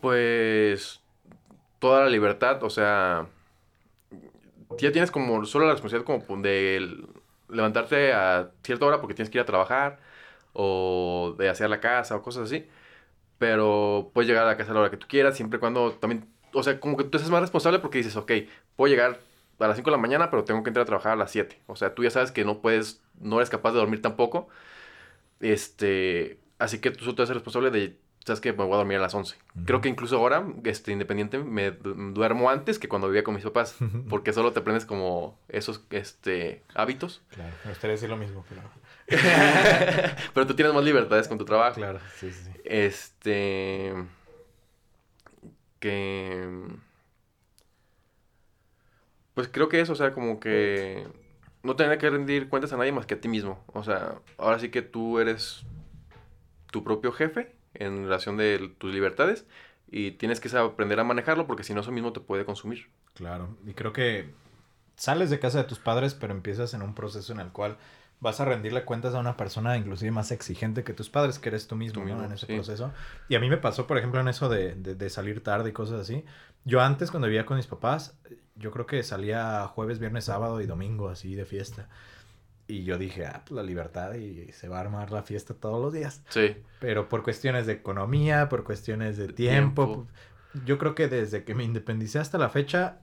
Pues 0.00 1.01
toda 1.82 2.04
la 2.04 2.10
libertad, 2.10 2.62
o 2.62 2.70
sea, 2.70 3.26
ya 4.78 4.92
tienes 4.92 5.10
como 5.10 5.44
solo 5.46 5.66
la 5.66 5.72
responsabilidad 5.72 6.06
como 6.06 6.42
de 6.42 6.96
levantarte 7.48 8.12
a 8.12 8.52
cierta 8.62 8.86
hora 8.86 9.00
porque 9.00 9.14
tienes 9.14 9.30
que 9.30 9.38
ir 9.38 9.42
a 9.42 9.46
trabajar 9.46 9.98
o 10.52 11.34
de 11.38 11.48
hacer 11.48 11.68
la 11.70 11.80
casa 11.80 12.16
o 12.16 12.22
cosas 12.22 12.44
así. 12.44 12.68
Pero 13.38 14.10
puedes 14.14 14.28
llegar 14.28 14.44
a 14.44 14.48
la 14.48 14.56
casa 14.56 14.72
a 14.72 14.74
la 14.74 14.80
hora 14.82 14.90
que 14.90 14.96
tú 14.98 15.08
quieras, 15.08 15.36
siempre 15.36 15.58
y 15.58 15.60
cuando 15.60 15.92
también, 15.94 16.28
o 16.54 16.62
sea, 16.62 16.80
como 16.80 16.96
que 16.96 17.04
tú 17.04 17.18
eres 17.18 17.30
más 17.30 17.42
responsable 17.42 17.80
porque 17.80 17.98
dices, 17.98 18.16
ok, 18.16 18.32
puedo 18.76 18.90
llegar 18.90 19.20
a 19.58 19.68
las 19.68 19.76
5 19.76 19.90
de 19.90 19.96
la 19.96 20.02
mañana, 20.02 20.30
pero 20.30 20.44
tengo 20.44 20.62
que 20.62 20.70
entrar 20.70 20.84
a 20.84 20.86
trabajar 20.86 21.12
a 21.14 21.16
las 21.16 21.32
7. 21.32 21.60
O 21.66 21.76
sea, 21.76 21.94
tú 21.94 22.04
ya 22.04 22.10
sabes 22.10 22.32
que 22.32 22.44
no 22.44 22.60
puedes, 22.62 23.02
no 23.20 23.38
eres 23.38 23.50
capaz 23.50 23.72
de 23.72 23.78
dormir 23.80 24.02
tampoco. 24.02 24.48
Este, 25.40 26.38
así 26.58 26.80
que 26.80 26.90
tú 26.92 27.14
te 27.14 27.22
eres 27.22 27.34
responsable 27.34 27.70
de 27.70 27.98
sabes 28.24 28.40
que 28.40 28.52
me 28.52 28.64
voy 28.64 28.74
a 28.74 28.76
dormir 28.76 28.98
a 28.98 29.00
las 29.00 29.14
11. 29.14 29.36
Creo 29.64 29.80
que 29.80 29.88
incluso 29.88 30.16
ahora, 30.16 30.46
este, 30.64 30.92
independiente, 30.92 31.38
me 31.38 31.72
duermo 31.72 32.50
antes 32.50 32.78
que 32.78 32.88
cuando 32.88 33.08
vivía 33.08 33.24
con 33.24 33.34
mis 33.34 33.44
papás, 33.44 33.76
porque 34.08 34.32
solo 34.32 34.52
te 34.52 34.60
aprendes 34.60 34.84
como 34.84 35.38
esos, 35.48 35.84
este, 35.90 36.62
hábitos. 36.74 37.22
Claro, 37.30 37.52
me 37.64 37.70
gustaría 37.70 37.92
decir 37.92 38.08
lo 38.08 38.16
mismo, 38.16 38.44
pero... 38.48 38.62
pero 40.34 40.46
tú 40.46 40.54
tienes 40.54 40.72
más 40.72 40.84
libertades 40.84 41.26
con 41.28 41.36
tu 41.38 41.44
trabajo. 41.44 41.74
Claro, 41.74 41.98
sí, 42.16 42.30
sí. 42.30 42.50
Este... 42.64 43.92
Que... 45.80 46.48
Pues 49.34 49.48
creo 49.48 49.68
que 49.68 49.80
eso, 49.80 49.94
o 49.94 49.96
sea, 49.96 50.12
como 50.12 50.38
que 50.38 51.08
no 51.62 51.74
tener 51.74 51.98
que 51.98 52.10
rendir 52.10 52.48
cuentas 52.48 52.72
a 52.72 52.76
nadie 52.76 52.92
más 52.92 53.06
que 53.06 53.14
a 53.14 53.20
ti 53.20 53.28
mismo. 53.28 53.64
O 53.68 53.82
sea, 53.82 54.16
ahora 54.36 54.58
sí 54.58 54.68
que 54.68 54.82
tú 54.82 55.18
eres 55.18 55.64
tu 56.70 56.84
propio 56.84 57.12
jefe 57.12 57.61
en 57.74 58.04
relación 58.04 58.36
de 58.36 58.72
tus 58.78 58.92
libertades 58.92 59.46
y 59.90 60.12
tienes 60.12 60.40
que 60.40 60.56
aprender 60.56 60.98
a 61.00 61.04
manejarlo 61.04 61.46
porque 61.46 61.64
si 61.64 61.74
no 61.74 61.80
eso 61.80 61.92
mismo 61.92 62.12
te 62.12 62.20
puede 62.20 62.44
consumir. 62.44 62.88
Claro, 63.14 63.56
y 63.66 63.74
creo 63.74 63.92
que 63.92 64.30
sales 64.96 65.30
de 65.30 65.38
casa 65.38 65.58
de 65.58 65.64
tus 65.64 65.78
padres 65.78 66.14
pero 66.14 66.32
empiezas 66.32 66.74
en 66.74 66.82
un 66.82 66.94
proceso 66.94 67.32
en 67.32 67.40
el 67.40 67.48
cual 67.50 67.76
vas 68.22 68.40
a 68.40 68.44
rendirle 68.44 68.84
cuentas 68.84 69.14
a 69.14 69.18
una 69.18 69.36
persona 69.36 69.76
inclusive 69.76 70.12
más 70.12 70.30
exigente 70.30 70.84
que 70.84 70.94
tus 70.94 71.10
padres, 71.10 71.40
que 71.40 71.48
eres 71.48 71.66
tú 71.66 71.74
mismo, 71.74 72.04
¿no? 72.04 72.24
en 72.24 72.32
ese 72.32 72.46
proceso. 72.46 72.92
Y 73.28 73.34
a 73.34 73.40
mí 73.40 73.50
me 73.50 73.56
pasó, 73.56 73.88
por 73.88 73.98
ejemplo, 73.98 74.20
en 74.20 74.28
eso 74.28 74.48
de, 74.48 74.76
de, 74.76 74.94
de, 74.94 75.10
salir 75.10 75.42
tarde 75.42 75.70
y 75.70 75.72
cosas 75.72 76.00
así. 76.00 76.24
Yo 76.64 76.80
antes, 76.80 77.10
cuando 77.10 77.26
vivía 77.26 77.44
con 77.44 77.56
mis 77.56 77.66
papás, 77.66 78.16
yo 78.54 78.70
creo 78.70 78.86
que 78.86 79.02
salía 79.02 79.66
jueves, 79.66 79.98
viernes, 79.98 80.26
sábado 80.26 80.60
y 80.60 80.66
domingo 80.66 81.08
así 81.08 81.34
de 81.34 81.44
fiesta. 81.44 81.88
Y 82.72 82.84
yo 82.84 82.96
dije, 82.96 83.26
ah, 83.26 83.42
pues 83.44 83.54
la 83.54 83.62
libertad 83.62 84.14
y 84.14 84.50
se 84.52 84.66
va 84.66 84.78
a 84.78 84.80
armar 84.80 85.10
la 85.10 85.22
fiesta 85.22 85.52
todos 85.52 85.78
los 85.78 85.92
días. 85.92 86.22
Sí. 86.30 86.56
Pero 86.80 87.06
por 87.06 87.22
cuestiones 87.22 87.66
de 87.66 87.74
economía, 87.74 88.48
por 88.48 88.64
cuestiones 88.64 89.18
de 89.18 89.28
tiempo, 89.28 90.06
yo 90.64 90.78
creo 90.78 90.94
que 90.94 91.06
desde 91.06 91.44
que 91.44 91.54
me 91.54 91.64
independicé 91.64 92.18
hasta 92.18 92.38
la 92.38 92.48
fecha, 92.48 92.96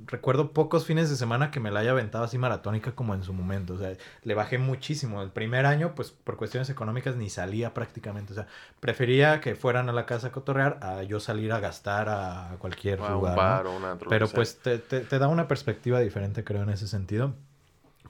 recuerdo 0.00 0.52
pocos 0.52 0.84
fines 0.84 1.08
de 1.08 1.16
semana 1.16 1.50
que 1.50 1.58
me 1.58 1.70
la 1.70 1.80
haya 1.80 1.92
aventado 1.92 2.24
así 2.24 2.36
maratónica 2.36 2.92
como 2.92 3.14
en 3.14 3.22
su 3.22 3.32
momento. 3.32 3.72
O 3.72 3.78
sea, 3.78 3.96
le 4.24 4.34
bajé 4.34 4.58
muchísimo. 4.58 5.22
El 5.22 5.30
primer 5.30 5.64
año, 5.64 5.94
pues 5.94 6.10
por 6.10 6.36
cuestiones 6.36 6.68
económicas 6.68 7.16
ni 7.16 7.30
salía 7.30 7.72
prácticamente. 7.72 8.34
O 8.34 8.36
sea, 8.36 8.46
prefería 8.80 9.40
que 9.40 9.54
fueran 9.54 9.88
a 9.88 9.94
la 9.94 10.04
casa 10.04 10.26
a 10.26 10.32
cotorrear 10.32 10.80
a 10.82 11.02
yo 11.02 11.18
salir 11.18 11.50
a 11.52 11.60
gastar 11.60 12.10
a 12.10 12.56
cualquier 12.58 13.00
lugar. 13.00 13.64
Pero 14.06 14.28
pues 14.28 14.58
te, 14.58 14.76
te, 14.78 15.00
te 15.00 15.18
da 15.18 15.28
una 15.28 15.48
perspectiva 15.48 16.00
diferente, 16.00 16.44
creo, 16.44 16.62
en 16.62 16.68
ese 16.68 16.88
sentido. 16.88 17.32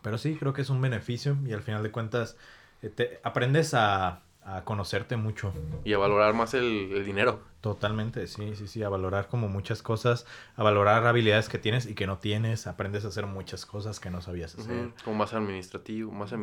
Pero 0.05 0.19
sí, 0.19 0.37
creo 0.37 0.53
que 0.53 0.61
es 0.61 0.69
un 0.69 0.83
beneficio 0.83 1.39
y 1.47 1.55
al 1.55 1.63
final 1.63 1.83
de 1.83 1.91
cuentas 1.91 2.37
eh, 2.83 2.91
te 2.91 3.21
aprendes 3.25 3.73
a, 3.73 4.21
conocerte 4.65 5.17
mucho. 5.17 5.55
Y 5.87 5.95
a 5.95 5.99
valorar 5.99 6.35
más 6.35 6.53
el, 6.53 7.03
dinero. 7.07 7.41
Totalmente, 7.63 8.27
sí, 8.27 8.55
sí, 8.55 8.69
sí, 8.69 8.83
a 8.83 8.91
valorar 8.91 9.29
como 9.29 9.49
muchas 9.49 9.81
cosas, 9.81 10.27
a 10.57 10.63
valorar 10.63 11.07
habilidades 11.07 11.49
que 11.49 11.57
tienes 11.57 11.87
y 11.87 11.95
que 11.95 12.07
no 12.07 12.19
tienes, 12.19 12.67
aprendes 12.67 13.07
a 13.07 13.09
hacer 13.09 13.25
muchas 13.25 13.65
cosas 13.65 13.99
que 13.99 14.11
no 14.11 14.21
sabías 14.21 14.55
hacer. 14.59 14.91
Como 15.03 15.17
más 15.17 15.33
administrativo, 15.33 16.13
más 16.13 16.35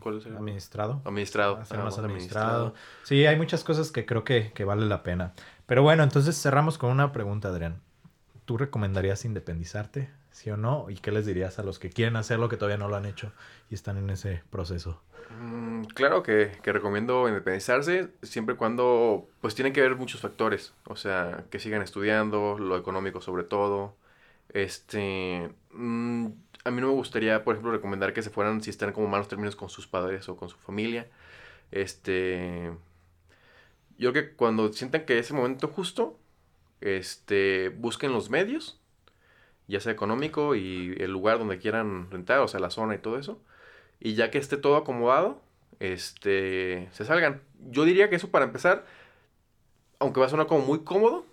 ¿cuál 0.00 0.18
es 0.18 0.26
administrado. 0.26 1.02
Administrado. 1.04 1.56
más 1.56 1.98
administrado. 1.98 2.74
Sí, 3.02 3.26
hay 3.26 3.36
muchas 3.36 3.64
cosas 3.64 3.90
que 3.90 4.06
creo 4.06 4.22
que, 4.22 4.52
que 4.52 4.64
vale 4.64 4.86
la 4.86 5.02
pena. 5.02 5.32
Pero 5.66 5.82
bueno, 5.82 6.04
entonces 6.04 6.40
cerramos 6.40 6.78
con 6.78 6.90
una 6.90 7.10
pregunta, 7.10 7.48
Adrián. 7.48 7.80
¿Tú 8.44 8.56
recomendarías 8.58 9.24
independizarte? 9.24 10.19
¿Sí 10.32 10.50
o 10.50 10.56
no? 10.56 10.86
¿Y 10.88 10.96
qué 10.96 11.10
les 11.10 11.26
dirías 11.26 11.58
a 11.58 11.62
los 11.62 11.78
que 11.78 11.90
quieren 11.90 12.16
hacerlo 12.16 12.48
que 12.48 12.56
todavía 12.56 12.78
no 12.78 12.88
lo 12.88 12.96
han 12.96 13.04
hecho 13.04 13.32
y 13.70 13.74
están 13.74 13.96
en 13.98 14.10
ese 14.10 14.42
proceso? 14.50 15.00
Mm, 15.30 15.84
claro 15.84 16.22
que, 16.22 16.52
que, 16.62 16.72
recomiendo 16.72 17.28
independizarse 17.28 18.08
siempre 18.22 18.54
y 18.54 18.58
cuando 18.58 19.28
pues 19.40 19.54
tienen 19.54 19.72
que 19.72 19.80
ver 19.80 19.96
muchos 19.96 20.20
factores. 20.20 20.72
O 20.86 20.96
sea, 20.96 21.44
que 21.50 21.58
sigan 21.58 21.82
estudiando, 21.82 22.58
lo 22.58 22.76
económico 22.76 23.20
sobre 23.20 23.44
todo. 23.44 23.96
Este... 24.50 25.50
Mm, 25.72 26.28
a 26.64 26.70
mí 26.70 26.80
no 26.80 26.88
me 26.88 26.94
gustaría, 26.94 27.42
por 27.44 27.54
ejemplo, 27.54 27.72
recomendar 27.72 28.12
que 28.12 28.22
se 28.22 28.30
fueran 28.30 28.62
si 28.62 28.70
están 28.70 28.92
como 28.92 29.08
malos 29.08 29.28
términos 29.28 29.56
con 29.56 29.70
sus 29.70 29.86
padres 29.86 30.28
o 30.28 30.36
con 30.36 30.48
su 30.48 30.56
familia. 30.58 31.08
Este... 31.70 32.72
Yo 33.98 34.12
creo 34.12 34.24
que 34.30 34.34
cuando 34.34 34.72
sientan 34.72 35.04
que 35.04 35.18
es 35.18 35.30
el 35.30 35.36
momento 35.36 35.68
justo, 35.68 36.18
este, 36.80 37.68
busquen 37.70 38.12
los 38.12 38.30
medios 38.30 38.79
ya 39.70 39.80
sea 39.80 39.92
económico 39.92 40.54
y 40.54 40.96
el 40.98 41.12
lugar 41.12 41.38
donde 41.38 41.58
quieran 41.58 42.10
rentar, 42.10 42.40
o 42.40 42.48
sea, 42.48 42.60
la 42.60 42.70
zona 42.70 42.94
y 42.94 42.98
todo 42.98 43.18
eso. 43.18 43.40
Y 44.00 44.14
ya 44.14 44.30
que 44.30 44.38
esté 44.38 44.56
todo 44.56 44.76
acomodado, 44.76 45.40
este, 45.78 46.88
se 46.92 47.04
salgan. 47.04 47.42
Yo 47.70 47.84
diría 47.84 48.10
que 48.10 48.16
eso 48.16 48.30
para 48.30 48.44
empezar, 48.44 48.84
aunque 49.98 50.20
va 50.20 50.26
a 50.26 50.28
sonar 50.28 50.46
como 50.46 50.64
muy 50.66 50.80
cómodo, 50.80 51.24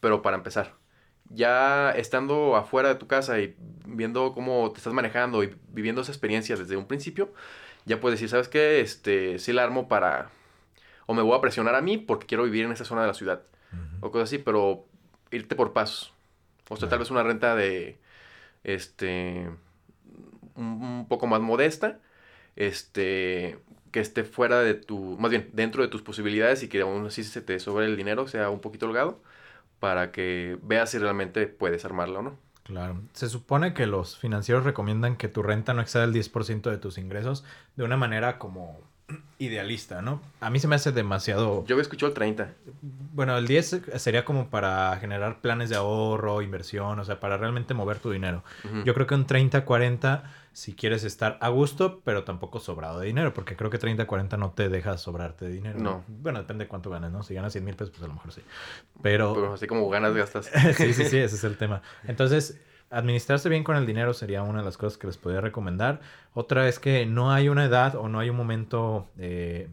pero 0.00 0.22
para 0.22 0.36
empezar. 0.36 0.74
Ya 1.30 1.90
estando 1.92 2.56
afuera 2.56 2.90
de 2.90 2.94
tu 2.96 3.06
casa 3.06 3.38
y 3.40 3.56
viendo 3.86 4.32
cómo 4.32 4.70
te 4.72 4.78
estás 4.78 4.92
manejando 4.92 5.42
y 5.42 5.54
viviendo 5.68 6.02
esa 6.02 6.12
experiencia 6.12 6.56
desde 6.56 6.76
un 6.76 6.86
principio, 6.86 7.32
ya 7.86 8.00
puedes 8.00 8.18
decir, 8.18 8.28
¿sabes 8.28 8.48
qué? 8.48 8.80
Este, 8.80 9.38
sí 9.38 9.52
la 9.52 9.64
armo 9.64 9.88
para... 9.88 10.30
O 11.06 11.14
me 11.14 11.22
voy 11.22 11.36
a 11.36 11.40
presionar 11.40 11.74
a 11.74 11.80
mí 11.80 11.96
porque 11.96 12.26
quiero 12.26 12.44
vivir 12.44 12.66
en 12.66 12.72
esa 12.72 12.84
zona 12.84 13.00
de 13.00 13.06
la 13.06 13.14
ciudad. 13.14 13.42
O 14.00 14.10
cosas 14.10 14.28
así, 14.28 14.38
pero 14.38 14.84
irte 15.30 15.56
por 15.56 15.72
pasos. 15.72 16.12
O 16.68 16.76
sea, 16.76 16.88
tal 16.88 16.98
vez 16.98 17.10
una 17.10 17.22
renta 17.22 17.54
de, 17.54 17.98
este, 18.64 19.50
un, 20.54 21.06
poco 21.08 21.26
más 21.26 21.40
modesta, 21.40 22.00
este, 22.56 23.58
que 23.90 24.00
esté 24.00 24.24
fuera 24.24 24.60
de 24.60 24.74
tu, 24.74 25.16
más 25.18 25.30
bien, 25.30 25.50
dentro 25.52 25.82
de 25.82 25.88
tus 25.88 26.02
posibilidades 26.02 26.62
y 26.62 26.68
que 26.68 26.80
aún 26.80 27.06
así 27.06 27.24
se 27.24 27.40
te 27.40 27.58
sobre 27.60 27.86
el 27.86 27.96
dinero, 27.96 28.28
sea 28.28 28.50
un 28.50 28.60
poquito 28.60 28.86
holgado, 28.86 29.22
para 29.80 30.12
que 30.12 30.58
veas 30.62 30.90
si 30.90 30.98
realmente 30.98 31.46
puedes 31.46 31.84
armarla 31.84 32.20
o 32.20 32.22
no. 32.22 32.38
Claro. 32.64 33.00
Se 33.14 33.28
supone 33.28 33.72
que 33.72 33.86
los 33.86 34.18
financieros 34.18 34.64
recomiendan 34.64 35.16
que 35.16 35.28
tu 35.28 35.42
renta 35.42 35.72
no 35.72 35.80
exceda 35.80 36.04
el 36.04 36.12
10% 36.12 36.70
de 36.70 36.76
tus 36.76 36.98
ingresos 36.98 37.44
de 37.76 37.84
una 37.84 37.96
manera 37.96 38.38
como 38.38 38.82
idealista, 39.38 40.02
¿no? 40.02 40.20
A 40.40 40.50
mí 40.50 40.58
se 40.58 40.68
me 40.68 40.76
hace 40.76 40.92
demasiado... 40.92 41.64
Yo 41.66 41.74
había 41.74 41.82
escuchado 41.82 42.08
el 42.08 42.14
30. 42.14 42.52
Bueno, 43.12 43.36
el 43.38 43.46
10 43.46 43.82
sería 43.96 44.24
como 44.24 44.50
para 44.50 44.96
generar 45.00 45.40
planes 45.40 45.70
de 45.70 45.76
ahorro, 45.76 46.42
inversión, 46.42 46.98
o 46.98 47.04
sea, 47.04 47.20
para 47.20 47.36
realmente 47.36 47.72
mover 47.74 47.98
tu 47.98 48.10
dinero. 48.10 48.42
Yo 48.84 48.94
creo 48.94 49.06
que 49.06 49.14
un 49.14 49.26
30-40 49.26 50.22
si 50.58 50.74
quieres 50.74 51.04
estar 51.04 51.38
a 51.40 51.50
gusto, 51.50 52.00
pero 52.02 52.24
tampoco 52.24 52.58
sobrado 52.58 52.98
de 52.98 53.06
dinero, 53.06 53.32
porque 53.32 53.54
creo 53.54 53.70
que 53.70 53.78
30-40 53.78 54.36
no 54.36 54.50
te 54.50 54.68
deja 54.68 54.98
sobrarte 54.98 55.44
de 55.44 55.52
dinero. 55.52 55.78
No. 55.78 56.02
Bueno, 56.08 56.40
depende 56.40 56.64
de 56.64 56.68
cuánto 56.68 56.90
ganes, 56.90 57.12
¿no? 57.12 57.22
Si 57.22 57.32
ganas 57.32 57.52
100 57.52 57.64
mil 57.64 57.76
pesos, 57.76 57.92
pues 57.92 58.02
a 58.02 58.08
lo 58.08 58.14
mejor 58.14 58.32
sí. 58.32 58.40
Pero... 59.00 59.34
Pero 59.34 59.52
así 59.52 59.68
como 59.68 59.88
ganas 59.88 60.14
gastas. 60.14 60.50
sí, 60.76 60.92
sí, 60.94 61.04
sí, 61.04 61.18
ese 61.18 61.36
es 61.36 61.44
el 61.44 61.56
tema. 61.56 61.82
Entonces, 62.08 62.58
administrarse 62.90 63.48
bien 63.48 63.64
con 63.64 63.76
el 63.76 63.86
dinero 63.86 64.14
sería 64.14 64.42
una 64.42 64.60
de 64.60 64.64
las 64.64 64.76
cosas 64.76 64.98
que 64.98 65.06
les 65.06 65.16
podría 65.16 65.40
recomendar. 65.40 66.00
Otra 66.34 66.68
es 66.68 66.78
que 66.78 67.06
no 67.06 67.32
hay 67.32 67.48
una 67.48 67.64
edad 67.64 67.94
o 67.96 68.08
no 68.08 68.18
hay 68.18 68.30
un 68.30 68.36
momento 68.36 69.06
eh, 69.18 69.68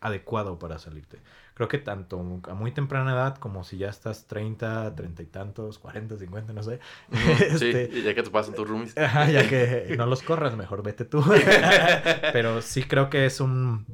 adecuado 0.00 0.58
para 0.58 0.78
salirte. 0.78 1.18
Creo 1.54 1.68
que 1.68 1.78
tanto 1.78 2.40
a 2.48 2.54
muy 2.54 2.70
temprana 2.70 3.12
edad 3.12 3.38
como 3.38 3.64
si 3.64 3.78
ya 3.78 3.88
estás 3.88 4.26
30, 4.26 4.94
30 4.94 5.22
y 5.22 5.26
tantos, 5.26 5.78
40, 5.78 6.18
50, 6.18 6.52
no 6.52 6.62
sé. 6.62 6.80
este, 7.40 7.88
Sí, 7.88 7.98
y 7.98 8.02
ya 8.02 8.14
que 8.14 8.22
te 8.22 8.30
pasan 8.30 8.54
tus 8.54 8.68
roomies. 8.68 8.96
Ajá, 8.98 9.30
ya 9.30 9.48
que 9.48 9.94
no 9.96 10.06
los 10.06 10.22
corras, 10.22 10.54
mejor 10.56 10.82
vete 10.82 11.04
tú. 11.04 11.24
Pero 12.32 12.60
sí 12.60 12.82
creo 12.82 13.08
que 13.08 13.24
es 13.24 13.40
un, 13.40 13.86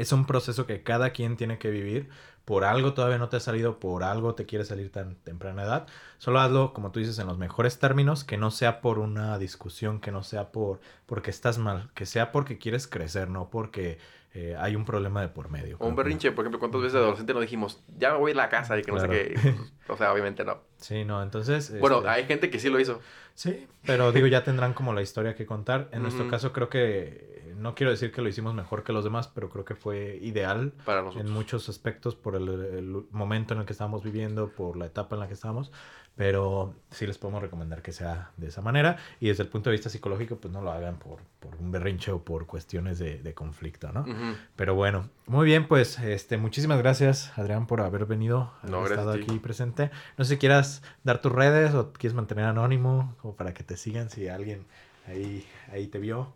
es 0.00 0.12
un 0.12 0.24
proceso 0.26 0.66
que 0.66 0.82
cada 0.82 1.10
quien 1.10 1.36
tiene 1.36 1.58
que 1.58 1.70
vivir. 1.70 2.08
Por 2.44 2.64
algo 2.64 2.94
todavía 2.94 3.18
no 3.18 3.28
te 3.28 3.36
ha 3.36 3.40
salido, 3.40 3.78
por 3.78 4.02
algo 4.02 4.34
te 4.34 4.46
quiere 4.46 4.64
salir 4.64 4.90
tan 4.90 5.16
temprana 5.16 5.64
edad. 5.64 5.86
Solo 6.16 6.40
hazlo, 6.40 6.72
como 6.72 6.90
tú 6.92 6.98
dices, 7.00 7.18
en 7.18 7.26
los 7.26 7.36
mejores 7.36 7.78
términos, 7.78 8.24
que 8.24 8.38
no 8.38 8.50
sea 8.50 8.80
por 8.80 8.98
una 8.98 9.38
discusión, 9.38 10.00
que 10.00 10.12
no 10.12 10.22
sea 10.22 10.50
por 10.50 10.80
porque 11.04 11.30
estás 11.30 11.58
mal, 11.58 11.90
que 11.94 12.06
sea 12.06 12.32
porque 12.32 12.56
quieres 12.56 12.86
crecer, 12.86 13.28
no 13.28 13.50
porque 13.50 13.98
eh, 14.32 14.56
hay 14.58 14.76
un 14.76 14.86
problema 14.86 15.20
de 15.20 15.28
por 15.28 15.50
medio. 15.50 15.76
O 15.78 15.86
un 15.88 15.94
berrinche, 15.96 16.32
por 16.32 16.44
ejemplo, 16.44 16.58
¿cuántas 16.58 16.80
veces 16.80 16.94
de 16.94 17.00
adolescente 17.00 17.34
nos 17.34 17.42
dijimos, 17.42 17.82
ya 17.98 18.12
me 18.12 18.18
voy 18.18 18.32
a 18.32 18.36
la 18.36 18.48
casa 18.48 18.78
y 18.78 18.82
que 18.82 18.92
no 18.92 18.98
Claro. 18.98 19.12
sé 19.12 19.34
qué? 19.34 19.54
O 19.88 19.96
sea, 19.96 20.12
obviamente 20.12 20.44
no. 20.44 20.58
Sí, 20.76 21.04
no, 21.04 21.22
entonces... 21.22 21.78
Bueno, 21.80 21.98
este, 21.98 22.08
hay 22.10 22.24
gente 22.26 22.50
que 22.50 22.58
sí 22.58 22.68
lo 22.70 22.78
hizo. 22.78 23.00
Sí, 23.34 23.66
pero 23.86 24.12
digo, 24.12 24.26
ya 24.26 24.44
tendrán 24.44 24.74
como 24.74 24.92
la 24.92 25.00
historia 25.02 25.34
que 25.34 25.46
contar. 25.46 25.88
En 25.92 26.02
nuestro 26.02 26.28
caso 26.28 26.52
creo 26.52 26.68
que, 26.68 27.47
no 27.58 27.74
quiero 27.74 27.90
decir 27.90 28.12
que 28.12 28.22
lo 28.22 28.28
hicimos 28.28 28.54
mejor 28.54 28.84
que 28.84 28.92
los 28.92 29.04
demás, 29.04 29.28
pero 29.28 29.48
creo 29.50 29.64
que 29.64 29.74
fue 29.74 30.18
ideal 30.22 30.72
Para 30.84 31.02
nosotros. 31.02 31.26
en 31.26 31.32
muchos 31.32 31.68
aspectos 31.68 32.14
por 32.14 32.36
el, 32.36 32.48
el 32.48 33.04
momento 33.10 33.54
en 33.54 33.60
el 33.60 33.66
que 33.66 33.72
estábamos 33.72 34.02
viviendo, 34.02 34.48
por 34.50 34.76
la 34.76 34.86
etapa 34.86 35.16
en 35.16 35.20
la 35.20 35.28
que 35.28 35.34
estábamos, 35.34 35.70
pero 36.16 36.74
sí 36.90 37.06
les 37.06 37.16
podemos 37.16 37.40
recomendar 37.42 37.80
que 37.80 37.92
sea 37.92 38.32
de 38.36 38.48
esa 38.48 38.60
manera 38.60 38.96
y 39.20 39.28
desde 39.28 39.44
el 39.44 39.48
punto 39.48 39.70
de 39.70 39.76
vista 39.76 39.88
psicológico, 39.88 40.34
pues 40.36 40.52
no 40.52 40.60
lo 40.60 40.72
hagan 40.72 40.96
por, 40.98 41.20
por 41.38 41.54
un 41.56 41.70
berrinche 41.70 42.10
o 42.10 42.22
por 42.24 42.46
cuestiones 42.46 42.98
de, 42.98 43.18
de 43.22 43.34
conflicto, 43.34 43.92
¿no? 43.92 44.00
Ujú. 44.00 44.36
Pero 44.56 44.74
bueno, 44.74 45.08
muy 45.26 45.46
bien, 45.46 45.68
pues 45.68 45.98
este, 46.00 46.36
muchísimas 46.36 46.78
gracias, 46.78 47.36
Adrián, 47.38 47.66
por 47.68 47.80
haber 47.82 48.04
venido, 48.06 48.50
haber 48.62 48.70
No, 48.72 48.84
estado 48.86 49.12
aquí 49.12 49.38
presente. 49.38 49.90
No 50.16 50.24
sé 50.24 50.34
si 50.34 50.38
quieras 50.38 50.82
dar 51.04 51.20
tus 51.20 51.30
redes 51.30 51.72
o 51.74 51.92
quieres 51.92 52.14
mantener 52.14 52.46
anónimo, 52.46 53.14
o 53.22 53.34
para 53.34 53.54
que 53.54 53.62
te 53.62 53.76
sigan 53.76 54.10
si 54.10 54.26
alguien 54.28 54.66
ahí, 55.06 55.46
ahí 55.70 55.86
te 55.86 55.98
vio, 56.00 56.32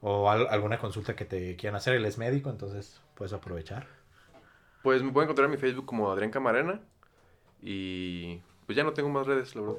o 0.00 0.30
al- 0.30 0.48
alguna 0.48 0.78
consulta 0.78 1.16
que 1.16 1.24
te 1.24 1.56
quieran 1.56 1.76
hacer. 1.76 1.94
Él 1.94 2.04
es 2.04 2.18
médico, 2.18 2.50
entonces 2.50 3.00
puedes 3.14 3.32
aprovechar. 3.32 3.86
Pues 4.82 5.02
me 5.02 5.10
pueden 5.12 5.26
encontrar 5.26 5.46
en 5.46 5.52
mi 5.52 5.56
Facebook 5.56 5.86
como 5.86 6.10
Adrián 6.10 6.30
Camarena. 6.30 6.80
Y 7.62 8.40
pues 8.66 8.76
ya 8.76 8.84
no 8.84 8.92
tengo 8.92 9.08
más 9.08 9.26
redes, 9.26 9.54
la 9.56 9.62
verdad. 9.62 9.76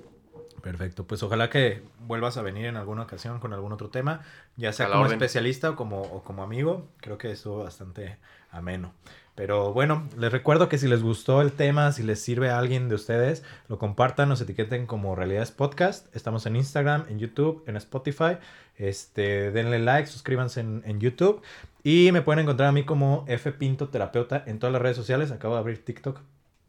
Perfecto, 0.62 1.06
pues 1.06 1.24
ojalá 1.24 1.50
que 1.50 1.84
vuelvas 2.08 2.38
a 2.38 2.42
venir 2.42 2.66
en 2.66 2.78
alguna 2.78 3.04
ocasión 3.04 3.40
con 3.40 3.54
algún 3.54 3.72
otro 3.72 3.90
tema, 3.90 4.22
ya 4.56 4.74
sea 4.74 4.88
como 4.88 5.02
orden. 5.04 5.14
especialista 5.14 5.72
o 5.72 5.76
como, 5.76 6.02
o 6.02 6.24
como 6.24 6.44
amigo, 6.44 6.88
creo 6.98 7.18
que 7.18 7.32
eso 7.32 7.60
bastante 7.60 8.18
ameno. 8.52 8.94
Pero 9.38 9.72
bueno, 9.72 10.10
les 10.18 10.32
recuerdo 10.32 10.68
que 10.68 10.80
si 10.80 10.88
les 10.88 11.04
gustó 11.04 11.44
el 11.44 11.52
tema, 11.52 11.92
si 11.92 12.02
les 12.02 12.20
sirve 12.20 12.50
a 12.50 12.58
alguien 12.58 12.90
de 12.90 12.96
ustedes, 12.96 13.44
lo 13.68 13.78
compartan, 13.78 14.30
nos 14.30 14.42
etiqueten 14.42 14.88
como 14.88 15.16
Realidades 15.16 15.52
Podcast. 15.52 16.14
Estamos 16.16 16.48
en 16.48 16.56
Instagram, 16.56 17.06
en 17.08 17.20
YouTube, 17.20 17.64
en 17.68 17.78
Spotify. 17.78 18.40
Este, 18.78 19.52
denle 19.52 19.78
like, 19.78 20.10
suscríbanse 20.10 20.62
en, 20.62 20.82
en 20.88 21.00
YouTube. 21.00 21.44
Y 21.84 22.12
me 22.14 22.24
pueden 22.24 22.40
encontrar 22.40 22.70
a 22.70 22.72
mí 22.72 22.84
como 22.84 23.26
F 23.28 23.52
Pinto 23.52 23.90
Terapeuta 23.90 24.44
en 24.48 24.58
todas 24.58 24.74
las 24.74 24.82
redes 24.82 24.98
sociales. 24.98 25.30
Acabo 25.30 25.54
de 25.54 25.60
abrir 25.60 25.86
TikTok 25.86 26.20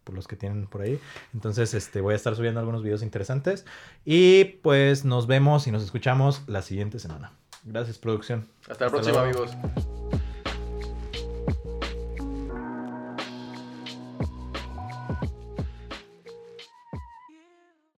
por 0.05 0.15
los 0.15 0.29
que 0.29 0.37
tienen 0.37 0.67
por 0.67 0.83
ahí. 0.83 1.01
Entonces, 1.33 1.73
este, 1.73 2.03
voy 2.03 2.13
a 2.13 2.17
estar 2.17 2.37
subiendo 2.37 2.61
algunos 2.61 2.83
videos 2.83 3.03
interesantes. 3.03 3.65
Y 4.05 4.45
pues 4.45 5.07
nos 5.07 5.27
vemos 5.27 5.67
y 5.67 5.71
nos 5.71 5.83
escuchamos 5.83 6.43
la 6.47 6.61
siguiente 6.61 6.99
semana. 6.99 7.33
Gracias, 7.65 7.97
producción. 7.97 8.47
Hasta 8.69 8.85
la 8.85 8.87
Hasta 8.87 8.89
próxima, 8.91 9.25
luego. 9.25 9.45
amigos. 9.45 10.28